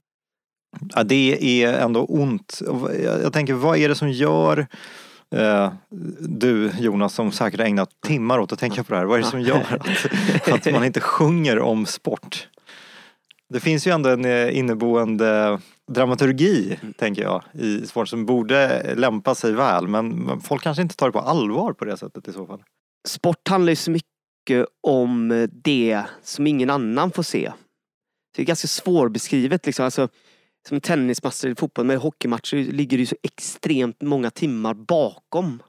Ja. 0.96 1.04
det 1.04 1.64
är 1.64 1.74
ändå 1.74 2.06
ont. 2.06 2.62
Jag, 3.04 3.34
tänker, 3.34 3.54
vad 3.54 3.78
är 3.78 3.90
det 3.90 3.96
som 3.96 4.10
gör 4.10 4.68
eh, 5.36 5.72
du 6.20 6.72
Jonas 6.80 7.14
som 7.14 7.32
säkert 7.32 7.60
ägnat 7.60 7.90
timmar 8.06 8.40
åt 8.40 8.52
att 8.52 8.60
tänka 8.60 8.84
på 8.84 8.94
det 8.94 9.00
här. 9.00 9.06
Vad 9.06 9.20
är 9.20 9.24
det 9.24 9.30
som 9.30 9.42
gör 9.42 9.80
att, 9.80 10.52
att 10.52 10.74
man 10.74 10.84
inte 10.84 11.00
sjunger 11.00 11.60
om 11.60 11.86
sport? 11.86 12.48
Det 13.50 13.60
finns 13.60 13.88
ju 13.88 13.92
ändå 13.92 14.10
en 14.10 14.26
eh, 14.26 14.58
inneboende 14.58 15.60
dramaturgi, 15.92 16.80
tänker 16.98 17.22
jag, 17.22 17.44
i 17.54 17.86
sport 17.86 18.10
som 18.10 18.26
borde 18.26 18.96
lämpa 18.96 19.36
sig 19.36 19.54
väl. 19.54 19.88
Men 19.88 20.40
folk 20.42 20.64
kanske 20.64 20.82
inte 20.82 20.96
tar 20.96 21.08
det 21.08 21.12
på 21.12 21.20
allvar 21.20 21.74
på 21.74 21.86
det 21.86 21.98
sättet 21.98 22.28
i 22.28 22.34
så 22.34 22.46
fall. 22.46 22.64
Sport 23.08 23.48
handlar 23.48 23.72
ju 23.72 23.76
så 23.76 23.92
mycket 23.92 24.66
om 24.84 25.48
det 25.52 26.04
som 26.24 26.48
ingen 26.48 26.70
annan 26.70 27.12
får 27.12 27.24
se. 27.24 27.52
Det 28.36 28.42
är 28.42 28.46
ganska 28.46 28.68
svårbeskrivet 28.68 29.66
liksom. 29.66 29.86
Alltså, 29.86 30.10
som 30.68 30.82
tennismatcher 30.82 31.48
i 31.48 31.56
fotboll 31.56 31.86
med 31.86 31.98
hockeymatcher 31.98 32.56
ligger 32.56 32.98
det 32.98 33.02
ju 33.02 33.06
så 33.06 33.16
extremt 33.24 34.02
många 34.02 34.30
timmar 34.30 34.74
bakom 34.74 35.64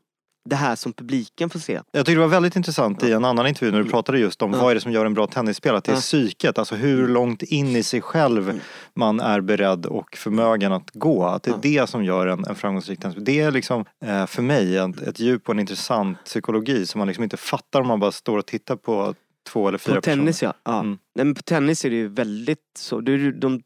det 0.49 0.57
här 0.57 0.77
som 0.77 0.93
publiken 0.93 1.51
får 1.51 1.59
se. 1.59 1.81
Jag 1.93 2.07
tycker 2.07 2.17
det 2.17 2.23
var 2.23 2.29
väldigt 2.29 2.57
intressant 2.57 3.03
i 3.03 3.13
en 3.13 3.25
annan 3.25 3.47
intervju 3.47 3.73
när 3.73 3.83
du 3.83 3.91
pratade 3.91 4.19
just 4.19 4.43
om 4.43 4.53
Ja. 4.53 4.59
vad 4.63 4.71
är 4.71 4.75
det 4.75 4.81
som 4.81 4.93
gör 4.93 5.07
en 5.07 5.15
bra 5.15 5.27
tennisspelare? 5.27 5.81
Det 5.85 5.91
är 5.91 5.95
Ja. 5.95 6.01
psyket, 6.01 6.59
alltså 6.59 6.75
hur 6.75 7.09
långt 7.09 7.43
in 7.43 7.77
i 7.77 7.83
sig 7.83 8.01
själv 8.01 8.61
man 8.95 9.21
är 9.21 9.41
beredd 9.41 9.87
och 9.87 10.17
förmögen 10.17 10.73
att 10.73 10.91
gå. 10.93 11.25
Att 11.27 11.43
det 11.43 11.51
är 11.51 11.59
det 11.81 11.87
som 11.87 12.05
gör 12.05 12.27
en, 12.27 12.45
en 12.45 12.55
framgångsrik 12.55 13.01
tennisspelare. 13.01 13.25
Det 13.25 13.41
är 13.41 13.51
liksom 13.51 13.85
eh, 14.05 14.27
för 14.27 14.43
mig 14.43 14.77
ett, 14.77 15.01
ett 15.03 15.21
djup 15.21 15.49
och 15.49 15.55
en 15.55 15.61
intressant 15.61 16.25
psykologi 16.25 16.87
som 16.87 16.99
man 16.99 17.09
liksom 17.09 17.25
inte 17.25 17.37
fattar 17.37 17.81
om 17.81 17.87
man 17.87 18.01
bara 18.01 18.13
står 18.13 18.39
och 18.39 18.47
tittar 18.47 18.77
på 18.77 19.15
två 19.53 19.69
eller 19.69 19.79
fyra 19.79 19.95
På 19.95 20.01
tennis 20.01 20.41
personer. 20.41 20.55
ja. 20.65 20.73
ja. 20.73 20.81
Mm. 20.81 20.99
Nej, 21.15 21.25
men 21.25 21.35
på 21.35 21.43
tennis 21.43 21.85
är 21.85 21.91
det 21.91 21.97
ju 21.97 22.09
väldigt 22.09 22.59
så. 22.79 23.03
Ju 23.07 23.33
de, 23.33 23.63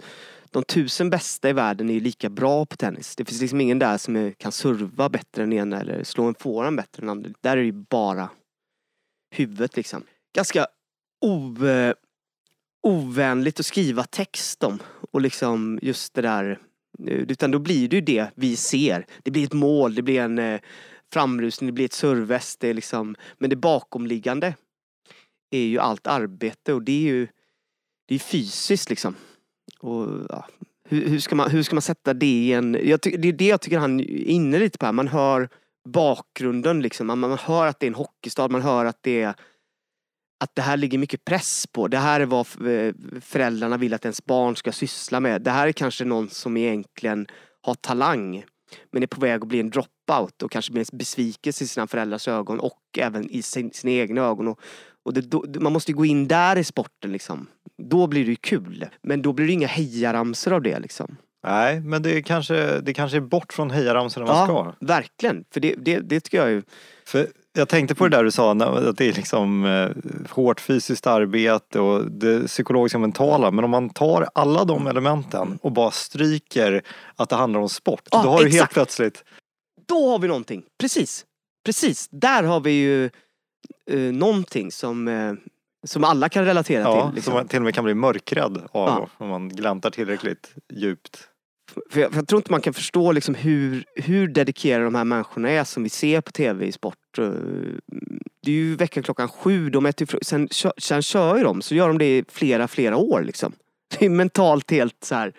de 0.52 0.62
tusen 0.62 1.10
bästa 1.10 1.50
i 1.50 1.52
världen 1.52 1.90
är 1.90 1.94
ju 1.94 2.00
lika 2.00 2.30
bra 2.30 2.66
på 2.66 2.76
tennis. 2.76 3.16
Det 3.16 3.24
finns 3.24 3.40
liksom 3.40 3.60
ingen 3.60 3.78
där 3.78 3.98
som 3.98 4.16
är, 4.16 4.30
kan 4.30 4.52
serva 4.52 5.08
bättre 5.08 5.42
än 5.42 5.52
ena 5.52 5.80
eller 5.80 6.04
slå 6.04 6.24
en 6.24 6.34
forehand 6.34 6.76
bättre 6.76 7.02
än 7.02 7.08
andra. 7.08 7.30
Där 7.40 7.50
är 7.50 7.56
det 7.56 7.62
ju 7.62 7.72
bara 7.72 8.30
huvudet 9.30 9.76
liksom. 9.76 10.04
Ganska 10.34 10.66
o, 11.20 11.56
ovänligt 12.82 13.60
att 13.60 13.66
skriva 13.66 14.04
text 14.04 14.64
om. 14.64 14.78
Och 15.10 15.20
liksom 15.20 15.78
just 15.82 16.14
det 16.14 16.22
där. 16.22 16.58
Eh, 17.06 17.14
utan 17.14 17.50
då 17.50 17.58
blir 17.58 17.88
det 17.88 17.96
ju 17.96 18.02
det 18.02 18.26
vi 18.34 18.56
ser. 18.56 19.06
Det 19.22 19.30
blir 19.30 19.44
ett 19.44 19.52
mål, 19.52 19.94
det 19.94 20.02
blir 20.02 20.20
en 20.20 20.38
eh, 20.38 20.60
framrusning, 21.12 21.66
det 21.66 21.72
blir 21.72 21.84
ett 21.84 21.92
servest. 21.92 22.60
Det 22.60 22.68
är 22.68 22.74
liksom, 22.74 23.16
men 23.38 23.50
det 23.50 23.56
bakomliggande 23.56 24.54
är 25.50 25.64
ju 25.64 25.78
allt 25.78 26.06
arbete 26.06 26.72
och 26.72 26.82
det 26.82 26.92
är 26.92 27.12
ju 27.12 27.28
det 28.06 28.14
är 28.14 28.18
fysiskt 28.18 28.90
liksom. 28.90 29.16
Och, 29.82 30.26
ja, 30.28 30.46
hur, 30.88 31.08
hur, 31.08 31.18
ska 31.18 31.34
man, 31.34 31.50
hur 31.50 31.62
ska 31.62 31.74
man 31.74 31.82
sätta 31.82 32.14
det 32.14 32.26
i 32.26 32.52
en... 32.52 32.78
Jag 32.82 33.00
ty, 33.00 33.16
det 33.16 33.28
är 33.28 33.32
det 33.32 33.46
jag 33.46 33.60
tycker 33.60 33.78
han 33.78 34.00
är 34.00 34.04
inne 34.10 34.58
lite 34.58 34.78
på 34.78 34.86
här. 34.86 34.92
Man 34.92 35.08
hör 35.08 35.48
bakgrunden 35.88 36.82
liksom. 36.82 37.06
Man, 37.06 37.18
man 37.18 37.38
hör 37.38 37.66
att 37.66 37.80
det 37.80 37.86
är 37.86 37.88
en 37.88 37.94
hockeystad, 37.94 38.48
man 38.48 38.62
hör 38.62 38.84
att 38.84 38.98
det 39.00 39.22
är 39.22 39.34
att 40.40 40.54
det 40.54 40.62
här 40.62 40.76
ligger 40.76 40.98
mycket 40.98 41.24
press 41.24 41.66
på. 41.66 41.88
Det 41.88 41.98
här 41.98 42.20
är 42.20 42.26
vad 42.26 42.46
föräldrarna 43.20 43.76
vill 43.76 43.94
att 43.94 44.04
ens 44.04 44.24
barn 44.24 44.56
ska 44.56 44.72
syssla 44.72 45.20
med. 45.20 45.42
Det 45.42 45.50
här 45.50 45.68
är 45.68 45.72
kanske 45.72 46.04
någon 46.04 46.28
som 46.28 46.56
egentligen 46.56 47.26
har 47.62 47.74
talang 47.74 48.44
men 48.90 49.02
är 49.02 49.06
på 49.06 49.20
väg 49.20 49.42
att 49.42 49.48
bli 49.48 49.60
en 49.60 49.70
dropout 49.70 50.42
och 50.42 50.50
kanske 50.50 50.72
blir 50.72 50.92
en 50.92 50.98
besvikelse 50.98 51.64
i 51.64 51.66
sina 51.66 51.86
föräldrars 51.86 52.28
ögon 52.28 52.60
och 52.60 52.82
även 52.98 53.30
i 53.30 53.42
sin, 53.42 53.70
sina 53.72 53.92
egna 53.92 54.20
ögon. 54.20 54.48
Och, 54.48 54.60
och 55.04 55.14
det, 55.14 55.20
då, 55.20 55.44
man 55.60 55.72
måste 55.72 55.90
ju 55.90 55.96
gå 55.96 56.04
in 56.04 56.28
där 56.28 56.58
i 56.58 56.64
sporten 56.64 57.12
liksom. 57.12 57.46
Då 57.82 58.06
blir 58.06 58.24
det 58.24 58.30
ju 58.30 58.36
kul. 58.36 58.86
Men 59.02 59.22
då 59.22 59.32
blir 59.32 59.46
det 59.46 59.52
inga 59.52 59.66
hejaramsor 59.66 60.52
av 60.52 60.62
det 60.62 60.78
liksom. 60.78 61.16
Nej, 61.46 61.80
men 61.80 62.02
det 62.02 62.16
är 62.16 62.20
kanske, 62.20 62.80
det 62.80 62.94
kanske 62.94 63.16
är 63.16 63.20
bort 63.20 63.52
från 63.52 63.70
hejaramsorna 63.70 64.26
man 64.26 64.46
ska. 64.46 64.54
Ja, 64.54 64.74
verkligen. 64.80 65.44
För 65.52 65.60
det, 65.60 65.74
det, 65.74 66.00
det 66.00 66.20
tycker 66.20 66.38
jag 66.38 66.50
ju. 66.50 66.62
För 67.06 67.28
jag 67.52 67.68
tänkte 67.68 67.94
på 67.94 68.08
det 68.08 68.16
där 68.16 68.24
du 68.24 68.30
sa, 68.30 68.52
att 68.52 68.96
det 68.96 69.08
är 69.08 69.12
liksom 69.12 69.64
eh, 69.64 69.90
hårt 70.30 70.60
fysiskt 70.60 71.06
arbete 71.06 71.80
och 71.80 72.10
det 72.10 72.46
psykologiska 72.46 72.98
och 72.98 73.02
mentala. 73.02 73.50
Men 73.50 73.64
om 73.64 73.70
man 73.70 73.90
tar 73.90 74.28
alla 74.34 74.64
de 74.64 74.86
elementen 74.86 75.58
och 75.62 75.72
bara 75.72 75.90
stryker 75.90 76.82
att 77.16 77.28
det 77.28 77.36
handlar 77.36 77.60
om 77.60 77.68
sport. 77.68 78.02
Ja, 78.10 78.22
då 78.22 78.30
har 78.30 78.38
du 78.38 78.44
helt 78.44 78.54
exakt. 78.54 78.74
plötsligt, 78.74 79.24
Då 79.88 80.10
har 80.10 80.18
vi 80.18 80.28
någonting. 80.28 80.62
Precis. 80.80 81.24
Precis. 81.64 82.08
Där 82.10 82.42
har 82.42 82.60
vi 82.60 82.70
ju 82.70 83.10
eh, 83.90 83.98
någonting 83.98 84.72
som, 84.72 85.08
eh, 85.08 85.32
som 85.86 86.04
alla 86.04 86.28
kan 86.28 86.44
relatera 86.44 86.82
ja, 86.82 87.06
till. 87.06 87.14
Liksom. 87.14 87.30
som 87.30 87.34
man 87.38 87.48
till 87.48 87.58
och 87.58 87.64
med 87.64 87.74
kan 87.74 87.84
bli 87.84 87.94
mörkrädd 87.94 88.56
av 88.56 88.88
Ja. 88.88 89.08
om 89.18 89.28
man 89.28 89.48
gläntar 89.48 89.90
tillräckligt 89.90 90.54
djupt. 90.72 91.28
För 91.90 92.00
jag, 92.00 92.10
för 92.10 92.18
jag 92.18 92.28
tror 92.28 92.38
inte 92.38 92.50
man 92.52 92.60
kan 92.60 92.74
förstå 92.74 93.12
liksom 93.12 93.34
hur, 93.34 93.84
hur 93.94 94.28
dedikerade 94.28 94.84
de 94.84 94.94
här 94.94 95.04
människorna 95.04 95.50
är 95.50 95.64
som 95.64 95.82
vi 95.82 95.88
ser 95.88 96.20
på 96.20 96.32
tv 96.32 96.66
i 96.66 96.72
sport. 96.72 97.18
Eh, 97.18 97.24
Det 98.42 98.50
är 98.50 98.54
ju 98.54 98.76
veckan 98.76 99.02
klockan 99.02 99.28
sju, 99.28 99.70
de 99.70 99.86
äter 99.86 100.18
sen, 100.22 100.48
sen 100.78 101.02
kör 101.02 101.36
ju 101.36 101.42
de, 101.44 101.62
så 101.62 101.74
gör 101.74 101.88
de 101.88 101.98
det 101.98 102.18
i 102.18 102.24
flera, 102.28 102.68
flera 102.68 102.96
år 102.96 103.22
liksom. 103.22 103.52
Det 103.98 104.04
är 104.06 104.10
mentalt 104.10 104.70
helt 104.70 105.04
så 105.04 105.14
här. 105.14 105.32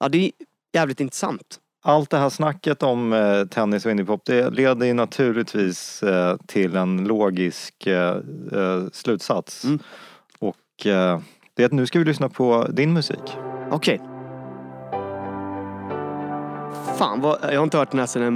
Ja, 0.00 0.08
det 0.08 0.18
är 0.18 0.30
jävligt 0.72 1.00
intressant. 1.00 1.60
Allt 1.86 2.10
det 2.10 2.18
här 2.18 2.28
snacket 2.28 2.82
om 2.82 3.12
eh, 3.12 3.44
tennis 3.44 3.84
och 3.84 3.90
indiepop 3.90 4.24
det 4.24 4.50
leder 4.50 4.86
ju 4.86 4.94
naturligtvis 4.94 6.02
eh, 6.02 6.36
till 6.46 6.76
en 6.76 7.04
logisk 7.04 7.86
eh, 7.86 8.16
eh, 8.52 8.82
slutsats. 8.92 9.64
Mm. 9.64 9.78
Och 10.38 10.86
eh, 10.86 11.20
det 11.54 11.62
är 11.62 11.66
att 11.66 11.72
nu 11.72 11.86
ska 11.86 11.98
vi 11.98 12.04
lyssna 12.04 12.28
på 12.28 12.66
din 12.70 12.92
musik. 12.92 13.36
Okej. 13.70 14.00
Fan, 16.98 17.20
vad, 17.20 17.38
jag 17.42 17.56
har 17.56 17.64
inte 17.64 17.78
hört 17.78 17.90
den 17.90 18.00
här 18.00 18.06
sedan 18.06 18.22
den 18.22 18.34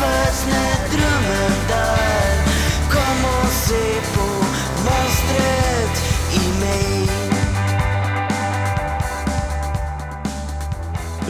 föds 0.00 0.46
när 0.46 0.76
drömmen 0.92 1.52
dör 1.68 2.32
Kom 2.92 3.24
och 3.24 3.50
se 3.50 4.00
på 4.14 4.26
monstret 4.86 5.94
i 6.34 6.60
mig 6.60 7.08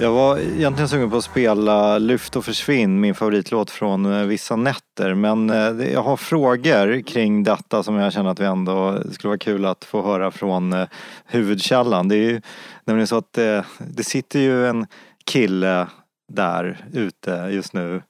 Jag 0.01 0.13
var 0.13 0.39
egentligen 0.39 0.89
sugen 0.89 1.11
på 1.11 1.17
att 1.17 1.25
spela 1.25 1.99
Lyft 1.99 2.37
och 2.37 2.45
försvinn, 2.45 3.01
min 3.01 3.15
favoritlåt 3.15 3.71
från 3.71 4.13
eh, 4.13 4.27
Vissa 4.27 4.57
nätter. 4.57 5.15
Men 5.15 5.51
eh, 5.51 5.93
jag 5.93 6.03
har 6.03 6.17
frågor 6.17 7.03
kring 7.03 7.43
detta 7.43 7.83
som 7.83 7.95
jag 7.95 8.13
känner 8.13 8.31
att 8.31 8.41
vi 8.41 8.45
ändå 8.45 8.99
skulle 9.13 9.29
vara 9.29 9.39
kul 9.39 9.65
att 9.65 9.85
få 9.85 10.03
höra 10.03 10.31
från 10.31 10.73
eh, 10.73 10.87
huvudkällan. 11.27 12.09
Det 12.09 12.15
är 12.15 12.31
ju 12.31 12.41
nämligen 12.85 13.07
så 13.07 13.17
att 13.17 13.33
det, 13.33 13.65
det 13.79 14.05
sitter 14.05 14.39
ju 14.39 14.67
en 14.67 14.87
kille 15.25 15.87
där 16.31 16.85
ute 16.93 17.31
just 17.53 17.73
nu. 17.73 18.03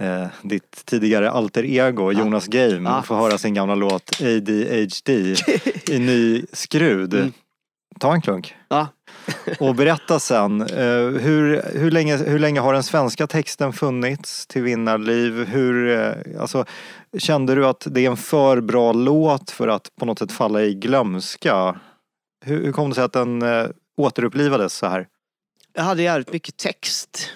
Eh, 0.00 0.26
ditt 0.42 0.82
tidigare 0.84 1.30
alter 1.30 1.64
ego 1.64 2.12
Jonas 2.12 2.46
Game 2.46 2.90
Ja. 2.90 3.02
får 3.02 3.14
höra 3.16 3.38
sin 3.38 3.54
gamla 3.54 3.74
låt 3.74 4.20
ADHD 4.20 5.34
i 5.94 5.98
ny 5.98 6.44
skrud. 6.52 7.14
Mm. 7.14 7.32
ta 8.00 8.12
en 8.14 8.20
klunk. 8.22 8.54
Ja. 8.68 8.88
Och 9.60 9.74
berätta 9.74 10.20
sen, 10.20 10.60
eh, 10.62 11.20
hur, 11.20 11.62
hur, 11.78 11.90
länge, 11.90 12.16
hur 12.16 12.38
länge 12.38 12.60
har 12.60 12.72
den 12.72 12.82
svenska 12.82 13.26
texten 13.26 13.72
funnits 13.72 14.46
till 14.46 14.62
Vinnarliv? 14.62 15.44
Hur, 15.44 15.98
eh, 15.98 16.40
alltså, 16.40 16.64
kände 17.18 17.54
du 17.54 17.66
att 17.66 17.86
det 17.90 18.00
är 18.06 18.10
en 18.10 18.16
för 18.16 18.60
bra 18.60 18.92
låt 18.92 19.50
för 19.50 19.68
att 19.68 19.90
på 20.00 20.06
något 20.06 20.18
sätt 20.18 20.32
falla 20.32 20.62
i 20.62 20.74
glömska? 20.74 21.80
Hur, 22.44 22.64
hur 22.64 22.72
kom 22.72 22.88
det 22.88 22.94
sig 22.94 23.04
att 23.04 23.12
den 23.12 23.42
eh, 23.42 23.66
återupplivades 23.96 24.74
så 24.74 24.86
här? 24.86 25.06
Jag 25.72 25.82
hade 25.82 26.02
jävligt 26.02 26.32
mycket 26.32 26.56
text. 26.56 27.30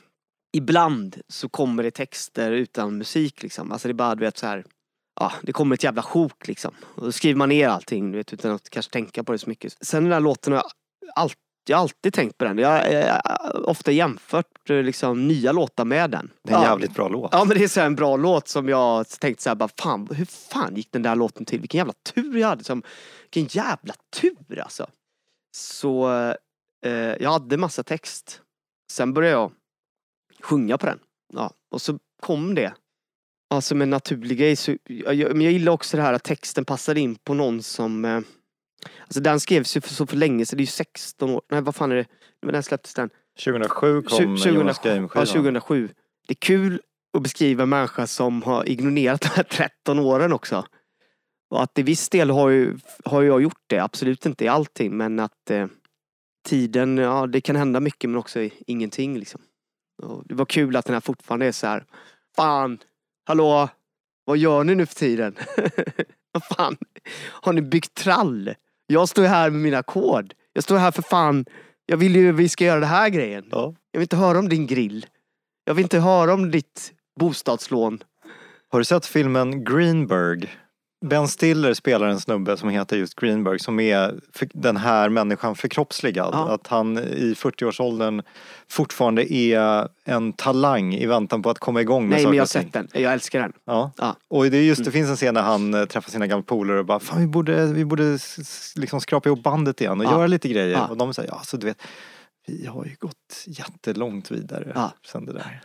Ibland 0.56 1.20
så 1.28 1.48
kommer 1.48 1.82
det 1.82 1.90
texter 1.90 2.52
utan 2.52 2.98
musik 2.98 3.42
liksom. 3.42 3.72
Alltså 3.72 3.88
det 3.88 3.92
är 3.92 3.94
bara 3.94 4.14
du 4.14 4.24
vet 4.24 4.38
så 4.38 4.46
här. 4.46 4.64
Ja, 5.20 5.32
det 5.42 5.52
kommer 5.52 5.74
ett 5.74 5.84
jävla 5.84 6.02
sjok 6.02 6.48
liksom. 6.48 6.74
Och 6.82 7.04
då 7.04 7.12
skriver 7.12 7.38
man 7.38 7.48
ner 7.48 7.68
allting 7.68 8.12
du 8.12 8.18
vet, 8.18 8.32
utan 8.32 8.50
att 8.50 8.70
kanske 8.70 8.92
tänka 8.92 9.24
på 9.24 9.32
det 9.32 9.38
så 9.38 9.48
mycket. 9.48 9.76
Sen 9.80 10.02
den 10.02 10.10
där 10.10 10.20
låten 10.20 10.52
har 10.52 10.60
jag 10.60 10.70
alltid, 11.14 11.38
jag 11.68 11.76
har 11.76 11.82
alltid 11.82 12.12
tänkt 12.12 12.38
på 12.38 12.44
den. 12.44 12.58
Jag 12.58 12.68
har 12.68 13.68
ofta 13.68 13.92
jämfört 13.92 14.68
liksom, 14.68 15.28
nya 15.28 15.52
låtar 15.52 15.84
med 15.84 16.10
den. 16.10 16.30
Det 16.42 16.52
är 16.52 16.56
en 16.56 16.62
ja. 16.62 16.68
jävligt 16.68 16.94
bra 16.94 17.08
låt. 17.08 17.32
Ja 17.32 17.44
men 17.44 17.58
det 17.58 17.64
är 17.64 17.68
så 17.68 17.80
en 17.80 17.94
bra 17.94 18.16
låt 18.16 18.48
som 18.48 18.68
jag 18.68 19.08
tänkte 19.08 19.42
så 19.42 19.50
här, 19.50 19.54
bara 19.54 19.70
fan, 19.78 20.08
hur 20.10 20.24
fan 20.24 20.76
gick 20.76 20.92
den 20.92 21.02
där 21.02 21.16
låten 21.16 21.44
till? 21.44 21.60
Vilken 21.60 21.78
jävla 21.78 21.94
tur 22.14 22.36
jag 22.38 22.48
hade. 22.48 22.64
Som, 22.64 22.82
vilken 23.22 23.62
jävla 23.62 23.94
tur 24.20 24.58
alltså. 24.58 24.86
Så 25.56 26.10
eh, 26.86 27.14
jag 27.20 27.30
hade 27.30 27.56
massa 27.56 27.82
text. 27.82 28.40
Sen 28.92 29.14
började 29.14 29.36
jag 29.36 29.52
sjunga 30.40 30.78
på 30.78 30.86
den. 30.86 30.98
Ja, 31.32 31.50
och 31.70 31.82
så 31.82 31.98
kom 32.22 32.54
det. 32.54 32.74
Ja, 33.50 33.60
som 33.60 33.82
en 33.82 33.90
naturlig 33.90 34.38
grej. 34.38 34.56
Så, 34.56 34.76
jag, 34.88 35.16
men 35.16 35.40
jag 35.40 35.52
gillar 35.52 35.72
också 35.72 35.96
det 35.96 36.02
här 36.02 36.12
att 36.12 36.24
texten 36.24 36.64
passade 36.64 37.00
in 37.00 37.14
på 37.14 37.34
någon 37.34 37.62
som 37.62 38.04
eh, 38.04 38.20
Alltså 39.00 39.20
den 39.20 39.40
skrevs 39.40 39.76
ju 39.76 39.80
för 39.80 39.94
så 39.94 40.06
för 40.06 40.16
länge 40.16 40.46
så 40.46 40.56
det 40.56 40.60
är 40.60 40.64
ju 40.64 40.66
16 40.66 41.30
år. 41.30 41.42
Nej 41.50 41.62
vad 41.62 41.74
fan 41.74 41.92
är 41.92 41.96
det? 41.96 42.06
Men 42.42 42.52
den 42.52 42.62
släpptes 42.62 42.94
den. 42.94 43.10
2007 43.44 44.02
kom 44.02 44.18
2007, 44.18 44.50
Jonas 44.50 44.80
ja, 44.84 44.90
Game-skivan. 44.90 45.26
2007. 45.26 45.88
Det 46.26 46.32
är 46.32 46.40
kul 46.40 46.80
att 47.16 47.22
beskriva 47.22 47.62
en 47.62 47.68
människa 47.68 48.06
som 48.06 48.42
har 48.42 48.68
ignorerat 48.68 49.20
de 49.20 49.28
här 49.28 49.42
13 49.42 49.98
åren 49.98 50.32
också. 50.32 50.66
Och 51.50 51.62
att 51.62 51.74
till 51.74 51.84
viss 51.84 52.08
del 52.08 52.30
har 52.30 52.48
ju, 52.48 52.78
har 53.04 53.22
jag 53.22 53.42
gjort 53.42 53.62
det, 53.66 53.78
absolut 53.78 54.26
inte 54.26 54.44
i 54.44 54.48
allting 54.48 54.96
men 54.96 55.20
att 55.20 55.50
eh, 55.50 55.66
tiden, 56.46 56.98
ja 56.98 57.26
det 57.26 57.40
kan 57.40 57.56
hända 57.56 57.80
mycket 57.80 58.10
men 58.10 58.18
också 58.18 58.48
ingenting 58.66 59.18
liksom. 59.18 59.40
Och 60.02 60.22
det 60.26 60.34
var 60.34 60.44
kul 60.44 60.76
att 60.76 60.84
den 60.84 60.94
här 60.94 61.00
fortfarande 61.00 61.46
är 61.46 61.52
så 61.52 61.66
här. 61.66 61.84
Fan, 62.36 62.78
hallå, 63.24 63.68
vad 64.24 64.38
gör 64.38 64.64
ni 64.64 64.74
nu 64.74 64.86
för 64.86 64.94
tiden? 64.94 65.36
vad 66.32 66.44
fan, 66.44 66.76
har 67.26 67.52
ni 67.52 67.62
byggt 67.62 67.94
trall? 67.94 68.54
Jag 68.86 69.08
står 69.08 69.24
här 69.24 69.50
med 69.50 69.60
mina 69.60 69.78
ackord. 69.78 70.34
Jag 70.52 70.64
står 70.64 70.78
här 70.78 70.90
för 70.90 71.02
fan, 71.02 71.46
jag 71.86 71.96
vill 71.96 72.16
ju 72.16 72.32
vi 72.32 72.48
ska 72.48 72.64
göra 72.64 72.80
det 72.80 72.86
här 72.86 73.08
grejen. 73.08 73.48
Ja. 73.50 73.74
Jag 73.90 74.00
vill 74.00 74.04
inte 74.04 74.16
höra 74.16 74.38
om 74.38 74.48
din 74.48 74.66
grill. 74.66 75.06
Jag 75.64 75.74
vill 75.74 75.82
inte 75.82 75.98
höra 75.98 76.34
om 76.34 76.50
ditt 76.50 76.92
bostadslån. 77.20 78.02
Har 78.68 78.78
du 78.78 78.84
sett 78.84 79.06
filmen 79.06 79.64
Greenberg? 79.64 80.50
Ben 81.08 81.28
Stiller 81.28 81.74
spelar 81.74 82.06
en 82.06 82.20
snubbe 82.20 82.56
som 82.56 82.68
heter 82.68 82.96
just 82.96 83.14
Greenberg 83.14 83.58
som 83.58 83.80
är 83.80 84.14
den 84.52 84.76
här 84.76 85.08
människan 85.08 85.54
förkroppsligad. 85.56 86.30
Ja. 86.32 86.54
Att 86.54 86.66
han 86.66 86.98
i 86.98 87.34
40-årsåldern 87.34 88.22
fortfarande 88.68 89.32
är 89.34 89.88
en 90.04 90.32
talang 90.32 90.94
i 90.94 91.06
väntan 91.06 91.42
på 91.42 91.50
att 91.50 91.58
komma 91.58 91.80
igång 91.80 92.02
med 92.02 92.10
Nej 92.10 92.18
saker 92.18 92.28
men 92.30 92.36
jag 92.36 92.42
har 92.42 92.46
sett 92.46 92.72
den. 92.72 92.88
Jag 92.92 93.12
älskar 93.12 93.40
den. 93.40 93.52
Ja. 93.64 93.90
Ja. 93.96 94.16
Och 94.28 94.50
det 94.50 94.56
är 94.56 94.62
just, 94.62 94.84
det 94.84 94.90
finns 94.90 95.10
en 95.10 95.16
scen 95.16 95.34
när 95.34 95.42
han 95.42 95.74
eh, 95.74 95.84
träffar 95.84 96.10
sina 96.10 96.26
gamla 96.26 96.42
polare 96.42 96.78
och 96.78 96.86
bara 96.86 97.00
Fan 97.00 97.20
vi 97.20 97.26
borde, 97.26 97.66
vi 97.66 97.84
borde 97.84 98.18
liksom 98.76 99.00
skrapa 99.00 99.28
ihop 99.28 99.42
bandet 99.42 99.80
igen 99.80 100.00
och 100.00 100.06
Ja. 100.06 100.10
göra 100.10 100.26
lite 100.26 100.48
grejer. 100.48 100.90
Och 100.90 100.96
de 100.96 101.14
säger, 101.14 101.28
ja 101.28 101.40
så 101.44 101.56
du 101.56 101.66
vet, 101.66 101.82
vi 102.46 102.66
har 102.66 102.84
ju 102.84 102.94
gått 102.98 103.44
jättelångt 103.46 104.30
vidare 104.30 104.72
Ja. 104.74 104.92
sen 105.06 105.24
det 105.24 105.32
där. 105.32 105.60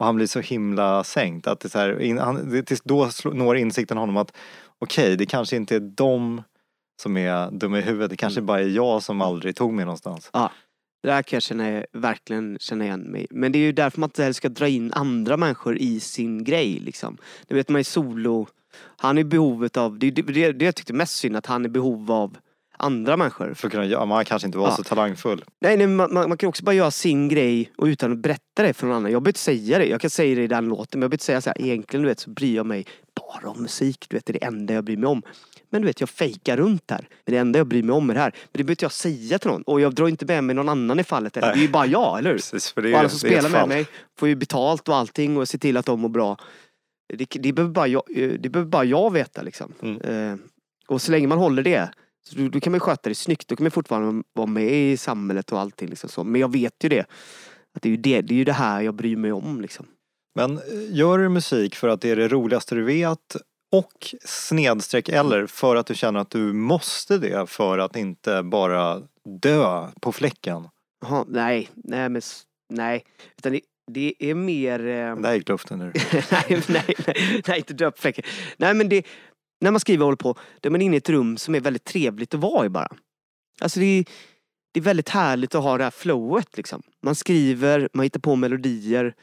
Och 0.00 0.06
han 0.06 0.16
blir 0.16 0.26
så 0.26 0.40
himla 0.40 1.04
sänkt 1.04 1.46
att 1.46 1.60
det 1.60 1.68
så 1.68 1.78
här, 1.78 2.00
in, 2.00 2.18
han, 2.18 2.62
tills 2.66 2.82
då 2.82 3.10
når 3.24 3.56
insikten 3.56 3.98
honom 3.98 4.16
att 4.16 4.36
okej, 4.78 5.16
det 5.16 5.26
kanske 5.26 5.56
inte 5.56 5.76
är 5.76 5.80
de 5.80 6.42
som 7.02 7.16
är 7.16 7.50
dumma 7.50 7.78
i 7.78 7.82
huvudet, 7.82 8.10
det 8.10 8.16
kanske 8.16 8.40
bara 8.40 8.60
är 8.60 8.68
jag 8.68 9.02
som 9.02 9.20
aldrig 9.20 9.56
tog 9.56 9.72
mig 9.72 9.84
någonstans. 9.84 10.30
Det 11.02 11.08
där 11.08 11.22
kan 11.22 11.36
jag 11.36 11.42
känna, 11.42 11.84
verkligen 11.92 12.58
känna 12.60 12.84
igen 12.84 13.00
mig 13.00 13.26
Men 13.30 13.52
det 13.52 13.58
är 13.58 13.60
ju 13.60 13.72
därför 13.72 14.00
man 14.00 14.08
inte 14.08 14.22
heller 14.22 14.32
ska 14.32 14.48
dra 14.48 14.68
in 14.68 14.92
andra 14.92 15.36
människor 15.36 15.76
i 15.78 16.00
sin 16.00 16.44
grej 16.44 16.80
liksom. 16.80 17.18
Det 17.48 17.54
vet 17.54 17.68
man 17.68 17.78
är 17.78 17.84
solo. 17.84 18.46
Han 18.96 19.18
är 19.18 19.20
i 19.20 19.24
behovet 19.24 19.76
av, 19.76 19.98
det 19.98 20.06
är 20.06 20.10
det, 20.10 20.52
det 20.52 20.64
jag 20.64 20.76
tyckte 20.76 20.92
mest 20.92 21.16
synd 21.16 21.36
att 21.36 21.46
han 21.46 21.64
är 21.64 21.68
i 21.68 21.72
behov 21.72 22.12
av 22.12 22.36
andra 22.80 23.16
människor. 23.16 23.54
För 23.54 23.66
att 23.66 23.72
kunna 23.72 23.84
göra, 23.84 24.04
man 24.04 24.24
kanske 24.24 24.46
inte 24.46 24.58
var 24.58 24.68
Ja. 24.68 24.76
så 24.76 24.82
talangfull. 24.84 25.44
Nej, 25.60 25.76
nej 25.76 25.86
man, 25.86 26.14
man, 26.14 26.28
man 26.28 26.38
kan 26.38 26.48
också 26.48 26.64
bara 26.64 26.72
göra 26.74 26.90
sin 26.90 27.28
grej 27.28 27.72
och 27.76 27.84
utan 27.84 28.12
att 28.12 28.18
berätta 28.18 28.62
det 28.62 28.72
för 28.72 28.86
någon 28.86 28.96
annan. 28.96 29.12
Jag 29.12 29.22
behöver 29.22 29.28
inte 29.30 29.40
säga 29.40 29.78
det. 29.78 29.86
Jag 29.86 30.00
kan 30.00 30.10
säga 30.10 30.34
det 30.36 30.42
i 30.42 30.46
den 30.46 30.68
låten 30.68 31.00
men 31.00 31.02
jag 31.02 31.10
behöver 31.10 31.14
inte 31.14 31.24
säga 31.24 31.40
så 31.40 31.50
här. 31.50 31.60
Egentligen 31.60 32.02
du 32.02 32.08
vet 32.08 32.20
så 32.20 32.30
bryr 32.30 32.56
jag 32.56 32.66
mig 32.66 32.86
bara 33.14 33.50
om 33.50 33.62
musik. 33.62 34.06
Du 34.10 34.16
vet 34.16 34.26
det 34.26 34.30
är 34.30 34.38
det 34.40 34.44
enda 34.46 34.74
jag 34.74 34.84
bryr 34.84 34.96
mig 34.96 35.06
om. 35.08 35.22
Men 35.70 35.82
du 35.82 35.86
vet 35.86 36.00
jag 36.00 36.10
fejkar 36.10 36.56
runt 36.56 36.90
här. 36.90 37.08
Men 37.26 37.32
det 37.34 37.38
enda 37.38 37.58
jag 37.58 37.66
bryr 37.66 37.82
mig 37.82 37.92
om 37.94 38.10
är 38.10 38.14
det 38.14 38.20
här. 38.20 38.30
Men 38.30 38.48
det 38.52 38.58
behöver 38.58 38.72
inte 38.72 38.84
jag 38.84 38.92
säga 38.92 39.38
till 39.38 39.50
någon. 39.50 39.62
Och 39.62 39.80
jag 39.80 39.94
drar 39.94 40.08
inte 40.08 40.26
med 40.26 40.44
mig 40.44 40.54
någon 40.54 40.68
annan 40.68 41.00
i 41.00 41.04
fallet. 41.04 41.32
Det 41.34 41.40
är 41.40 41.56
ju 41.56 41.68
bara 41.68 41.86
jag, 41.86 42.18
eller 42.18 42.30
hur? 42.30 42.36
Precis, 42.36 42.72
för 42.72 42.82
det 42.82 42.88
är, 42.88 42.92
Och 42.92 42.98
alla 42.98 43.08
som 43.08 43.18
spelar 43.18 43.42
med 43.50 43.60
fall. 43.60 43.68
mig 43.68 43.86
får 44.18 44.28
ju 44.28 44.34
betalt 44.34 44.88
och 44.88 44.96
allting 44.96 45.36
och 45.36 45.48
ser 45.48 45.58
till 45.58 45.76
att 45.76 45.86
de 45.86 46.00
mår 46.00 46.08
bra. 46.08 46.36
Det, 47.14 47.26
det, 47.30 47.52
behöver, 47.52 47.72
bara 47.74 47.86
jag, 47.86 48.02
eh, 48.16 48.30
det 48.40 48.48
behöver 48.48 48.70
bara 48.70 48.84
jag 48.84 49.12
veta 49.12 49.42
liksom. 49.42 49.72
Mm. 49.82 50.00
Eh, 50.32 50.38
och 50.88 51.02
så 51.02 51.10
länge 51.12 51.26
man 51.26 51.38
håller 51.38 51.62
det, 51.62 51.88
så 52.22 52.38
då, 52.38 52.48
då 52.48 52.60
kan 52.60 52.70
man 52.70 52.80
sköta 52.80 53.08
det 53.08 53.14
snyggt. 53.14 53.48
Då 53.48 53.56
kan 53.56 53.64
man 53.64 53.70
fortfarande 53.70 54.22
vara 54.32 54.46
med 54.46 54.72
i 54.72 54.96
samhället 54.96 55.52
och 55.52 55.60
allting. 55.60 55.88
Liksom 55.88 56.08
så. 56.10 56.24
Men 56.24 56.40
jag 56.40 56.52
vet 56.52 56.84
ju 56.84 56.88
det. 56.88 57.06
Att 57.74 57.82
det, 57.82 57.88
är 57.88 57.90
ju 57.90 57.96
det, 57.96 58.20
det 58.20 58.34
är 58.34 58.38
ju 58.38 58.44
det 58.44 58.52
här 58.52 58.80
jag 58.80 58.94
bryr 58.94 59.16
mig 59.16 59.32
om. 59.32 59.60
Liksom. 59.60 59.86
Men 60.34 60.56
eh, 60.58 60.62
gör 60.88 61.18
du 61.18 61.28
musik 61.28 61.74
för 61.74 61.88
att 61.88 62.00
det 62.00 62.10
är 62.10 62.16
det 62.16 62.28
roligaste 62.28 62.74
du 62.74 62.82
vet 62.82 63.36
och 63.72 64.14
snedstreck 64.24 65.08
eller 65.08 65.46
för 65.46 65.76
att 65.76 65.86
du 65.86 65.94
känner 65.94 66.20
att 66.20 66.30
du 66.30 66.52
måste 66.52 67.18
det 67.18 67.50
för 67.50 67.78
att 67.78 67.96
inte 67.96 68.42
bara 68.42 69.02
dö 69.42 69.88
på 70.00 70.12
fläcken? 70.12 70.68
Jaha, 71.02 71.24
nej, 71.28 71.70
nej 71.74 72.08
men 72.08 72.22
nej. 72.70 73.04
Utan 73.36 73.52
det, 73.52 73.60
det 73.92 74.14
är 74.18 74.34
mer... 74.34 74.86
Eh, 74.86 75.16
Det 75.16 75.28
här 75.28 75.34
gick 75.34 75.48
luften 75.48 75.78
nu. 75.78 75.92
nej, 76.12 76.62
nej, 76.68 76.94
nej, 77.06 77.42
nej, 77.48 77.58
inte 77.58 77.74
döpfläcken. 77.74 78.24
Nej 78.56 78.74
men 78.74 78.88
det, 78.88 79.06
när 79.60 79.70
man 79.70 79.80
skriver 79.80 80.02
och 80.02 80.06
håller 80.06 80.16
på, 80.16 80.38
då 80.60 80.68
är 80.68 80.70
man 80.70 80.82
inne 80.82 80.96
i 80.96 80.98
ett 80.98 81.08
rum 81.08 81.36
som 81.36 81.54
är 81.54 81.60
väldigt 81.60 81.84
trevligt 81.84 82.34
att 82.34 82.40
vara 82.40 82.66
i 82.66 82.68
bara. 82.68 82.88
Alltså 83.60 83.80
det 83.80 83.86
är, 83.86 84.04
det 84.72 84.80
är 84.80 84.84
väldigt 84.84 85.08
härligt 85.08 85.54
att 85.54 85.62
ha 85.62 85.78
det 85.78 85.84
här 85.84 85.90
flowet 85.90 86.56
liksom. 86.56 86.82
Man 87.02 87.14
skriver, 87.14 87.88
man 87.92 88.02
hittar 88.02 88.20
på 88.20 88.36
melodier. 88.36 89.14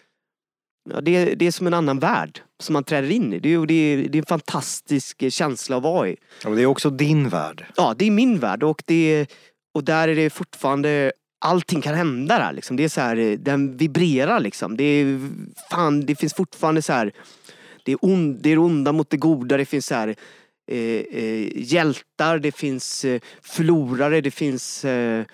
Ja, 0.90 1.02
det, 1.02 1.16
är, 1.16 1.36
det 1.36 1.48
är 1.48 1.52
som 1.52 1.68
en 1.68 1.74
annan 1.74 2.00
värld 2.00 2.42
som 2.60 2.74
man 2.74 2.84
träder 2.84 3.10
in 3.12 3.34
i. 3.34 3.40
Det 3.40 3.50
är, 3.50 3.66
det 3.66 3.74
är, 3.74 3.98
det 3.98 4.18
är 4.18 4.22
en 4.22 4.26
fantastisk 4.26 5.32
känsla 5.32 5.78
att 5.78 5.84
vara 5.84 6.10
i. 6.10 6.18
Och 6.46 6.56
det 6.56 6.62
är 6.62 6.66
också 6.66 6.90
din 6.90 7.30
värld. 7.30 7.66
Ja, 7.76 7.96
det 7.98 8.06
är 8.06 8.12
min 8.12 8.40
värld 8.40 8.64
och, 8.64 8.84
det, 8.86 9.28
och 9.74 9.84
där 9.84 10.08
är 10.08 10.16
det 10.16 10.30
fortfarande 10.30 11.12
Allting 11.40 11.82
kan 11.82 11.96
hända 11.96 12.40
där 12.40 12.54
liksom. 12.54 12.78
Det 12.78 12.84
är 12.84 12.90
så 12.90 13.02
här, 13.02 13.18
eh, 13.18 13.32
den 13.32 13.78
vibrerar 13.78 14.40
liksom. 14.40 14.78
Det 14.78 14.84
är, 14.84 15.20
fan, 15.72 16.06
det 16.06 16.16
finns 16.16 16.34
fortfarande 16.34 16.82
så 16.82 16.94
här 16.94 17.12
det 17.88 17.92
är, 17.92 18.06
on, 18.06 18.42
det 18.42 18.50
är 18.50 18.58
onda 18.58 18.92
mot 18.92 19.10
det 19.10 19.18
goda, 19.18 19.58
det 19.58 19.66
finns 19.66 19.86
så 19.86 19.96
här 19.96 20.16
eh, 20.72 20.78
eh, 20.78 21.48
hjältar, 21.56 22.40
det 22.40 22.52
finns 22.52 23.06
eh, 23.06 23.22
förlorare, 23.42 24.22
det 24.22 24.32
finns 24.32 24.86
eh, 24.86 25.26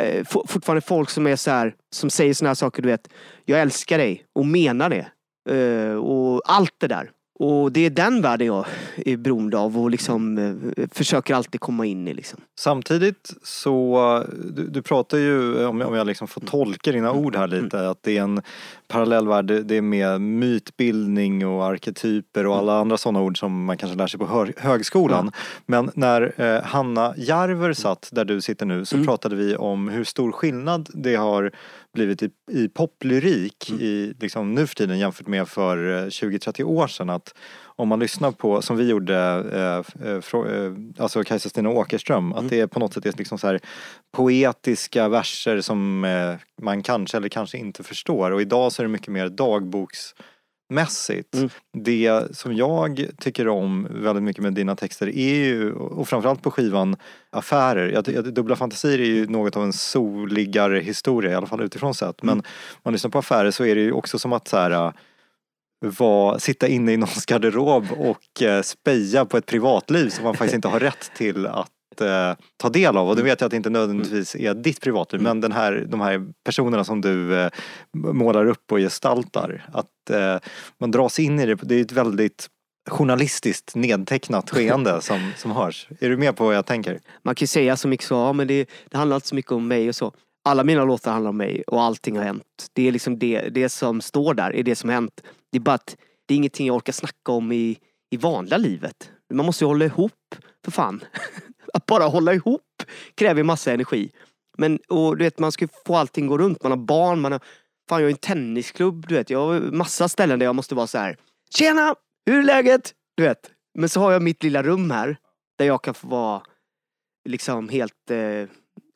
eh, 0.00 0.24
for, 0.24 0.46
fortfarande 0.46 0.80
folk 0.80 1.10
som 1.10 1.26
är 1.26 1.36
så 1.36 1.50
här 1.50 1.74
som 1.94 2.10
säger 2.10 2.34
såna 2.34 2.50
här 2.50 2.54
saker, 2.54 2.82
du 2.82 2.88
vet. 2.88 3.08
Jag 3.44 3.60
älskar 3.60 3.98
dig 3.98 4.24
och 4.34 4.46
menar 4.46 4.90
det. 4.90 5.06
Eh, 5.54 5.96
och 5.96 6.42
allt 6.44 6.74
det 6.78 6.88
där. 6.88 7.10
Och 7.38 7.72
det 7.72 7.86
är 7.86 7.90
den 7.90 8.22
världen 8.22 8.46
jag 8.46 8.66
är 8.96 9.16
beroende 9.16 9.58
av 9.58 9.78
och 9.78 9.90
liksom 9.90 10.38
eh, 10.38 10.86
försöker 10.92 11.34
alltid 11.34 11.60
komma 11.60 11.86
in 11.86 12.08
i 12.08 12.14
liksom. 12.14 12.40
Samtidigt 12.58 13.32
så, 13.42 14.24
du, 14.44 14.68
du 14.68 14.82
pratar 14.82 15.18
ju, 15.18 15.66
om 15.66 15.80
jag, 15.80 15.88
om 15.88 15.94
jag 15.94 16.06
liksom 16.06 16.28
får 16.28 16.40
tolka 16.40 16.92
dina 16.92 17.12
ord 17.12 17.36
här 17.36 17.48
lite, 17.48 17.88
att 17.88 18.02
det 18.02 18.18
är 18.18 18.22
en 18.22 18.42
parallell 18.88 19.28
värld, 19.28 19.44
det- 19.46 19.76
är 19.76 19.80
med 19.82 20.20
mytbildning 20.20 21.46
och 21.46 21.64
arketyper 21.64 22.46
och 22.46 22.56
alla 22.56 22.78
andra 22.80 22.96
sådana 22.96 23.20
ord 23.22 23.38
som 23.38 23.64
man 23.64 23.76
kanske 23.76 23.98
lär 23.98 24.06
sig 24.06 24.18
på 24.20 24.46
högskolan. 24.56 25.32
Men 25.66 25.90
när 25.94 26.40
eh, 26.40 26.62
Hanna 26.62 27.14
Järver 27.16 27.72
satt 27.72 28.08
där 28.12 28.24
du 28.24 28.40
sitter 28.40 28.66
nu 28.66 28.84
så 28.84 28.96
Mm. 28.96 29.06
pratade 29.06 29.36
vi 29.36 29.56
om 29.56 29.88
hur 29.88 30.04
stor 30.04 30.32
skillnad 30.32 30.88
det 30.94 31.14
har 31.14 31.50
blivit 31.94 32.22
i, 32.22 32.30
i 32.50 32.68
poplyrik 32.68 33.70
Mm. 33.70 33.82
i, 33.82 34.14
liksom, 34.20 34.54
nu 34.54 34.66
för 34.66 34.74
tiden 34.74 34.98
jämfört 34.98 35.26
med 35.26 35.48
för 35.48 36.02
eh, 36.04 36.06
20-30 36.10 36.62
år 36.64 36.86
sedan. 36.86 37.10
Att 37.10 37.34
om 37.78 37.88
man 37.88 37.98
lyssnar 37.98 38.30
på, 38.32 38.62
som 38.62 38.76
vi 38.76 38.88
gjorde, 38.88 39.16
eh, 39.52 40.08
eh, 40.08 40.20
frå, 40.20 40.46
eh, 40.46 40.72
alltså 40.98 41.24
Kajsa 41.24 41.48
Stina 41.48 41.70
Åkerström, 41.70 42.32
Mm. 42.32 42.44
att 42.44 42.50
det 42.50 42.60
är 42.60 42.66
på 42.66 42.80
något 42.80 42.94
sätt 42.94 43.06
är 43.06 43.12
liksom 43.18 43.38
så 43.38 43.46
här 43.46 43.60
poetiska 44.16 45.08
verser 45.08 45.60
som 45.60 46.04
eh, 46.04 46.34
man 46.62 46.82
kanske 46.82 47.16
eller 47.16 47.28
kanske 47.28 47.58
inte 47.58 47.82
förstår. 47.82 48.30
Och 48.30 48.40
idag 48.40 48.72
så 48.72 48.82
är 48.82 48.84
det 48.84 48.92
mycket 48.92 49.08
mer 49.08 49.28
dagboks 49.28 50.14
mässigt. 50.68 51.34
Mm. 51.34 51.48
Det 51.78 52.36
som 52.36 52.54
jag 52.56 53.06
tycker 53.18 53.48
om 53.48 53.88
väldigt 53.90 54.22
mycket 54.24 54.42
med 54.42 54.52
dina 54.54 54.76
texter 54.76 55.06
är 55.18 55.34
ju, 55.34 55.72
och 55.72 56.08
framförallt 56.08 56.42
på 56.42 56.50
skivan, 56.50 56.96
affärer. 57.30 57.88
Jag, 57.88 58.08
jag, 58.08 58.34
Dubbla 58.34 58.56
fantasier 58.56 58.98
är 59.00 59.04
ju 59.04 59.26
något 59.26 59.56
av 59.56 59.62
en 59.62 59.72
soligare 59.72 60.78
historia, 60.80 61.30
i 61.30 61.34
alla 61.34 61.46
fall 61.46 61.62
utifrån 61.62 61.94
sett. 61.94 62.22
Men 62.22 62.32
Mm. 62.32 62.44
om 62.72 62.80
man 62.82 62.92
lyssnar 62.92 63.10
på 63.10 63.18
affärer 63.18 63.50
så 63.50 63.64
är 63.64 63.74
det 63.74 63.80
ju 63.80 63.92
också 63.92 64.18
som 64.18 64.32
att 64.32 64.48
så 64.48 64.56
här, 64.56 64.92
var, 65.80 66.38
sitta 66.38 66.68
inne 66.68 66.92
i 66.92 66.96
någons 66.96 67.26
garderob 67.26 67.86
och 67.92 68.42
eh, 68.42 68.62
speja 68.62 69.24
på 69.24 69.36
ett 69.36 69.46
privatliv 69.46 70.08
som 70.08 70.24
man 70.24 70.34
faktiskt 70.34 70.54
inte 70.54 70.68
har 70.68 70.80
rätt 70.80 71.10
till 71.16 71.46
att 71.46 72.00
eh, 72.00 72.32
ta 72.56 72.68
del 72.68 72.96
av. 72.96 73.08
Och 73.08 73.16
det 73.16 73.22
vet 73.22 73.40
jag 73.40 73.46
att 73.46 73.50
det 73.50 73.56
inte 73.56 73.70
nödvändigtvis 73.70 74.36
är 74.36 74.54
ditt 74.54 74.80
privatliv 74.80 75.22
men 75.22 75.40
den 75.40 75.52
här, 75.52 75.86
de 75.88 76.00
här 76.00 76.26
personerna 76.44 76.84
som 76.84 77.00
du 77.00 77.40
eh, 77.40 77.50
målar 77.96 78.46
upp 78.46 78.72
och 78.72 78.78
gestaltar. 78.78 79.68
Att 79.72 80.10
eh, 80.10 80.36
man 80.80 80.90
dras 80.90 81.18
in 81.18 81.40
i 81.40 81.46
det. 81.46 81.54
Det 81.54 81.74
är 81.74 81.80
ett 81.80 81.92
väldigt 81.92 82.48
journalistiskt 82.90 83.74
nedtecknat 83.74 84.50
skeende 84.50 85.00
som, 85.02 85.32
som 85.36 85.50
hörs. 85.50 85.88
Är 86.00 86.08
du 86.08 86.16
med 86.16 86.36
på 86.36 86.44
vad 86.44 86.54
jag 86.54 86.66
tänker? 86.66 87.00
Man 87.22 87.34
kan 87.34 87.44
ju 87.44 87.46
säga 87.46 87.76
så 87.76 87.88
mycket 87.88 88.06
så, 88.06 88.14
ja, 88.14 88.32
men 88.32 88.46
det, 88.46 88.68
det 88.90 88.96
handlar 88.96 89.16
inte 89.16 89.28
så 89.28 89.34
mycket 89.34 89.52
om 89.52 89.68
mig 89.68 89.88
och 89.88 89.96
så. 89.96 90.12
Alla 90.44 90.64
mina 90.64 90.84
låtar 90.84 91.12
handlar 91.12 91.28
om 91.28 91.36
mig 91.36 91.62
och 91.66 91.82
allting 91.82 92.16
har 92.16 92.24
hänt. 92.24 92.42
Det 92.72 92.88
är 92.88 92.92
liksom 92.92 93.18
det, 93.18 93.48
det 93.48 93.68
som 93.68 94.00
står 94.00 94.34
där, 94.34 94.56
är 94.56 94.62
det 94.62 94.76
som 94.76 94.88
har 94.88 94.94
hänt. 94.94 95.20
Det 95.52 95.58
är 95.58 95.60
bara 95.60 95.74
att 95.74 95.96
det 96.26 96.34
är 96.34 96.36
ingenting 96.36 96.66
jag 96.66 96.76
orkar 96.76 96.92
snacka 96.92 97.32
om 97.32 97.52
i, 97.52 97.78
i 98.10 98.16
vanliga 98.16 98.58
livet. 98.58 99.10
Man 99.32 99.46
måste 99.46 99.64
ju 99.64 99.68
hålla 99.68 99.84
ihop, 99.84 100.34
för 100.64 100.70
fan. 100.72 101.04
Att 101.74 101.86
bara 101.86 102.04
hålla 102.04 102.34
ihop 102.34 102.82
kräver 103.14 103.42
massa 103.42 103.72
energi. 103.72 104.10
Men 104.58 104.78
och 104.88 105.16
du 105.16 105.24
vet, 105.24 105.38
man 105.38 105.52
ska 105.52 105.64
ju 105.64 105.68
få 105.86 105.96
allting 105.96 106.26
gå 106.26 106.38
runt. 106.38 106.62
Man 106.62 106.72
har 106.72 106.78
barn, 106.78 107.20
man 107.20 107.32
har... 107.32 107.38
Fan, 107.88 107.98
jag 108.00 108.04
har 108.04 108.08
ju 108.08 108.10
en 108.10 108.16
tennisklubb, 108.16 109.06
du 109.08 109.14
vet. 109.14 109.30
Jag 109.30 109.46
har 109.46 109.60
massa 109.60 110.08
ställen 110.08 110.38
där 110.38 110.46
jag 110.46 110.54
måste 110.54 110.74
vara 110.74 110.86
så 110.86 110.98
här. 110.98 111.16
Tjena! 111.54 111.94
Hur 112.26 112.38
är 112.38 112.42
läget? 112.42 112.94
Du 113.16 113.22
vet. 113.22 113.50
Men 113.78 113.88
så 113.88 114.00
har 114.00 114.12
jag 114.12 114.22
mitt 114.22 114.42
lilla 114.42 114.62
rum 114.62 114.90
här. 114.90 115.16
Där 115.58 115.66
jag 115.66 115.82
kan 115.82 115.94
få 115.94 116.08
vara 116.08 116.42
liksom 117.28 117.68
helt 117.68 118.10
eh, 118.10 118.48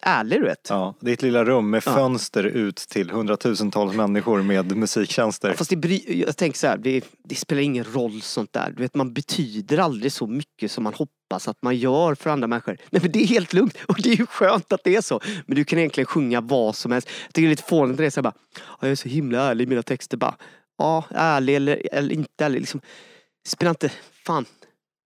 ärlig, 0.02 0.40
du 0.40 0.44
vet. 0.44 0.66
Ja, 0.68 0.94
ditt 1.00 1.22
lilla 1.22 1.44
rum 1.44 1.70
med 1.70 1.82
Ja. 1.86 1.94
fönster 1.94 2.44
ut 2.44 2.76
till 2.76 3.10
hundratusentals 3.10 3.94
människor 3.96 4.42
med 4.42 4.76
musiktjänster. 4.76 5.52
Fast 5.52 5.70
det 5.70 5.76
bry, 5.76 6.22
jag 6.26 6.36
tänker 6.36 6.58
så 6.58 6.66
här, 6.66 6.76
det, 6.78 7.04
det 7.24 7.34
spelar 7.34 7.62
ingen 7.62 7.84
roll 7.84 8.22
sånt 8.22 8.52
där. 8.52 8.72
Du 8.76 8.82
vet, 8.82 8.94
man 8.94 9.12
betyder 9.12 9.78
aldrig 9.78 10.12
så 10.12 10.26
mycket 10.26 10.70
som 10.70 10.84
man 10.84 10.94
hoppas 10.94 11.48
att 11.48 11.62
man 11.62 11.76
gör 11.76 12.14
för 12.14 12.30
andra 12.30 12.46
människor. 12.46 12.76
Nej 12.90 13.02
men 13.02 13.12
det 13.12 13.22
är 13.22 13.26
helt 13.26 13.52
lugnt 13.52 13.74
och 13.88 13.96
det 14.02 14.10
är 14.10 14.16
ju 14.16 14.26
skönt 14.26 14.72
att 14.72 14.84
det 14.84 14.96
är 14.96 15.00
så. 15.00 15.20
Men 15.46 15.56
du 15.56 15.64
kan 15.64 15.78
egentligen 15.78 16.06
sjunga 16.06 16.40
vad 16.40 16.76
som 16.76 16.92
helst. 16.92 17.08
Jag 17.26 17.34
tycker 17.34 17.42
det 17.42 17.46
är 17.48 17.50
lite 17.50 17.62
fånigt 17.62 17.98
när 17.98 18.02
det 18.02 18.08
är 18.08 18.10
så 18.10 18.18
här 18.20 18.22
bara, 18.22 18.34
"Ja, 18.56 18.76
jag 18.80 18.90
är 18.90 18.94
så 18.94 19.08
himla 19.08 19.42
ärlig 19.42 19.64
i 19.64 19.68
mina 19.68 19.82
texter. 19.82 20.16
Bara, 20.16 20.34
ja, 20.78 21.04
ärlig 21.10 21.56
eller, 21.56 21.88
eller 21.92 22.14
inte 22.14 22.44
ärlig. 22.44 22.60
Liksom, 22.60 22.80
det 23.44 23.50
spelar 23.50 23.70
inte, 23.70 23.90
fan. 24.26 24.44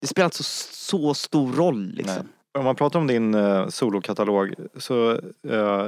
Det 0.01 0.07
spelar 0.07 0.25
inte 0.25 0.37
så, 0.37 0.43
så 0.73 1.13
stor 1.13 1.53
roll 1.53 1.91
liksom. 1.95 2.15
Nej. 2.15 2.25
Om 2.57 2.65
man 2.65 2.75
pratar 2.75 2.99
om 2.99 3.07
din 3.07 3.35
uh, 3.35 3.67
solokatalog 3.67 4.53
så 4.77 5.11
eh, 5.47 5.87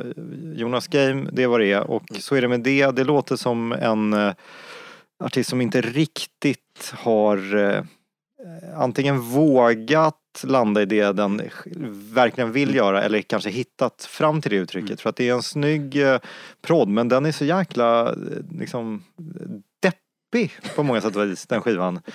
Jonas 0.54 0.88
Game, 0.88 1.30
det 1.32 1.44
är 1.44 1.48
vad 1.48 1.60
det 1.60 1.72
är 1.72 1.92
och 1.92 2.04
så 2.20 2.36
är 2.36 2.42
det 2.42 2.48
med 2.48 2.62
det. 2.62 2.92
Det 2.96 3.04
låter 3.04 3.36
som 3.36 3.72
en 3.72 4.14
eh, 4.14 4.34
artist 5.24 5.50
som 5.50 5.62
inte 5.62 5.82
riktigt 5.82 6.94
har 6.94 7.56
eh, 7.56 7.84
antingen 8.76 9.20
vågat 9.20 10.18
landa 10.44 10.82
i 10.82 10.86
det 10.86 11.12
den 11.12 11.42
verkligen 12.14 12.52
vill 12.52 12.76
göra 12.76 13.04
eller 13.04 13.22
kanske 13.22 13.50
hittat 13.50 14.04
fram 14.04 14.42
till 14.42 14.52
det 14.52 14.58
uttrycket. 14.58 15.02
För 15.02 15.10
att 15.10 15.16
det 15.16 15.30
är 15.30 15.34
en 15.34 15.44
snygg 15.44 16.04
eh, 16.04 16.20
prodd 16.62 16.90
men 16.90 17.10
den 17.10 17.26
är 17.26 17.32
så 17.32 17.46
jäkla 17.46 18.16
liksom 18.60 19.04
deppig 20.32 20.76
på 20.76 20.84
många 20.84 21.02
sätt 21.02 21.16
och 21.16 21.24
vis, 21.24 21.48
den 21.48 21.62
skivan. 21.62 22.00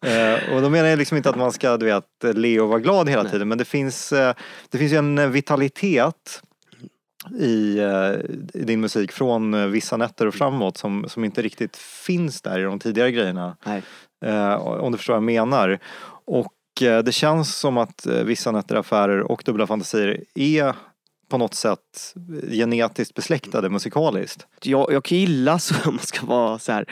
Eh, 0.00 0.54
och 0.54 0.62
då 0.62 0.70
menar 0.70 0.88
jag 0.88 0.98
liksom 0.98 1.16
inte 1.16 1.30
att 1.30 1.36
man 1.36 1.52
ska 1.52 1.76
du 1.76 1.86
vet, 1.86 2.04
le 2.34 2.60
och 2.60 2.68
vara 2.68 2.80
glad 2.80 3.08
hela 3.08 3.22
Nej. 3.22 3.32
tiden 3.32 3.48
men 3.48 3.58
det 3.58 3.64
finns, 3.64 4.12
eh, 4.12 4.34
det 4.70 4.78
finns 4.78 4.92
ju 4.92 4.96
en 4.96 5.18
eh, 5.18 5.28
vitalitet 5.28 6.42
i, 7.40 7.78
eh, 7.78 8.12
i 8.60 8.64
din 8.64 8.80
musik 8.80 9.12
från 9.12 9.54
eh, 9.54 9.66
vissa 9.66 9.96
nätter 9.96 10.26
och 10.26 10.34
framåt 10.34 10.76
som, 10.76 11.04
som 11.08 11.24
inte 11.24 11.42
riktigt 11.42 11.76
finns 11.76 12.42
där 12.42 12.58
i 12.58 12.62
de 12.62 12.78
tidigare 12.78 13.12
grejerna. 13.12 13.56
Eh, 14.24 14.54
om 14.54 14.92
du 14.92 14.98
förstår 14.98 15.14
vad 15.14 15.22
jag 15.22 15.46
menar. 15.46 15.78
Och 16.24 16.52
det 17.04 17.14
känns 17.14 17.56
som 17.56 17.78
att 17.78 18.06
vissa 18.06 18.52
nätter, 18.52 18.76
affärer 18.76 19.20
och 19.20 19.42
dubbla 19.44 19.66
fantasier 19.66 20.24
är 20.34 20.74
på 21.28 21.38
något 21.38 21.54
sätt 21.54 22.14
genetiskt 22.50 23.14
besläktade 23.14 23.70
musikaliskt. 23.70 24.46
jag, 24.62 24.92
jag 24.92 25.04
kan 25.04 25.18
gilla 25.18 25.58
så 25.58 25.74
om 25.88 25.94
man 25.94 26.04
ska 26.04 26.26
vara 26.26 26.58
så 26.58 26.72
här 26.72 26.84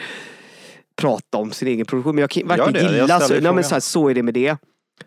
prata 0.96 1.38
om 1.38 1.52
sin 1.52 1.68
egen 1.68 1.86
produktion. 1.86 2.14
Men 2.14 2.20
jag 2.20 2.30
kan 2.30 2.48
verkligen 2.48 2.72
det, 2.72 2.82
jag 2.82 2.92
gilla 2.92 3.20
så, 3.20 3.40
nej, 3.40 3.52
men 3.52 3.64
så, 3.64 3.74
här, 3.74 3.80
så 3.80 4.08
är 4.08 4.14
det 4.14 4.22
med 4.22 4.34
det. 4.34 4.56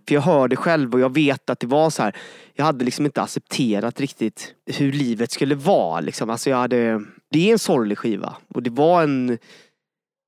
För 0.07 0.15
jag 0.15 0.21
hör 0.21 0.47
det 0.47 0.55
själv 0.55 0.93
och 0.93 0.99
jag 0.99 1.13
vet 1.13 1.49
att 1.49 1.59
det 1.59 1.67
var 1.67 1.89
så 1.89 2.03
här. 2.03 2.15
Jag 2.53 2.65
hade 2.65 2.85
liksom 2.85 3.05
inte 3.05 3.21
accepterat 3.21 3.99
riktigt 3.99 4.53
hur 4.65 4.91
livet 4.91 5.31
skulle 5.31 5.55
vara. 5.55 5.99
Liksom. 5.99 6.29
Alltså 6.29 6.49
jag 6.49 6.57
hade, 6.57 7.01
det 7.31 7.49
är 7.49 7.51
en 7.51 7.59
sorglig 7.59 7.97
skiva 7.97 8.37
och 8.53 8.63
det 8.63 8.69
var 8.69 9.03
en, 9.03 9.37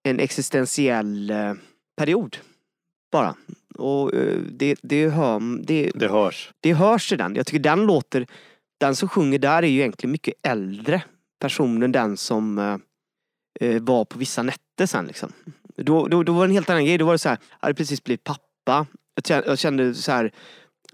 en 0.03 0.19
existentiell 0.19 1.29
eh, 1.29 1.53
period. 1.97 2.37
Bara. 3.11 3.35
Och 3.77 4.13
eh, 4.13 4.37
det, 4.37 4.75
det, 4.81 5.09
hör, 5.09 5.63
det, 5.65 5.91
Det 5.95 6.07
hörs. 6.07 6.51
det 6.59 6.73
hörs 6.73 7.13
i 7.13 7.15
den. 7.15 7.35
Jag 7.35 7.45
tycker 7.45 7.59
den 7.59 7.85
låter, 7.85 8.27
den 8.79 8.95
som 8.95 9.09
sjunger 9.09 9.39
där 9.39 9.63
är 9.63 9.67
ju 9.67 9.79
egentligen 9.79 10.11
mycket 10.11 10.33
äldre 10.43 11.03
person 11.39 11.83
än 11.83 11.91
den 11.91 12.17
som 12.17 12.57
eh, 13.59 13.81
var 13.81 14.05
på 14.05 14.19
vissa 14.19 14.43
nätter 14.43 14.70
sen 14.87 15.05
liksom. 15.05 15.33
Då, 15.77 16.07
då, 16.07 16.23
då 16.23 16.33
var 16.33 16.41
det 16.41 16.51
en 16.51 16.53
helt 16.53 16.69
annan 16.69 16.85
grej. 16.85 16.97
Då 16.97 17.05
var 17.05 17.13
det 17.13 17.19
så 17.19 17.29
här, 17.29 17.37
jag 17.49 17.67
hade 17.67 17.73
precis 17.73 18.03
blivit 18.03 18.23
pappa. 18.23 18.85
Jag 19.15 19.25
kände, 19.25 19.47
jag 19.47 19.59
kände 19.59 19.93
så 19.93 20.11
här, 20.11 20.31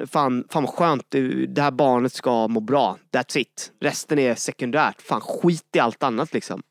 fan, 0.06 0.44
fan 0.50 0.64
vad 0.64 0.74
skönt, 0.74 1.12
det 1.48 1.62
här 1.62 1.72
barnet 1.72 2.14
ska 2.14 2.48
må 2.48 2.60
bra. 2.60 2.98
That's 3.14 3.38
it. 3.38 3.72
Resten 3.82 4.20
är 4.20 4.36
sekundärt. 4.36 5.02
Fan 5.02 5.22
skit 5.22 5.76
i 5.76 5.80
allt 5.80 6.04
annat 6.04 6.34
liksom. 6.34 6.62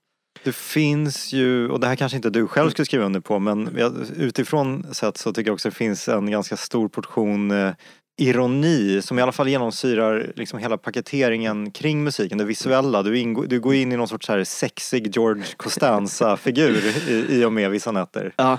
Det 0.45 0.55
finns 0.57 1.33
ju, 1.33 1.69
och 1.69 1.81
det 1.81 1.87
här 1.87 1.97
kanske 1.97 2.17
inte 2.17 2.31
du 2.31 2.47
själv 2.47 2.71
skulle 2.71 2.87
skriva 2.87 3.05
under 3.05 3.21
på 3.21 3.39
men 3.39 3.77
utifrån 4.17 4.95
sett 4.95 5.17
så 5.17 5.33
tycker 5.33 5.49
jag 5.49 5.55
också 5.55 5.69
det 5.69 5.75
finns 5.75 6.09
en 6.09 6.31
ganska 6.31 6.57
stor 6.57 6.89
portion 6.89 7.51
eh, 7.51 7.73
ironi 8.17 9.03
som 9.03 9.19
i 9.19 9.23
alla 9.23 9.33
fall 9.33 9.49
genomsyrar 9.49 10.33
liksom 10.37 10.59
hela 10.59 10.79
paketeringen 10.79 11.71
kring 11.71 12.05
musiken, 12.05 12.39
det 12.39 12.45
visuella. 12.45 13.03
Du, 13.03 13.19
ingår, 13.19 13.47
du 13.47 13.61
går 13.61 13.75
in 13.75 13.93
i 13.93 13.97
någon 13.97 14.09
sorts 14.09 14.27
så 14.27 14.33
här 14.33 14.45
sexig 14.45 15.17
George 15.17 15.45
Costanza-figur 15.57 17.09
i, 17.09 17.27
i 17.31 17.45
och 17.45 17.53
med 17.53 17.71
vissa 17.71 17.93
nätter. 17.93 18.33
Ja. 18.37 18.59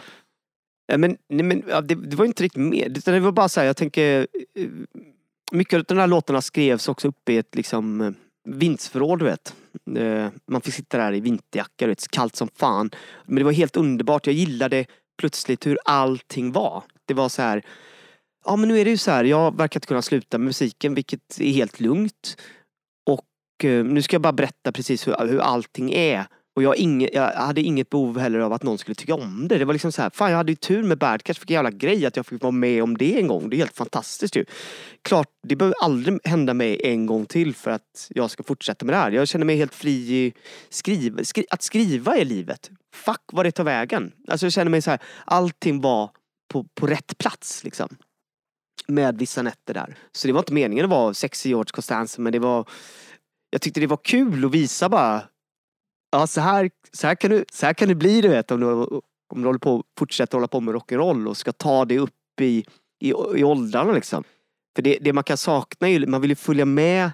Men, 0.97 1.17
nej, 1.29 1.43
men 1.43 1.63
ja, 1.69 1.81
det, 1.81 1.95
det 1.95 2.15
var 2.15 2.25
inte 2.25 2.43
riktigt 2.43 2.61
med. 2.61 2.97
Utan 2.97 3.13
det 3.13 3.19
var 3.19 3.31
bara 3.31 3.49
så 3.49 3.59
här, 3.59 3.67
jag 3.67 3.77
tänker... 3.77 4.27
Eh, 4.55 4.67
mycket 5.51 5.77
av 5.77 5.83
de 5.83 5.97
här 5.97 6.07
låtarna 6.07 6.41
skrevs 6.41 6.89
också 6.89 7.07
uppe 7.07 7.33
i 7.33 7.37
ett 7.37 7.55
liksom 7.55 8.01
eh, 8.01 8.11
vindsförråd, 8.45 9.19
du 9.19 9.25
vet. 9.25 9.55
Eh, 9.97 10.27
man 10.47 10.61
fick 10.61 10.73
sitta 10.73 10.97
där 10.97 11.13
i 11.13 11.19
vinterjacka, 11.19 11.85
du 11.85 11.87
vet, 11.87 12.11
kallt 12.11 12.35
som 12.35 12.49
fan. 12.55 12.91
Men 13.25 13.35
det 13.35 13.43
var 13.43 13.51
helt 13.51 13.77
underbart. 13.77 14.27
Jag 14.27 14.35
gillade 14.35 14.85
plötsligt 15.17 15.67
hur 15.67 15.77
allting 15.85 16.51
var. 16.51 16.83
Det 17.05 17.13
var 17.13 17.29
så 17.29 17.41
här... 17.41 17.63
Ja 18.49 18.55
men 18.55 18.69
nu 18.69 18.79
är 18.79 18.85
det 18.85 18.91
ju 18.91 18.97
så 18.97 19.11
här, 19.11 19.23
jag 19.23 19.57
verkar 19.57 19.77
inte 19.77 19.87
kunna 19.87 20.01
sluta 20.01 20.37
med 20.37 20.45
musiken 20.45 20.95
vilket 20.95 21.39
är 21.39 21.51
helt 21.51 21.79
lugnt. 21.79 22.37
Och 23.09 23.65
eh, 23.65 23.85
nu 23.85 24.01
ska 24.01 24.15
jag 24.15 24.21
bara 24.21 24.33
berätta 24.33 24.71
precis 24.71 25.07
hur, 25.07 25.27
hur 25.27 25.39
allting 25.39 25.93
är. 25.93 26.25
Och 26.55 26.63
jag, 26.63 26.77
inge, 26.77 27.09
jag 27.13 27.31
hade 27.31 27.61
inget 27.61 27.89
behov 27.89 28.19
heller 28.19 28.39
av 28.39 28.53
att 28.53 28.63
någon 28.63 28.77
skulle 28.77 28.95
tycka 28.95 29.15
om 29.15 29.47
det. 29.47 29.57
Det 29.57 29.65
var 29.65 29.73
liksom 29.73 29.91
så 29.91 30.01
här, 30.01 30.09
fan 30.09 30.31
jag 30.31 30.37
hade 30.37 30.51
ju 30.51 30.55
tur 30.55 30.83
med 30.83 30.97
Badcatch, 30.97 31.39
vilken 31.39 31.53
jävla 31.53 31.71
grej 31.71 32.05
att 32.05 32.15
jag 32.15 32.25
fick 32.25 32.41
vara 32.41 32.51
med 32.51 32.83
om 32.83 32.97
det 32.97 33.19
en 33.19 33.27
gång. 33.27 33.49
Det 33.49 33.55
är 33.55 33.57
helt 33.57 33.77
fantastiskt 33.77 34.35
ju. 34.35 34.45
Klart, 35.01 35.27
det 35.47 35.55
behöver 35.55 35.75
aldrig 35.81 36.19
hända 36.23 36.53
mig 36.53 36.81
en 36.83 37.05
gång 37.05 37.25
till 37.25 37.55
för 37.55 37.71
att 37.71 38.07
jag 38.09 38.31
ska 38.31 38.43
fortsätta 38.43 38.85
med 38.85 38.93
det 38.93 38.97
här. 38.99 39.11
Jag 39.11 39.27
känner 39.27 39.45
mig 39.45 39.55
helt 39.55 39.75
fri 39.75 39.91
i 39.91 40.33
skriv, 40.69 41.23
skri, 41.23 41.45
att 41.49 41.61
skriva 41.61 42.17
i 42.17 42.25
livet. 42.25 42.69
Fuck 42.95 43.23
vad 43.33 43.45
det 43.45 43.51
tar 43.51 43.63
vägen. 43.63 44.11
Alltså 44.27 44.45
jag 44.45 44.53
känner 44.53 44.71
mig 44.71 44.81
så 44.81 44.89
här, 44.89 44.99
allting 45.25 45.81
var 45.81 46.09
på, 46.47 46.65
på 46.75 46.87
rätt 46.87 47.17
plats 47.17 47.63
liksom. 47.63 47.97
Med 48.88 49.17
vissa 49.17 49.41
nätter 49.41 49.73
där. 49.73 49.97
Så 50.11 50.27
det 50.27 50.33
var 50.33 50.39
inte 50.39 50.53
meningen 50.53 50.85
att 50.85 50.91
vara 50.91 51.13
sexy 51.13 51.49
George 51.49 51.71
Costanza 51.73 52.21
men 52.21 52.33
det 52.33 52.39
var 52.39 52.69
Jag 53.49 53.61
tyckte 53.61 53.79
det 53.79 53.88
var 53.88 53.99
kul 54.03 54.45
att 54.45 54.51
visa 54.51 54.89
bara 54.89 55.23
Ja 56.11 56.27
så 56.27 56.41
här, 56.41 56.69
så 56.91 57.07
här, 57.07 57.15
kan, 57.15 57.31
du, 57.31 57.45
så 57.51 57.65
här 57.65 57.73
kan 57.73 57.88
det 57.88 57.95
bli 57.95 58.21
du 58.21 58.27
vet 58.27 58.51
om 58.51 58.59
du, 58.59 58.67
om 59.29 59.41
du 59.41 59.45
håller 59.45 59.59
på, 59.59 59.83
fortsätter 59.99 60.38
hålla 60.38 60.47
på 60.47 60.59
med 60.59 60.75
rock'n'roll 60.75 61.27
och 61.27 61.38
ska 61.38 61.51
ta 61.51 61.85
det 61.85 61.99
upp 61.99 62.41
i, 62.41 62.65
i, 62.99 63.09
i 63.35 63.43
åldrarna 63.43 63.91
liksom. 63.91 64.23
För 64.75 64.81
det, 64.81 64.97
det 65.01 65.13
man 65.13 65.23
kan 65.23 65.38
sakna 65.38 65.88
är 65.88 65.91
ju, 65.91 66.07
man 66.07 66.21
vill 66.21 66.29
ju 66.29 66.35
följa 66.35 66.65
med 66.65 67.11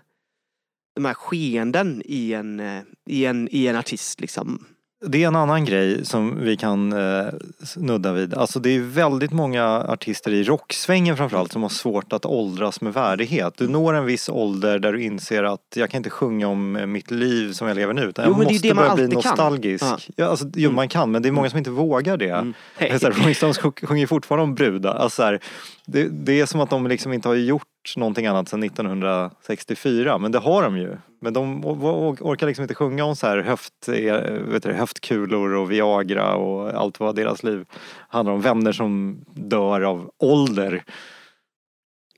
de 0.96 1.06
här 1.06 1.14
skeenden 1.14 2.02
i 2.06 2.34
en, 2.34 2.60
eh, 2.60 2.84
i 3.06 3.26
en, 3.26 3.48
i 3.52 3.68
en 3.68 3.76
artist 3.76 4.22
liksom. 4.22 4.66
Det 5.08 5.24
är 5.24 5.28
en 5.28 5.36
annan 5.36 5.66
grej 5.66 6.06
som 6.06 6.40
vi 6.42 6.58
kan 6.58 6.94
eh, 6.94 7.26
snudda 7.64 8.14
vid. 8.14 8.34
Alltså 8.34 8.60
det 8.60 8.70
är 8.76 8.80
väldigt 8.80 9.32
många 9.32 9.66
artister 9.82 10.32
i 10.34 10.44
rocksvängen 10.44 11.18
framförallt 11.18 11.52
som 11.52 11.62
har 11.62 11.70
svårt 11.70 12.14
att 12.14 12.26
åldras 12.26 12.82
med 12.82 12.94
värdighet. 12.94 13.54
Du 13.58 13.68
når 13.68 13.94
en 13.94 14.06
viss 14.06 14.30
ålder 14.30 14.80
där 14.80 14.94
du 14.94 15.04
inser 15.04 15.44
att 15.44 15.60
jag 15.76 15.90
kan 15.90 15.98
inte 15.98 16.10
sjunga 16.10 16.48
om 16.48 16.76
eh, 16.76 16.86
mitt 16.86 17.12
liv 17.12 17.52
som 17.54 17.68
jag 17.68 17.76
lever 17.76 17.94
nu 17.94 18.02
utan 18.02 18.26
Jo, 18.26 18.32
jag 18.32 18.38
men 18.38 18.48
det 18.48 18.52
är 18.52 18.54
måste 18.54 18.68
det 18.68 18.74
börja 18.74 18.96
bli 18.96 19.04
alltid 19.04 19.22
kan. 19.24 19.30
nostalgisk. 19.30 19.86
Ja. 20.16 20.26
Alltså, 20.26 20.46
jo, 20.56 20.72
man 20.72 20.88
kan 20.90 21.12
men 21.12 21.22
det 21.22 21.30
är 21.30 21.32
många 21.32 21.50
som 21.50 21.58
inte 21.58 21.70
vågar 21.72 22.18
det. 22.18 22.30
Mm. 22.30 22.54
Det 22.78 22.90
är 22.90 23.00
så 23.00 23.06
här, 23.08 23.14
Rolling 23.14 23.36
Stones 23.36 23.58
sjung- 23.60 23.86
sjunger 23.88 24.08
fortfarande 24.08 24.44
om 24.44 24.56
brudar. 24.56 24.94
Alltså 24.96 25.24
här, 25.24 25.40
det, 25.86 26.08
det 26.12 26.40
är 26.42 26.46
som 26.46 26.60
att 26.62 26.70
de 26.70 26.88
liksom 26.88 27.14
inte 27.14 27.28
har 27.28 27.36
gjort 27.36 27.68
någonting 27.98 28.26
annat 28.26 28.50
sedan 28.50 28.64
1964. 28.64 30.18
Men 30.18 30.32
det 30.32 30.40
har 30.40 30.64
de 30.64 30.78
ju. 30.78 30.98
Men 31.22 31.34
de 31.34 31.66
orkar 31.66 32.48
liksom 32.48 32.64
inte 32.64 32.76
sjunga 32.76 33.06
om 33.06 33.16
så 33.16 33.28
här 33.28 33.38
höft, 33.38 33.88
eh, 33.88 34.22
vet 34.24 34.64
du, 34.64 34.74
höftkulor 34.74 35.54
och 35.54 35.72
Viagra 35.72 36.36
och 36.36 36.70
allt 36.70 37.00
vad 37.00 37.16
deras 37.16 37.44
liv 37.44 37.66
handlar 38.10 38.34
om. 38.34 38.42
Vänner 38.42 38.72
som 38.72 39.24
dör 39.34 39.82
av 39.82 40.12
ålder. 40.18 40.84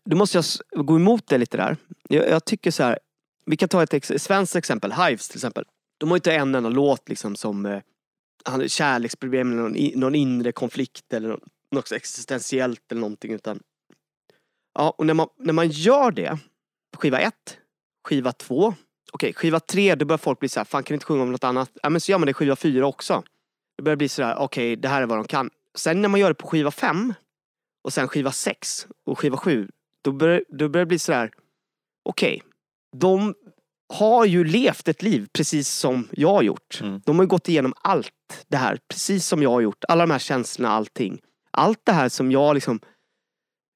Då 0.06 0.18
måste 0.18 0.38
jag 0.38 0.86
gå 0.86 0.96
emot 0.96 1.28
det 1.28 1.38
lite 1.38 1.58
där. 1.58 1.78
Jag, 2.10 2.30
jag 2.30 2.46
tycker 2.46 2.72
så 2.72 2.84
här. 2.84 3.00
Vi 3.46 3.58
kan 3.58 3.70
ta 3.70 3.84
ett 3.84 3.94
ex 3.94 4.12
svenskt 4.18 4.56
exempel, 4.56 4.92
Hives 4.92 5.30
till 5.30 5.38
exempel. 5.38 5.64
De 5.98 6.10
har 6.10 6.18
inte 6.18 6.34
en 6.36 6.56
enda 6.56 6.70
låt 6.70 7.10
liksom 7.10 7.36
som 7.36 7.66
eh, 7.66 7.80
han- 8.46 8.70
kärleksproblem 8.70 9.52
eller 9.52 9.62
någon, 9.62 10.00
någon 10.00 10.16
inre 10.16 10.52
konflikt 10.52 11.14
eller 11.14 11.38
något 11.72 11.92
existentiellt 11.92 12.92
eller 12.92 13.02
någonting 13.02 13.32
utan 13.34 13.60
Ja, 14.76 14.90
och 14.98 15.06
när 15.06 15.14
man, 15.14 15.28
när 15.40 15.54
man 15.54 15.70
gör 15.70 16.12
det, 16.12 16.40
skiva 16.98 17.20
ett, 17.20 17.58
skiva 18.08 18.32
två, 18.32 18.74
okej, 19.12 19.34
skiva 19.34 19.60
tre, 19.60 19.96
då 19.96 20.06
börjar 20.06 20.18
folk 20.18 20.40
bli 20.40 20.50
så 20.50 20.60
här, 20.60 20.66
fan 20.66 20.84
kan 20.84 20.94
du 20.94 20.96
inte 20.96 21.06
sjunga 21.06 21.24
om 21.24 21.32
något 21.32 21.44
annat? 21.44 21.72
Ja 21.84 21.90
men 21.90 22.02
så 22.02 22.12
gör 22.12 22.20
man 22.20 22.26
det 22.28 22.34
skiva 22.34 22.56
fyra 22.56 22.88
också. 22.88 23.24
Det 23.78 23.84
börjar 23.84 23.98
bli 23.98 24.10
sådär, 24.10 24.36
okej, 24.38 24.76
det 24.76 24.88
här 24.88 25.02
är 25.02 25.06
vad 25.06 25.18
de 25.18 25.28
kan. 25.28 25.50
Sen 25.76 26.02
när 26.02 26.10
man 26.10 26.20
gör 26.20 26.30
det 26.30 26.36
på 26.36 26.48
skiva 26.48 26.72
fem, 26.72 27.14
och 27.84 27.94
sen 27.94 28.08
skiva 28.08 28.32
sex 28.32 28.88
och 29.06 29.20
skiva 29.20 29.38
sju, 29.38 29.70
då 30.04 30.12
börjar, 30.12 30.44
då 30.50 30.70
börjar 30.70 30.86
det 30.86 30.90
bli 30.90 31.00
sådär, 31.00 31.32
okej, 32.04 32.44
de 32.98 33.34
har 33.94 34.26
ju 34.26 34.44
levt 34.44 34.88
ett 34.88 35.02
liv 35.02 35.28
precis 35.34 35.70
som 35.70 36.08
jag 36.12 36.34
har 36.34 36.42
gjort. 36.42 36.80
Mm. 36.82 37.02
De 37.06 37.16
har 37.16 37.24
ju 37.24 37.28
gått 37.28 37.50
igenom 37.50 37.74
allt 37.82 38.46
det 38.48 38.58
här, 38.58 38.80
precis 38.88 39.28
som 39.28 39.44
jag 39.44 39.50
har 39.50 39.62
gjort. 39.62 39.84
Alla 39.88 40.06
de 40.06 40.12
här 40.12 40.20
känslorna, 40.20 40.70
allting. 40.70 41.22
Allt 41.52 41.80
det 41.84 41.92
här 41.92 42.10
som 42.10 42.32
jag 42.32 42.54
liksom, 42.54 42.80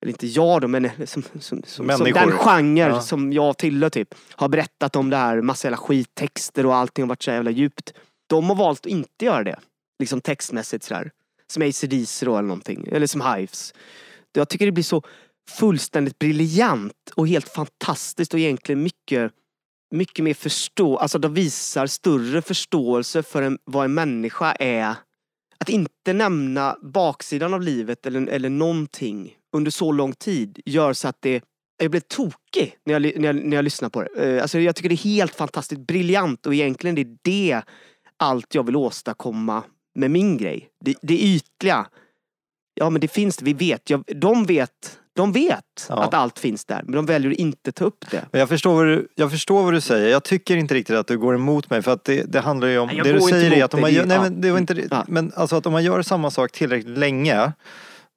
eller 0.01 0.11
inte 0.11 0.27
jag 0.27 0.61
då, 0.61 0.67
men 0.67 0.89
som, 1.07 1.23
som, 1.23 1.39
som, 1.39 1.63
som 1.65 1.85
Människor. 1.85 2.13
den 2.13 2.31
genre 2.31 2.89
Ja. 2.89 3.01
som 3.01 3.33
jag 3.33 3.57
tillhör 3.57 3.89
typ, 3.89 4.15
har 4.31 4.47
berättat 4.49 4.95
om 4.95 5.09
det 5.09 5.17
här, 5.17 5.41
massa 5.41 5.67
jävla 5.67 5.77
skittexter 5.77 6.65
och 6.65 6.75
allting 6.75 7.03
har 7.03 7.09
varit 7.09 7.23
så 7.23 7.31
jävla 7.31 7.51
djupt. 7.51 7.93
De 8.27 8.49
har 8.49 8.55
valt 8.55 8.79
att 8.79 8.85
inte 8.85 9.25
göra 9.25 9.43
det. 9.43 9.59
Liksom 9.99 10.21
textmässigt 10.21 10.83
sådär. 10.83 11.11
Som 11.47 11.63
AC/DC 11.63 12.25
då 12.25 12.31
eller 12.37 12.47
någonting, 12.47 12.87
eller 12.91 13.07
som 13.07 13.21
Hives. 13.21 13.73
Jag 14.33 14.49
tycker 14.49 14.65
det 14.65 14.71
blir 14.71 14.83
så 14.83 15.03
fullständigt 15.49 16.19
briljant 16.19 17.11
och 17.15 17.27
helt 17.27 17.49
fantastiskt 17.49 18.33
och 18.33 18.39
egentligen 18.39 18.83
mycket 18.83 19.31
mycket 19.91 20.23
mer 20.23 20.33
förstå, 20.33 20.97
alltså 20.97 21.19
de 21.19 21.33
visar 21.33 21.87
större 21.87 22.41
förståelse 22.41 23.23
för 23.23 23.41
en, 23.41 23.57
vad 23.65 23.85
en 23.85 23.93
människa 23.93 24.51
är. 24.51 24.95
Att 25.59 25.69
inte 25.69 26.13
nämna 26.13 26.77
baksidan 26.81 27.53
av 27.53 27.61
livet 27.61 28.05
eller, 28.05 28.27
eller 28.27 28.49
någonting 28.49 29.35
under 29.53 29.71
så 29.71 29.91
lång 29.91 30.13
tid 30.13 30.59
gör 30.65 30.93
så 30.93 31.07
att 31.07 31.17
det 31.19 31.43
jag 31.81 31.91
blev 31.91 31.99
tokig 32.01 32.75
när 32.85 32.93
jag, 32.93 33.01
när 33.01 33.25
jag, 33.27 33.35
när 33.35 33.55
jag 33.55 33.63
lyssnar 33.63 33.89
på 33.89 34.03
det. 34.03 34.35
Eh, 34.35 34.41
Alltså 34.41 34.59
jag 34.59 34.75
tycker 34.75 34.89
det 34.89 34.95
är 34.95 34.97
helt 34.97 35.35
fantastiskt 35.35 35.81
briljant 35.81 36.45
och 36.45 36.53
egentligen 36.53 36.95
det 36.95 37.01
är 37.01 37.17
det 37.21 37.61
allt 38.17 38.55
jag 38.55 38.65
vill 38.65 38.75
åstadkomma 38.75 39.63
med 39.95 40.11
min 40.11 40.37
grej. 40.37 40.69
Det, 40.85 40.95
det 41.01 41.19
ytliga. 41.19 41.87
Ja 42.73 42.89
men 42.89 43.01
det 43.01 43.07
finns 43.07 43.37
det, 43.37 43.45
vi 43.45 43.53
vet. 43.53 43.89
Jag, 43.89 44.03
de 44.15 44.45
vet, 44.45 44.99
de 45.15 45.31
vet 45.31 45.85
Ja. 45.89 46.03
att 46.03 46.13
allt 46.13 46.39
finns 46.39 46.65
där 46.65 46.81
men 46.83 46.91
de 46.95 47.05
väljer 47.05 47.31
att 47.31 47.37
inte 47.37 47.71
ta 47.71 47.85
upp 47.85 48.05
det. 48.11 48.25
Men 48.31 48.39
jag 48.39 48.49
förstår, 48.49 48.73
vad 48.75 48.85
du, 48.85 49.07
jag 49.15 49.31
förstår 49.31 49.63
vad 49.63 49.73
du 49.73 49.81
säger. 49.81 50.09
Jag 50.09 50.23
tycker 50.23 50.57
inte 50.57 50.73
riktigt 50.75 50.95
att 50.95 51.07
du 51.07 51.17
går 51.17 51.35
emot 51.35 51.69
mig 51.69 51.81
för 51.81 51.91
att 51.91 52.03
det, 52.03 52.23
det 52.23 52.39
handlar 52.39 52.67
ju 52.67 52.79
om... 52.79 52.87
Nej, 52.87 52.97
jag 52.97 53.05
det 53.05 53.13
du 53.13 53.19
går 53.19 53.29
inte 53.29 53.39
säger 53.39 53.51
är 53.51 53.55
emot 53.55 53.63
att 53.65 53.73
om 53.73 53.77
dig, 53.77 53.81
man 53.81 53.91
det- 53.91 53.97
gör, 53.97 54.05
nej, 54.05 54.17
ja. 54.17 54.23
men 54.23 54.41
det 54.41 54.51
var 54.51 54.57
inte, 54.59 54.87
Ja. 54.91 55.05
men 55.07 55.31
alltså 55.35 55.55
att 55.55 55.65
om 55.65 55.71
man 55.73 55.83
gör 55.83 56.01
samma 56.01 56.31
sak 56.31 56.51
tillräckligt 56.51 56.97
länge 56.97 57.51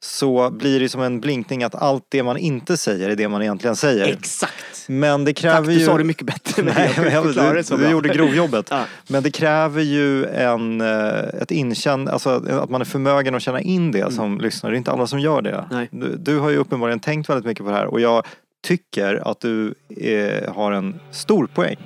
så 0.05 0.51
blir 0.51 0.81
det 0.81 0.89
som 0.89 1.01
en 1.03 1.21
blinkning 1.21 1.63
att 1.65 1.75
allt 1.75 2.05
det 2.09 2.23
man 2.23 2.37
inte 2.37 2.77
säger 2.77 3.11
är 3.11 3.17
det 3.17 3.29
man 3.29 3.43
egentligen 3.43 3.77
säger. 3.77 4.07
Exakt! 4.07 4.55
Men 4.87 5.25
det 5.25 5.31
Tack, 5.33 5.43
kräver 5.43 5.67
du 5.67 5.73
ju... 5.73 5.87
sa 5.87 5.99
det 5.99 6.05
mycket 6.05 6.27
bättre. 6.27 6.63
Nej, 6.63 6.93
Jag 6.97 7.05
men 7.05 7.23
förklarar 7.23 7.55
det 7.55 7.65
så 7.65 7.77
du, 7.77 7.85
du 7.85 7.91
gjorde 7.91 8.09
grovjobbet. 8.09 8.67
Ja. 8.71 8.85
Men 9.09 9.23
det 9.23 9.31
kräver 9.31 9.83
ju 9.83 10.27
en, 10.27 10.81
eh, 10.81 11.43
ett 11.43 11.51
inkänn, 11.51 12.09
alltså 12.09 12.31
att 12.51 12.71
man 12.71 12.81
är 12.81 12.85
förmögen 12.85 13.35
att 13.35 13.43
känna 13.43 13.61
in 13.61 13.93
det 13.93 14.13
som 14.13 14.41
lyssnare. 14.41 14.73
Det 14.73 14.77
är 14.77 14.79
inte 14.79 14.91
alla 14.91 15.07
som 15.07 15.21
gör 15.21 15.43
det. 15.43 15.51
Mm. 15.51 15.65
Nej. 15.71 15.89
Du, 15.91 16.17
du 16.17 16.39
har 16.39 16.51
ju 16.51 16.57
uppenbarligen 16.57 17.01
tänkt 17.01 17.31
väldigt 17.31 17.47
mycket 17.47 17.65
på 17.65 17.71
det 17.71 17.77
här 17.77 17.87
och 17.87 18.01
jag 18.01 18.27
tycker 18.65 19.29
att 19.31 19.41
du 19.41 19.75
eh, 19.97 20.55
har 20.55 20.73
en 20.73 21.01
stor 21.11 21.47
poäng. 21.47 21.77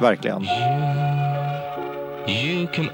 Verkligen. 0.00 0.46
You 2.28 2.66
can 2.72 2.88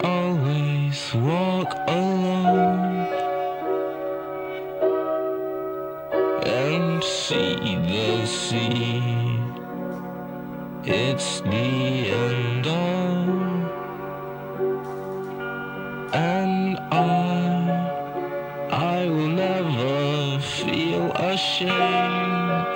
and 6.46 7.02
see 7.04 7.56
the 7.56 8.26
sea. 8.26 9.38
It's 10.84 11.40
the 11.42 12.10
end 12.10 12.66
of, 12.66 13.74
and 16.12 16.78
I, 16.90 18.06
I 18.70 19.06
will 19.08 19.28
never 19.28 20.40
feel 20.40 21.12
ashamed 21.12 22.66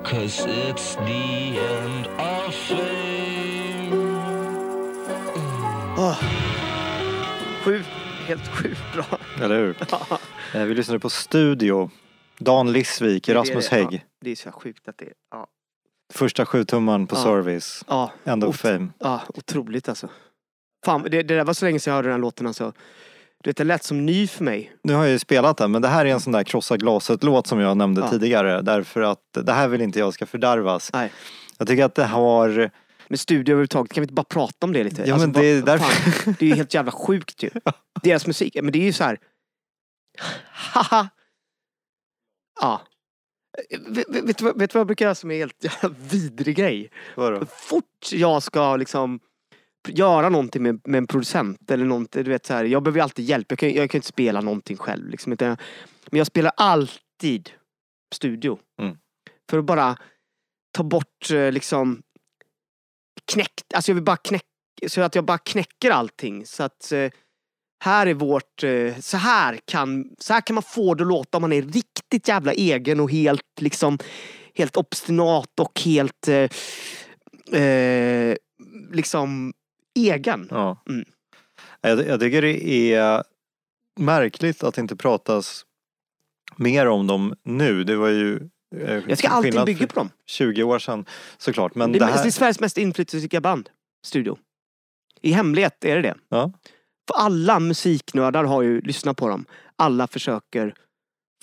Cause 0.03 0.45
it's 0.47 0.95
the 0.95 1.59
end 1.59 1.96
helt 8.27 8.47
sjukt 8.47 8.81
bra. 8.93 9.05
Eller 9.41 9.57
hur? 9.57 9.75
Eh, 10.53 10.63
Vi 10.63 10.73
lyssnade 10.73 10.99
på 10.99 11.09
Studio. 11.09 11.89
Dan 12.39 12.71
Lissvik, 12.71 13.29
Rasmus 13.29 13.67
Hägg. 13.69 13.87
Ja, 13.91 13.99
det 14.21 14.31
är 14.31 14.35
så 14.35 14.51
sjukt 14.51 14.87
att 14.87 14.97
det 14.97 15.05
är... 15.05 15.13
Ja, 15.31 15.47
Första 16.13 16.45
sjutummaren 16.45 17.07
på 17.07 17.15
Ja. 17.15 17.23
Service. 17.23 17.83
ja, 17.87 18.11
End 18.23 18.43
of 18.43 18.49
Ot- 18.55 18.57
Fame. 18.71 18.87
ja 18.99 19.21
otroligt 19.35 19.89
alltså. 19.89 20.09
Fan, 20.85 21.03
det, 21.03 21.09
det 21.09 21.23
där 21.35 21.43
var 21.43 21.53
så 21.53 21.65
länge 21.65 21.79
sedan 21.79 21.91
jag 21.91 21.95
hörde 21.95 22.07
den 22.07 22.13
här 22.13 22.21
låten 22.21 22.47
alltså. 22.47 22.73
Du 23.43 23.49
vet, 23.49 23.57
det 23.57 23.63
lät 23.63 23.83
som 23.83 24.05
ny 24.05 24.27
för 24.27 24.43
mig. 24.43 24.71
Nu 24.83 24.93
har 24.93 25.03
jag 25.03 25.11
ju 25.11 25.19
spelat 25.19 25.57
den 25.57 25.71
men 25.71 25.81
det 25.81 25.87
här 25.87 26.05
är 26.05 26.09
en 26.09 26.19
sån 26.19 26.33
där 26.33 26.43
krossa 26.43 26.77
glaset-låt 26.77 27.47
som 27.47 27.59
jag 27.59 27.77
nämnde 27.77 28.01
Ja. 28.01 28.09
tidigare. 28.09 28.61
Därför 28.61 29.01
att 29.01 29.19
det 29.33 29.53
här 29.53 29.67
vill 29.67 29.81
inte 29.81 29.99
jag 29.99 30.13
ska 30.13 30.25
fördärvas. 30.25 30.89
Nej. 30.93 31.11
Jag 31.57 31.67
tycker 31.67 31.83
att 31.85 31.95
det 31.95 32.05
har... 32.05 32.69
Med 33.09 33.19
studio 33.19 33.53
överhuvudtaget, 33.53 33.93
kan 33.93 34.01
vi 34.01 34.05
inte 34.05 34.13
bara 34.13 34.23
prata 34.23 34.65
om 34.65 34.73
det 34.73 34.83
lite? 34.83 35.03
Ja, 35.05 35.17
men 35.17 35.31
det 35.31 35.45
är 35.45 35.55
vad- 35.55 35.65
därför- 35.65 36.11
fan, 36.11 36.35
det 36.39 36.45
är 36.45 36.49
ju 36.49 36.55
helt 36.55 36.73
jävla 36.73 36.91
sjukt 36.91 37.43
ju. 37.43 37.49
Deras 38.03 38.27
musik, 38.27 38.57
men 38.61 38.71
det 38.71 38.79
är 38.79 38.83
ju 38.83 38.93
så 38.93 39.03
här. 39.03 39.19
Haha. 40.49 41.09
Ja. 42.61 42.81
Vet, 43.87 44.09
vet, 44.09 44.41
vet 44.41 44.41
du 44.41 44.65
vad 44.73 44.75
jag 44.79 44.87
brukar 44.87 45.05
göra 45.05 45.15
som 45.15 45.31
är 45.31 45.35
helt 45.37 45.63
jävla 45.63 45.89
vidrig 46.11 46.55
grej? 46.55 46.91
Vadå? 47.15 47.45
fort 47.45 48.09
jag 48.11 48.43
ska 48.43 48.75
liksom 48.75 49.19
göra 49.87 50.29
någonting 50.29 50.63
med, 50.63 50.81
med 50.83 50.97
en 50.97 51.07
producent 51.07 51.71
eller 51.71 51.85
någonting, 51.85 52.23
du 52.23 52.29
vet 52.31 52.45
så 52.45 52.53
här, 52.53 52.63
jag 52.65 52.83
behöver 52.83 52.99
ju 52.99 53.03
alltid 53.03 53.25
hjälp. 53.25 53.45
Jag 53.49 53.59
kan, 53.59 53.73
jag 53.73 53.89
kan 53.91 53.97
inte 53.99 54.07
spela 54.07 54.41
någonting 54.41 54.77
själv 54.77 55.09
liksom. 55.09 55.33
Utan 55.33 55.57
men 56.11 56.17
jag 56.17 56.27
spelar 56.27 56.51
alltid 56.57 57.49
studio. 58.15 58.59
Mm. 58.81 58.97
För 59.49 59.57
att 59.59 59.65
bara 59.65 59.97
ta 60.71 60.83
bort 60.83 61.31
eh, 61.31 61.51
liksom 61.51 62.01
knäck, 63.31 63.53
alltså 63.75 63.91
jag 63.91 63.95
vill 63.95 64.03
bara 64.03 64.17
knäcka, 64.17 64.45
så 64.87 65.01
att 65.01 65.15
jag 65.15 65.25
bara 65.25 65.37
knäcker 65.37 65.91
allting. 65.91 66.45
Så 66.45 66.63
att 66.63 66.91
eh, 66.91 67.11
här 67.83 68.07
är 68.07 68.13
vårt, 68.13 68.63
eh, 68.63 68.95
så 68.99 69.17
här 69.17 69.59
kan, 69.65 70.05
så 70.19 70.33
här 70.33 70.41
kan 70.41 70.53
man 70.53 70.63
få 70.63 70.93
det 70.93 71.03
att 71.03 71.07
låta 71.07 71.37
om 71.37 71.41
man 71.41 71.53
är 71.53 71.61
riktigt 71.61 72.27
jävla 72.27 72.53
egen 72.53 72.99
och 72.99 73.11
helt 73.11 73.61
liksom 73.61 73.97
helt 74.57 74.77
obstinat 74.77 75.59
och 75.59 75.81
helt 75.81 76.27
eh, 76.27 77.61
eh, 77.61 78.35
liksom 78.91 79.53
egen. 79.95 80.47
Ja. 80.49 80.83
Mm. 80.89 81.05
Jag, 81.81 82.07
jag 82.07 82.19
tycker 82.19 82.41
det 82.41 82.93
är 82.93 83.23
märkligt 83.99 84.63
att 84.63 84.75
det 84.75 84.81
inte 84.81 84.95
pratas 84.95 85.65
mer 86.55 86.87
om 86.87 87.07
dem 87.07 87.35
nu. 87.43 87.83
Det 87.83 87.95
var 87.95 88.09
ju 88.09 88.49
Jag 89.07 89.17
ska 89.17 89.27
alltid 89.27 89.65
bygga 89.65 89.87
på 89.87 89.99
dem. 89.99 90.09
20 90.25 90.63
år 90.63 90.79
sedan 90.79 91.05
såklart. 91.37 91.75
Men 91.75 91.91
det, 91.91 91.99
det, 91.99 92.05
är, 92.05 92.09
här... 92.09 92.23
det 92.23 92.29
är 92.29 92.31
Sveriges 92.31 92.59
mest 92.59 92.77
inflytelserika 92.77 93.41
band, 93.41 93.69
Studio. 94.05 94.37
I 95.21 95.31
hemlighet 95.31 95.85
är 95.85 95.95
det 95.95 96.01
det. 96.01 96.15
Ja. 96.29 96.51
För 97.07 97.17
alla 97.17 97.59
musiknördar 97.59 98.43
har 98.43 98.61
ju 98.61 98.81
lyssnat 98.81 99.17
på 99.17 99.29
dem. 99.29 99.45
Alla 99.75 100.07
försöker 100.07 100.73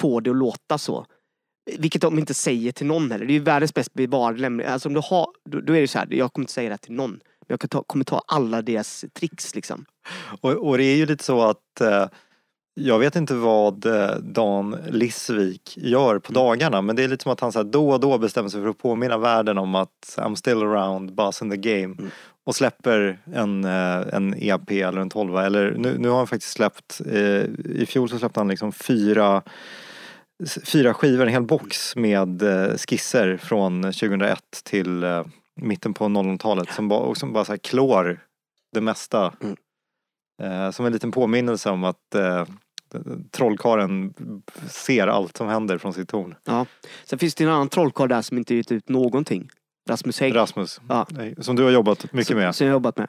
få 0.00 0.20
det 0.20 0.30
att 0.30 0.36
låta 0.36 0.78
så. 0.78 1.06
Vilket 1.78 2.02
de 2.02 2.18
inte 2.18 2.34
säger 2.34 2.72
till 2.72 2.86
någon 2.86 3.10
heller. 3.10 3.26
Det 3.26 3.32
är 3.32 3.34
ju 3.34 3.40
världens 3.40 3.74
bäst 3.74 3.94
bevarade 3.94 4.40
lämning. 4.40 4.66
Alltså 4.66 4.88
om 4.88 4.94
du 4.94 5.00
har, 5.04 5.26
då, 5.50 5.60
då 5.60 5.76
är 5.76 5.80
det 5.80 5.88
så 5.88 5.98
här, 5.98 6.08
jag 6.10 6.32
kommer 6.32 6.42
inte 6.42 6.52
säga 6.52 6.70
det 6.70 6.78
till 6.78 6.92
någon. 6.92 7.10
Men 7.10 7.58
jag 7.60 7.70
ta, 7.70 7.82
kommer 7.82 8.04
ta 8.04 8.22
alla 8.26 8.62
deras 8.62 9.04
tricks 9.12 9.54
liksom. 9.54 9.84
Och, 10.40 10.52
och 10.52 10.78
det 10.78 10.84
är 10.84 10.96
ju 10.96 11.06
lite 11.06 11.24
så 11.24 11.42
att 11.42 11.80
eh, 11.80 12.08
jag 12.74 12.98
vet 12.98 13.16
inte 13.16 13.34
vad 13.34 13.86
eh, 13.86 14.16
Dan 14.16 14.76
Lissvik 14.88 15.74
gör 15.76 16.18
på 16.18 16.32
dagarna 16.32 16.82
men 16.82 16.96
det 16.96 17.04
är 17.04 17.08
lite 17.08 17.22
som 17.22 17.32
att 17.32 17.40
han 17.40 17.52
så 17.52 17.62
då 17.62 17.90
och 17.90 18.00
då 18.00 18.18
bestämmer 18.18 18.48
sig 18.48 18.62
för 18.62 18.68
att 18.68 18.78
påminna 18.78 19.18
världen 19.18 19.58
om 19.58 19.74
att 19.74 20.16
I'm 20.16 20.34
still 20.34 20.62
around, 20.62 21.14
buzz 21.14 21.42
in 21.42 21.50
the 21.50 21.56
game. 21.56 21.96
Och 22.46 22.54
släpper 22.54 23.18
en, 23.32 23.64
eh, 23.64 24.14
en 24.14 24.34
EP 24.38 24.70
eller 24.70 25.00
en 25.00 25.10
12 25.10 25.36
eller 25.36 25.70
nu, 25.70 25.98
nu 25.98 26.08
har 26.08 26.16
han 26.16 26.26
faktiskt 26.26 26.52
släppt, 26.52 27.00
eh, 27.06 27.44
i 27.64 27.86
fjol 27.88 28.08
så 28.08 28.18
släppte 28.18 28.40
han 28.40 28.48
liksom 28.48 28.72
fyra 28.72 29.42
fyra 30.64 30.94
skivor, 30.94 31.26
en 31.26 31.32
hel 31.32 31.42
box 31.42 31.96
med 31.96 32.42
eh, 32.42 32.76
skisser 32.76 33.36
från 33.36 33.82
2001 33.82 34.38
till 34.64 35.04
mitten 35.60 35.94
på 35.94 36.04
00-talet 36.04 36.72
som 36.72 37.14
som 37.16 37.32
bara 37.32 37.44
så 37.44 37.58
klår 37.58 38.20
det 38.72 38.80
mesta. 38.80 39.34
Mm. 39.42 39.56
Eh, 40.42 40.70
som 40.70 40.86
en 40.86 40.92
liten 40.92 41.12
påminnelse 41.12 41.70
om 41.70 41.84
att 41.84 42.14
eh, 42.14 42.44
trollkaren 43.30 44.14
ser 44.70 45.06
allt 45.06 45.36
som 45.36 45.48
händer 45.48 45.78
från 45.78 45.92
sitt 45.92 46.08
torn. 46.08 46.34
Ja. 46.44 46.66
Sen 47.04 47.18
finns 47.18 47.34
det 47.34 47.44
en 47.44 47.50
annan 47.50 47.68
trollkarl 47.68 48.08
där 48.08 48.22
som 48.22 48.38
inte 48.38 48.54
gett 48.54 48.72
ut 48.72 48.88
någonting. 48.88 49.48
Rasmus 49.88 50.20
Hägg. 50.20 50.34
Rasmus, 50.34 50.80
Ja. 50.88 51.06
som 51.38 51.56
du 51.56 51.62
har 51.62 51.70
jobbat 51.70 52.12
mycket 52.12 52.26
som, 52.26 52.36
med. 52.36 52.54
Som 52.54 52.66
jag 52.66 52.72
har 52.72 52.76
jobbat 52.76 52.98
med. 52.98 53.08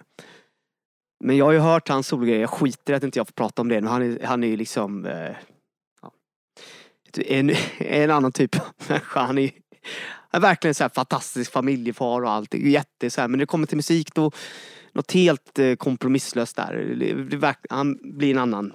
Men 1.24 1.38
jag 1.38 1.46
har 1.46 1.52
ju 1.52 1.60
hört 1.60 1.90
hans 1.90 2.08
sologrejer. 2.08 2.42
Jag 2.42 2.50
skiter 2.50 2.94
i 2.94 2.96
att 2.96 3.04
inte 3.04 3.20
jag 3.20 3.28
får 3.28 3.34
prata 3.34 3.62
om 3.62 3.70
det. 3.70 3.82
Men 3.82 3.92
han 3.92 4.02
är, 4.02 4.26
han 4.26 4.44
är 4.44 4.48
ju 4.48 4.58
liksom 4.58 5.06
eh, 5.06 5.32
ja, 6.02 6.12
en, 7.28 7.52
en 7.78 8.12
annan 8.12 8.32
typ 8.32 8.56
av 8.56 8.66
människa. 8.88 9.20
Han 9.20 9.38
är, 9.38 9.52
han 10.32 10.42
är 10.42 10.48
verkligen 10.48 10.76
så 10.76 10.84
här 10.84 10.92
fantastisk 10.96 11.52
familjefar 11.52 12.22
och 12.22 12.32
allt. 12.32 12.54
Jätte 12.54 13.10
så 13.10 13.22
här. 13.22 13.28
Men 13.28 13.38
när 13.38 13.44
det 13.44 13.46
kommer 13.46 13.68
till 13.68 13.78
musik 13.78 14.14
då 14.14 14.32
något 14.94 15.12
helt 15.12 15.60
eh, 15.60 15.76
kompromisslöst 15.76 16.56
där. 16.56 17.58
Han 17.70 18.00
blir 18.18 18.32
en 18.32 18.38
annan. 18.38 18.74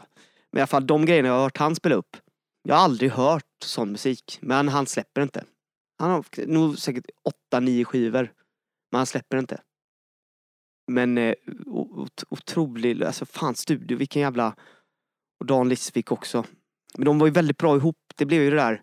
Men 0.53 0.59
i 0.59 0.61
alla 0.61 0.66
fall 0.66 0.86
de 0.86 1.07
grejerna 1.07 1.28
jag 1.28 1.34
har 1.34 1.42
hört 1.42 1.59
han 1.59 1.74
spela 1.74 1.94
upp. 1.94 2.16
Jag 2.62 2.74
har 2.74 2.84
aldrig 2.84 3.11
hört 3.11 3.44
sån 3.64 3.92
musik. 3.92 4.38
Men 4.40 4.68
han 4.68 4.86
släpper 4.86 5.22
inte. 5.22 5.44
Han 5.98 6.11
har 6.11 6.46
nog 6.46 6.78
säkert 6.78 7.07
åtta, 7.24 7.61
nio 7.61 7.84
skivor. 7.84 8.32
Men 8.90 8.98
han 8.98 9.07
släpper 9.07 9.36
inte. 9.38 9.61
Men 10.92 11.18
eh, 11.18 11.34
otrolig, 12.28 13.05
alltså 13.05 13.26
fan 13.26 13.55
studio, 13.55 13.96
vilken 13.96 14.22
jävla... 14.22 14.57
Och 15.40 15.46
Dan 15.46 15.68
Lissvik 15.68 16.12
också. 16.12 16.44
Men 16.96 17.05
de 17.05 17.18
var 17.18 17.26
ju 17.26 17.32
väldigt 17.32 17.59
bra 17.59 17.76
ihop. 17.76 17.96
Det 18.16 18.26
blev 18.26 18.42
ju 18.42 18.51
det 18.51 18.57
där, 18.57 18.82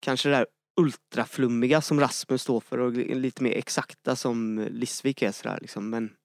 kanske 0.00 0.28
det 0.28 0.36
där 0.36 0.46
ultraflummiga 0.80 1.80
som 1.80 2.00
Rasmus 2.00 2.42
står 2.42 2.60
för 2.60 2.78
och 2.78 2.92
lite 2.92 3.42
mer 3.42 3.52
exakta 3.52 4.16
som 4.16 4.68
Lissvik 4.70 5.22
är 5.22 5.32
sådär 5.32 5.58
liksom. 5.60 5.90
Men 5.90 6.16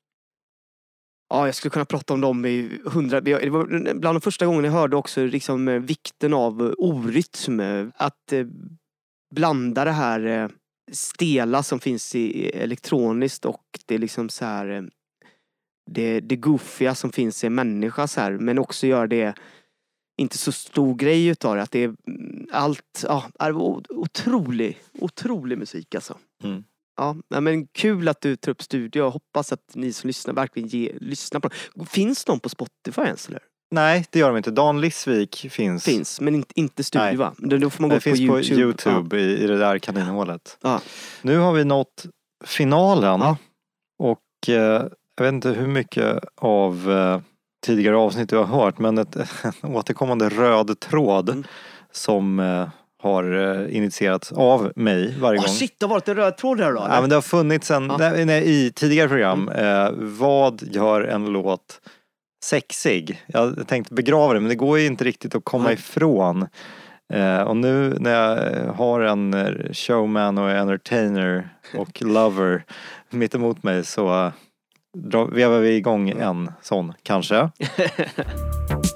Ja, 1.30 1.46
jag 1.46 1.56
skulle 1.56 1.72
kunna 1.72 1.86
prata 1.86 2.14
om 2.14 2.22
dem 2.22 2.46
i 2.46 2.80
hundra... 2.86 3.22
Det 3.22 3.50
var 3.50 3.94
bland 3.94 4.16
de 4.16 4.22
första 4.22 4.46
gångerna 4.46 4.68
jag 4.68 4.74
hörde 4.74 4.96
också 4.96 5.26
liksom 5.26 5.68
eh, 5.68 5.80
vikten 5.80 6.34
av 6.34 6.62
eh, 6.62 6.72
orytm. 6.78 7.60
Eh, 7.60 7.88
att 7.96 8.34
blanda 9.36 9.86
det 9.86 9.92
här 9.92 10.52
stela 10.92 11.64
som 11.64 11.80
finns 11.80 12.16
i 12.16 12.50
elektroniskt 12.50 13.46
och 13.46 13.64
det 13.86 13.98
liksom 13.98 14.30
så 14.30 14.46
här 14.46 14.90
det, 15.92 16.20
det 16.20 16.36
goofiga 16.36 16.96
som 16.96 17.12
finns 17.12 17.44
i 17.44 17.48
en 17.48 17.56
människa 17.56 18.08
så 18.08 18.22
här, 18.22 18.32
men 18.32 18.60
också 18.60 18.88
göra 18.88 19.08
det 19.08 19.34
inte 20.18 20.38
så 20.38 20.52
stor 20.52 20.96
grej 20.96 21.28
utav 21.28 21.56
det. 21.56 21.62
Att 21.62 21.72
det 21.72 21.84
är 21.84 21.96
mm, 22.08 22.48
allt, 22.52 23.04
ja, 23.08 23.24
det 23.40 23.52
var 23.52 23.84
otrolig, 23.90 24.78
otrolig 24.94 25.58
musik 25.58 25.96
alltså. 25.96 26.18
Mm. 26.44 26.64
Ja, 26.98 27.16
men 27.42 27.68
kul 27.68 28.08
att 28.08 28.22
du 28.22 28.36
tar 28.36 28.52
upp 28.52 28.62
studio. 28.62 29.04
Jag 29.04 29.12
hoppas 29.12 29.52
att 29.54 29.60
ni 29.74 29.94
som 29.94 30.08
lyssnar 30.08 30.34
verkligen 30.34 30.70
ge, 30.70 30.92
lyssnar 31.02 31.40
på 31.40 31.50
det. 31.76 31.86
Finns 31.86 32.26
de 32.26 32.40
på 32.40 32.50
Spotify 32.50 33.02
ens 33.02 33.28
eller? 33.30 33.42
Nej, 33.72 34.06
det 34.12 34.20
gör 34.20 34.28
de 34.28 34.38
inte. 34.38 34.52
Dan 34.52 34.82
Lissvik 34.82 35.48
finns. 35.52 35.84
Finns, 35.86 36.22
men 36.22 36.36
inte, 36.36 36.60
inte 36.60 36.84
studio 36.84 37.18
va? 37.20 37.34
Då 37.38 37.70
får 37.70 37.82
man 37.82 37.90
gå 37.90 37.96
Det 37.96 38.02
finns 38.02 38.20
på 38.20 38.24
Youtube. 38.24 38.56
på 38.56 38.62
Youtube 38.62 39.20
i, 39.22 39.44
i 39.44 39.48
det 39.48 39.58
där 39.58 39.78
kaninhålet. 39.80 40.58
Ja. 40.62 40.82
Nu 41.22 41.38
har 41.38 41.54
vi 41.54 41.64
nått 41.64 42.06
finalen. 42.46 43.20
Ja. 43.20 43.38
Och 44.00 44.50
eh, 44.50 44.88
jag 45.18 45.24
vet 45.26 45.34
inte 45.34 45.50
hur 45.50 45.68
mycket 45.68 46.20
av 46.36 46.92
eh, 46.92 47.22
tidigare 47.66 47.98
avsnitt 47.98 48.30
du 48.30 48.38
har 48.38 48.46
hört 48.46 48.80
men 48.80 48.98
ett, 48.98 49.16
en 49.64 49.76
återkommande 49.76 50.30
röd 50.30 50.80
tråd 50.80 51.30
Mm. 51.30 51.44
som 51.92 52.40
eh, 52.40 52.70
har 53.04 53.24
eh, 53.64 53.76
initierats 53.78 54.32
av 54.32 54.72
mig 54.76 55.16
varje 55.20 55.38
Ja. 55.38 55.42
gång. 55.42 55.52
Oh, 55.52 55.58
shit, 55.58 55.76
det 55.80 55.86
har 55.86 55.90
varit 55.94 56.08
en 56.08 56.16
röd 56.16 56.38
tråd 56.38 56.58
där 56.58 56.72
då? 56.74 56.86
Ja, 56.90 57.02
men 57.02 57.10
det 57.10 57.16
har 57.16 57.22
funnits 57.22 57.72
en, 57.72 57.86
Ja. 57.90 57.98
nej, 57.98 58.26
nej, 58.26 58.44
i 58.46 58.72
tidigare 58.72 59.08
program, 59.08 59.50
Mm. 59.50 59.86
eh, 59.86 59.92
vad 59.98 60.62
gör 60.72 61.02
en 61.02 61.26
låt 61.26 61.82
sexig? 62.46 63.22
Jag 63.28 63.68
tänkte 63.68 63.94
begrava 63.94 64.34
det 64.34 64.40
men 64.40 64.50
det 64.50 64.56
går 64.56 64.80
ju 64.80 64.86
inte 64.86 65.04
riktigt 65.04 65.36
att 65.36 65.44
komma 65.46 65.64
Nej. 65.64 65.74
ifrån. 65.74 66.48
Eh, 67.14 67.42
och 67.42 67.58
nu 67.58 67.98
när 68.00 68.12
jag 68.12 68.74
har 68.74 69.02
en 69.02 69.34
eh, 69.34 69.72
showman 69.74 70.38
och 70.38 70.50
entertainer 70.50 71.50
och 71.78 72.02
lover 72.06 72.64
mitt 73.10 73.36
emot 73.36 73.64
mig 73.64 73.86
så 73.86 74.26
eh, 75.14 75.28
vevar 75.32 75.60
vi 75.60 75.76
igång 75.76 76.10
en 76.10 76.52
sån 76.62 76.94
kanske. 77.04 77.50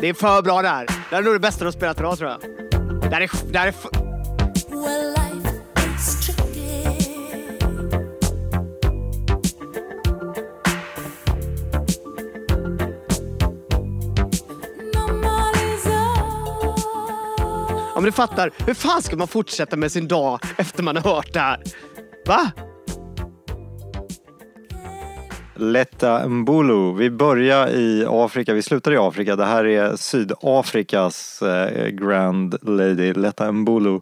Det 0.00 0.08
är 0.08 0.14
för 0.14 0.42
bra 0.42 0.62
där. 0.62 0.86
Det 1.10 1.16
är 1.16 1.22
nog 1.22 1.34
det 1.34 1.38
bästa 1.38 1.64
har 1.64 1.72
spelat 1.72 2.00
idag 2.00 2.18
tror 2.18 2.30
jag. 2.30 2.40
Det 3.10 3.16
här 3.16 3.20
är, 3.20 3.30
det 3.52 3.58
här 3.58 3.68
är 3.68 3.74
Well, 4.70 5.20
men 18.00 18.04
du 18.04 18.12
fattar, 18.12 18.50
hur 18.66 18.74
fan 18.74 19.02
ska 19.02 19.16
man 19.16 19.28
fortsätta 19.28 19.76
med 19.76 19.92
sin 19.92 20.08
dag 20.08 20.40
efter 20.56 20.82
man 20.82 20.96
har 20.96 21.14
hört 21.14 21.32
det 21.32 21.40
här? 21.40 21.62
Va? 22.26 22.50
Letta 25.60 26.28
Mbulu. 26.28 26.92
Vi 26.92 27.10
börjar 27.10 27.68
i 27.68 28.04
Afrika, 28.08 28.54
vi 28.54 28.62
slutar 28.62 28.92
i 28.92 28.96
Afrika. 28.96 29.36
Det 29.36 29.44
här 29.44 29.66
är 29.66 29.96
Sydafrikas 29.96 31.42
eh, 31.42 31.88
Grand 31.88 32.56
Lady. 32.62 33.12
Letta 33.12 33.52
Mbulu 33.52 34.00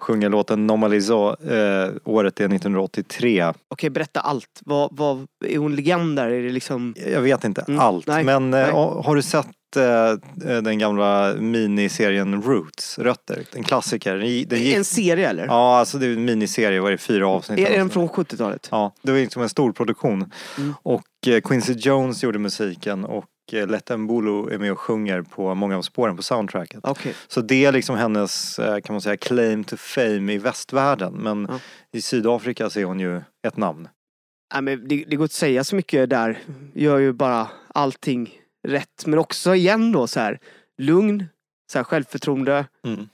sjunger 0.00 0.28
låten 0.28 0.66
Normalizo. 0.66 1.28
Eh, 1.52 1.90
året 2.04 2.40
är 2.40 2.44
1983. 2.44 3.52
Okej, 3.68 3.90
berätta 3.90 4.20
allt. 4.20 4.60
Vad, 4.66 4.96
vad, 4.96 5.26
är 5.46 5.58
hon 5.58 5.76
legend 5.76 6.16
där? 6.16 6.28
Är 6.30 6.42
det 6.42 6.50
liksom... 6.52 6.94
Jag 7.12 7.20
vet 7.20 7.44
inte 7.44 7.64
Mm, 7.68 7.80
allt, 7.80 8.06
nej, 8.06 8.24
men 8.24 8.50
nej. 8.50 8.68
eh, 8.68 9.02
har 9.02 9.16
du 9.16 9.22
sett 9.22 9.46
eh, 9.76 10.60
den 10.62 10.78
gamla 10.78 11.34
miniserien 11.38 12.42
Roots, 12.42 12.98
Rötter? 12.98 13.42
En 13.54 13.62
klassiker. 13.64 14.16
Den, 14.16 14.26
gi- 14.28 14.44
den 14.44 14.58
gick, 14.62 14.76
En 14.76 14.84
serie 14.84 15.28
eller? 15.28 15.46
Ja, 15.46 15.78
alltså 15.78 15.98
det 15.98 16.06
är 16.06 16.12
en 16.12 16.24
miniserie, 16.24 16.80
vad 16.80 16.88
är 16.88 16.92
det, 16.92 16.98
fyra 16.98 17.28
avsnitt? 17.28 17.68
är 17.68 17.78
den 17.78 17.90
från 17.90 18.08
70-talet? 18.08 18.68
Ja, 18.70 18.94
det 19.02 19.12
var 19.12 19.18
liksom 19.18 19.42
en 19.42 19.48
stor 19.48 19.72
produktion. 19.72 20.30
Mm. 20.58 20.74
Och 20.82 21.02
eh, 21.26 21.40
Quincy 21.40 21.72
Jones 21.72 22.22
gjorde 22.22 22.38
musiken 22.38 23.04
och 23.04 23.24
eh, 23.54 23.66
Letta 23.66 23.96
Mbulu 23.96 24.54
är 24.54 24.58
med 24.58 24.72
och 24.72 24.80
sjunger 24.80 25.22
på 25.22 25.54
många 25.54 25.76
av 25.76 25.82
spåren 25.82 26.16
på 26.16 26.22
soundtracket. 26.22 26.80
Okej. 26.82 27.14
Så 27.28 27.40
det 27.40 27.64
är 27.64 27.72
liksom 27.72 27.96
hennes, 27.96 28.58
eh, 28.58 28.80
kan 28.80 28.94
man 28.94 29.00
säga, 29.00 29.16
claim 29.16 29.64
to 29.64 29.76
fame 29.76 30.32
i 30.32 30.38
västvärlden. 30.38 31.14
Men 31.14 31.46
Ja. 31.50 31.60
i 31.92 32.02
Sydafrika 32.02 32.70
så 32.70 32.80
är 32.80 32.84
hon 32.84 33.00
ju 33.00 33.22
ett 33.46 33.56
namn. 33.56 33.88
Nej, 34.54 34.62
men 34.62 34.88
det, 34.88 35.04
det 35.08 35.16
går 35.16 35.24
inte 35.24 35.24
att 35.24 35.32
säga 35.32 35.64
så 35.64 35.76
mycket 35.76 36.10
där. 36.10 36.38
Gör 36.74 36.98
ju 36.98 37.12
bara 37.12 37.48
allting 37.74 38.30
rätt. 38.68 39.06
Men 39.06 39.18
också 39.18 39.54
igen 39.54 39.92
då 39.92 40.06
så 40.06 40.20
här 40.20 40.38
lugn, 40.78 41.24
så 41.72 41.78
här 41.78 41.84
självförtroende. 41.84 42.66
Mm. 42.86 43.08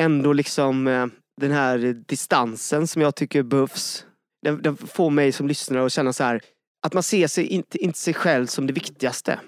Ändå 0.00 0.32
liksom 0.32 0.86
eh, 0.86 1.06
den 1.40 1.50
här 1.52 1.78
distansen 2.06 2.86
som 2.86 3.02
jag 3.02 3.14
tycker 3.14 3.42
behövs. 3.42 4.04
Den, 4.42 4.62
den 4.62 4.76
får 4.76 5.10
mig 5.10 5.32
som 5.32 5.48
lyssnare 5.48 5.84
att 5.86 5.92
känna 5.92 6.12
så 6.12 6.24
här 6.24 6.40
att 6.86 6.94
man 6.94 7.02
ser 7.02 7.26
sig 7.26 7.46
inte, 7.46 7.78
inte 7.78 7.98
sig 7.98 8.14
själv 8.14 8.46
som 8.46 8.66
det 8.66 8.72
viktigaste. 8.72 9.38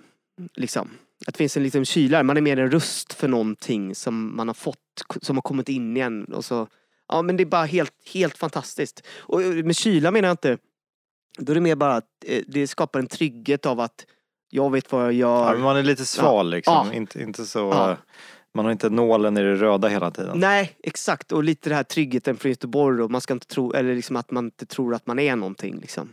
Liksom. 0.54 0.90
Att 1.26 1.34
det 1.34 1.38
finns 1.38 1.56
en 1.56 1.62
liten 1.62 1.84
kyla 1.84 2.16
där. 2.18 2.24
Man 2.24 2.36
är 2.36 2.40
mer 2.40 2.56
en 2.58 2.70
röst 2.70 3.12
för 3.12 3.28
någonting 3.28 3.94
som 3.94 4.36
man 4.36 4.48
har 4.48 4.54
fått, 4.54 4.78
som 5.22 5.36
har 5.36 5.42
kommit 5.42 5.68
in 5.68 5.96
igen. 5.96 6.24
Och 6.24 6.44
så, 6.44 6.66
ja 7.08 7.22
men 7.22 7.36
det 7.36 7.42
är 7.42 7.46
bara 7.46 7.64
helt, 7.64 7.92
helt 8.14 8.36
fantastiskt. 8.38 9.06
Och 9.18 9.40
med 9.40 9.76
kyla 9.76 10.10
menar 10.10 10.28
jag 10.28 10.32
inte 10.32 10.58
då 11.38 11.52
är 11.52 11.54
det 11.54 11.60
mer 11.60 11.76
bara 11.76 11.94
att 11.96 12.04
eh, 12.26 12.42
det 12.48 12.66
skapar 12.66 12.98
en 13.00 13.06
trygghet 13.06 13.66
av 13.66 13.80
att 13.80 14.06
jag 14.50 14.70
vet 14.72 14.92
vad 14.92 15.02
jag 15.04 15.12
Ja, 15.12 15.46
gör. 15.46 15.52
men 15.52 15.62
man 15.62 15.76
är 15.76 15.82
lite 15.82 16.04
sval 16.04 16.50
liksom. 16.50 16.86
Ja. 16.88 16.94
Inte, 16.94 17.22
inte 17.22 17.46
så 17.46 17.58
Ja. 17.58 17.90
eh, 17.90 17.96
Man 18.54 18.64
har 18.64 18.72
inte 18.72 18.90
nålen 18.90 19.36
i 19.36 19.42
det 19.42 19.54
röda 19.54 19.88
hela 19.88 20.10
tiden. 20.10 20.38
Nej, 20.38 20.76
exakt. 20.82 21.32
Och 21.32 21.44
lite 21.44 21.68
det 21.68 21.74
här 21.74 21.82
tryggheten 21.82 22.36
från 22.36 22.50
Göteborg 22.50 23.02
och 23.02 23.10
man 23.10 23.20
ska 23.20 23.34
inte 23.34 23.46
tro, 23.46 23.72
eller 23.72 23.94
liksom 23.94 24.16
att 24.16 24.30
man 24.30 24.44
inte 24.44 24.66
tror 24.66 24.94
att 24.94 25.06
man 25.06 25.18
är 25.18 25.36
någonting 25.36 25.78
liksom. 25.80 26.08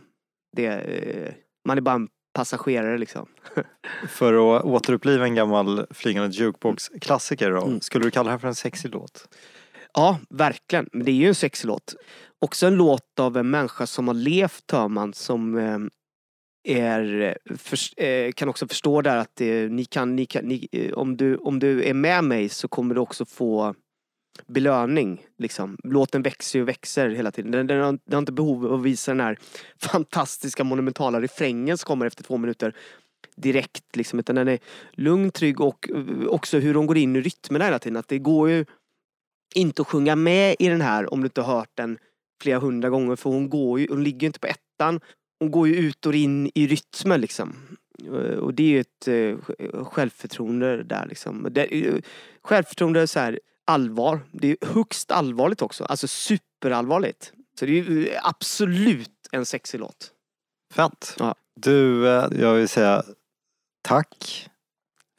Det, 0.56 0.66
eh, 0.66 1.32
man 1.66 1.76
är 1.78 1.82
bara 1.82 1.94
en 1.94 2.08
passagerare 2.38 2.98
liksom. 2.98 3.26
För 4.08 4.56
att 4.58 4.64
återuppliva 4.64 5.24
en 5.24 5.34
gammal 5.34 5.86
flygande 5.90 6.36
jukebox-klassiker 6.36 7.50
då, 7.50 7.62
Mm. 7.64 7.80
skulle 7.80 8.04
du 8.04 8.10
kalla 8.10 8.24
det 8.24 8.30
här 8.30 8.38
för 8.38 8.48
en 8.48 8.54
sexig 8.54 8.90
låt? 8.92 9.28
Ja, 9.94 10.18
verkligen. 10.30 10.88
Men 10.92 11.04
det 11.04 11.10
är 11.10 11.14
ju 11.14 11.28
en 11.28 11.34
sexig 11.34 11.68
låt. 11.68 11.94
Också 12.38 12.66
en 12.66 12.74
låt 12.74 13.20
av 13.20 13.36
en 13.36 13.50
människa 13.50 13.86
som 13.86 14.06
har 14.08 14.14
levt, 14.14 14.70
hör 14.72 14.88
man, 14.88 15.14
som 15.14 15.58
eh, 15.58 15.78
är, 16.78 17.38
för, 17.56 18.02
eh, 18.04 18.32
kan 18.32 18.48
också 18.48 18.68
förstå 18.68 19.02
där 19.02 19.16
att 19.16 19.40
eh, 19.40 19.46
ni 19.48 19.84
kan, 19.84 20.16
ni 20.16 20.26
kan 20.26 20.44
ni, 20.44 20.68
eh, 20.72 20.92
om, 20.92 21.16
du, 21.16 21.36
om 21.36 21.58
du 21.58 21.84
är 21.84 21.94
med 21.94 22.24
mig 22.24 22.48
så 22.48 22.68
kommer 22.68 22.94
du 22.94 23.00
också 23.00 23.24
få 23.24 23.74
belöning. 24.46 25.26
Liksom. 25.38 25.78
Låten 25.84 26.22
växer 26.22 26.60
och 26.60 26.68
växer 26.68 27.08
hela 27.08 27.30
tiden. 27.30 27.50
Den, 27.50 27.66
den, 27.66 27.80
har, 27.80 27.92
den 27.92 28.12
har 28.12 28.18
inte 28.18 28.32
behov 28.32 28.66
av 28.66 28.74
att 28.74 28.82
visa 28.86 29.10
den 29.10 29.20
här 29.20 29.38
fantastiska 29.78 30.64
monumentala 30.64 31.20
refrängen 31.20 31.78
som 31.78 31.86
kommer 31.86 32.06
efter 32.06 32.24
två 32.24 32.36
minuter 32.36 32.74
direkt. 33.36 33.96
Liksom, 33.96 34.18
utan 34.18 34.36
den 34.36 34.48
är 34.48 34.58
lugn, 34.92 35.30
trygg 35.30 35.60
och 35.60 35.90
eh, 35.90 36.26
också 36.26 36.58
hur 36.58 36.74
de 36.74 36.86
går 36.86 36.98
in 36.98 37.16
i 37.16 37.20
rytmerna 37.20 37.64
hela 37.64 37.78
tiden. 37.78 37.96
Att 37.96 38.08
det 38.08 38.18
går 38.18 38.50
ju 38.50 38.64
inte 39.54 39.82
att 39.82 39.88
sjunga 39.88 40.16
med 40.16 40.56
i 40.58 40.68
den 40.68 40.80
här 40.80 41.12
om 41.12 41.20
du 41.20 41.26
inte 41.26 41.40
har 41.40 41.54
hört 41.54 41.70
den 41.74 41.98
flera 42.42 42.58
hundra 42.58 42.90
gånger 42.90 43.16
för 43.16 43.30
hon 43.30 43.50
går 43.50 43.80
ju, 43.80 43.86
hon 43.90 44.04
ligger 44.04 44.20
ju 44.20 44.26
inte 44.26 44.40
på 44.40 44.46
ettan. 44.46 45.00
Hon 45.38 45.50
går 45.50 45.68
ju 45.68 45.74
ut 45.76 46.06
och 46.06 46.14
in 46.14 46.50
i 46.54 46.66
rytmen 46.66 47.20
liksom. 47.20 47.56
Eh, 48.04 48.38
och 48.38 48.54
det 48.54 48.62
är 48.62 48.68
ju 48.68 48.80
ett 48.80 49.08
eh, 49.08 49.84
självförtroende 49.84 50.82
där 50.82 51.06
liksom. 51.06 51.48
Det, 51.50 51.74
är 51.74 52.02
självförtroende 52.42 53.06
så 53.06 53.20
här 53.20 53.40
allvar. 53.68 54.20
Det 54.32 54.50
är 54.50 54.66
högst 54.66 55.10
allvarligt 55.10 55.62
också. 55.62 55.84
Alltså 55.84 56.08
superallvarligt. 56.08 57.32
Så 57.58 57.66
det 57.66 57.78
är 57.78 58.20
absolut 58.22 59.28
en 59.32 59.46
sexig 59.46 59.80
låt. 59.80 60.10
Fett! 60.74 61.14
Ja. 61.18 61.34
Du, 61.60 62.08
eh, 62.08 62.26
jag 62.30 62.54
vill 62.54 62.68
säga 62.68 63.02
tack 63.82 64.48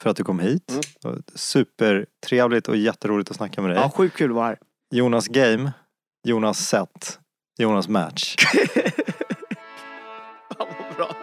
för 0.01 0.09
att 0.09 0.17
du 0.17 0.23
kom 0.23 0.39
hit. 0.39 0.71
Mm. 1.05 1.23
Supertrevligt 1.35 2.67
och 2.67 2.77
jätteroligt 2.77 3.31
att 3.31 3.37
snacka 3.37 3.61
med 3.61 3.71
dig. 3.71 3.77
Ja, 3.77 3.89
sjukt 3.89 4.17
kul 4.17 4.29
att 4.31 4.35
vara 4.35 4.47
här. 4.47 4.57
Jonas 4.91 5.27
Game, 5.27 5.71
Jonas 6.23 6.67
Set, 6.67 7.19
Jonas 7.57 7.87
Match. 7.87 8.35
Fan 10.57 10.67
vad 10.79 10.95
bra. 10.95 11.15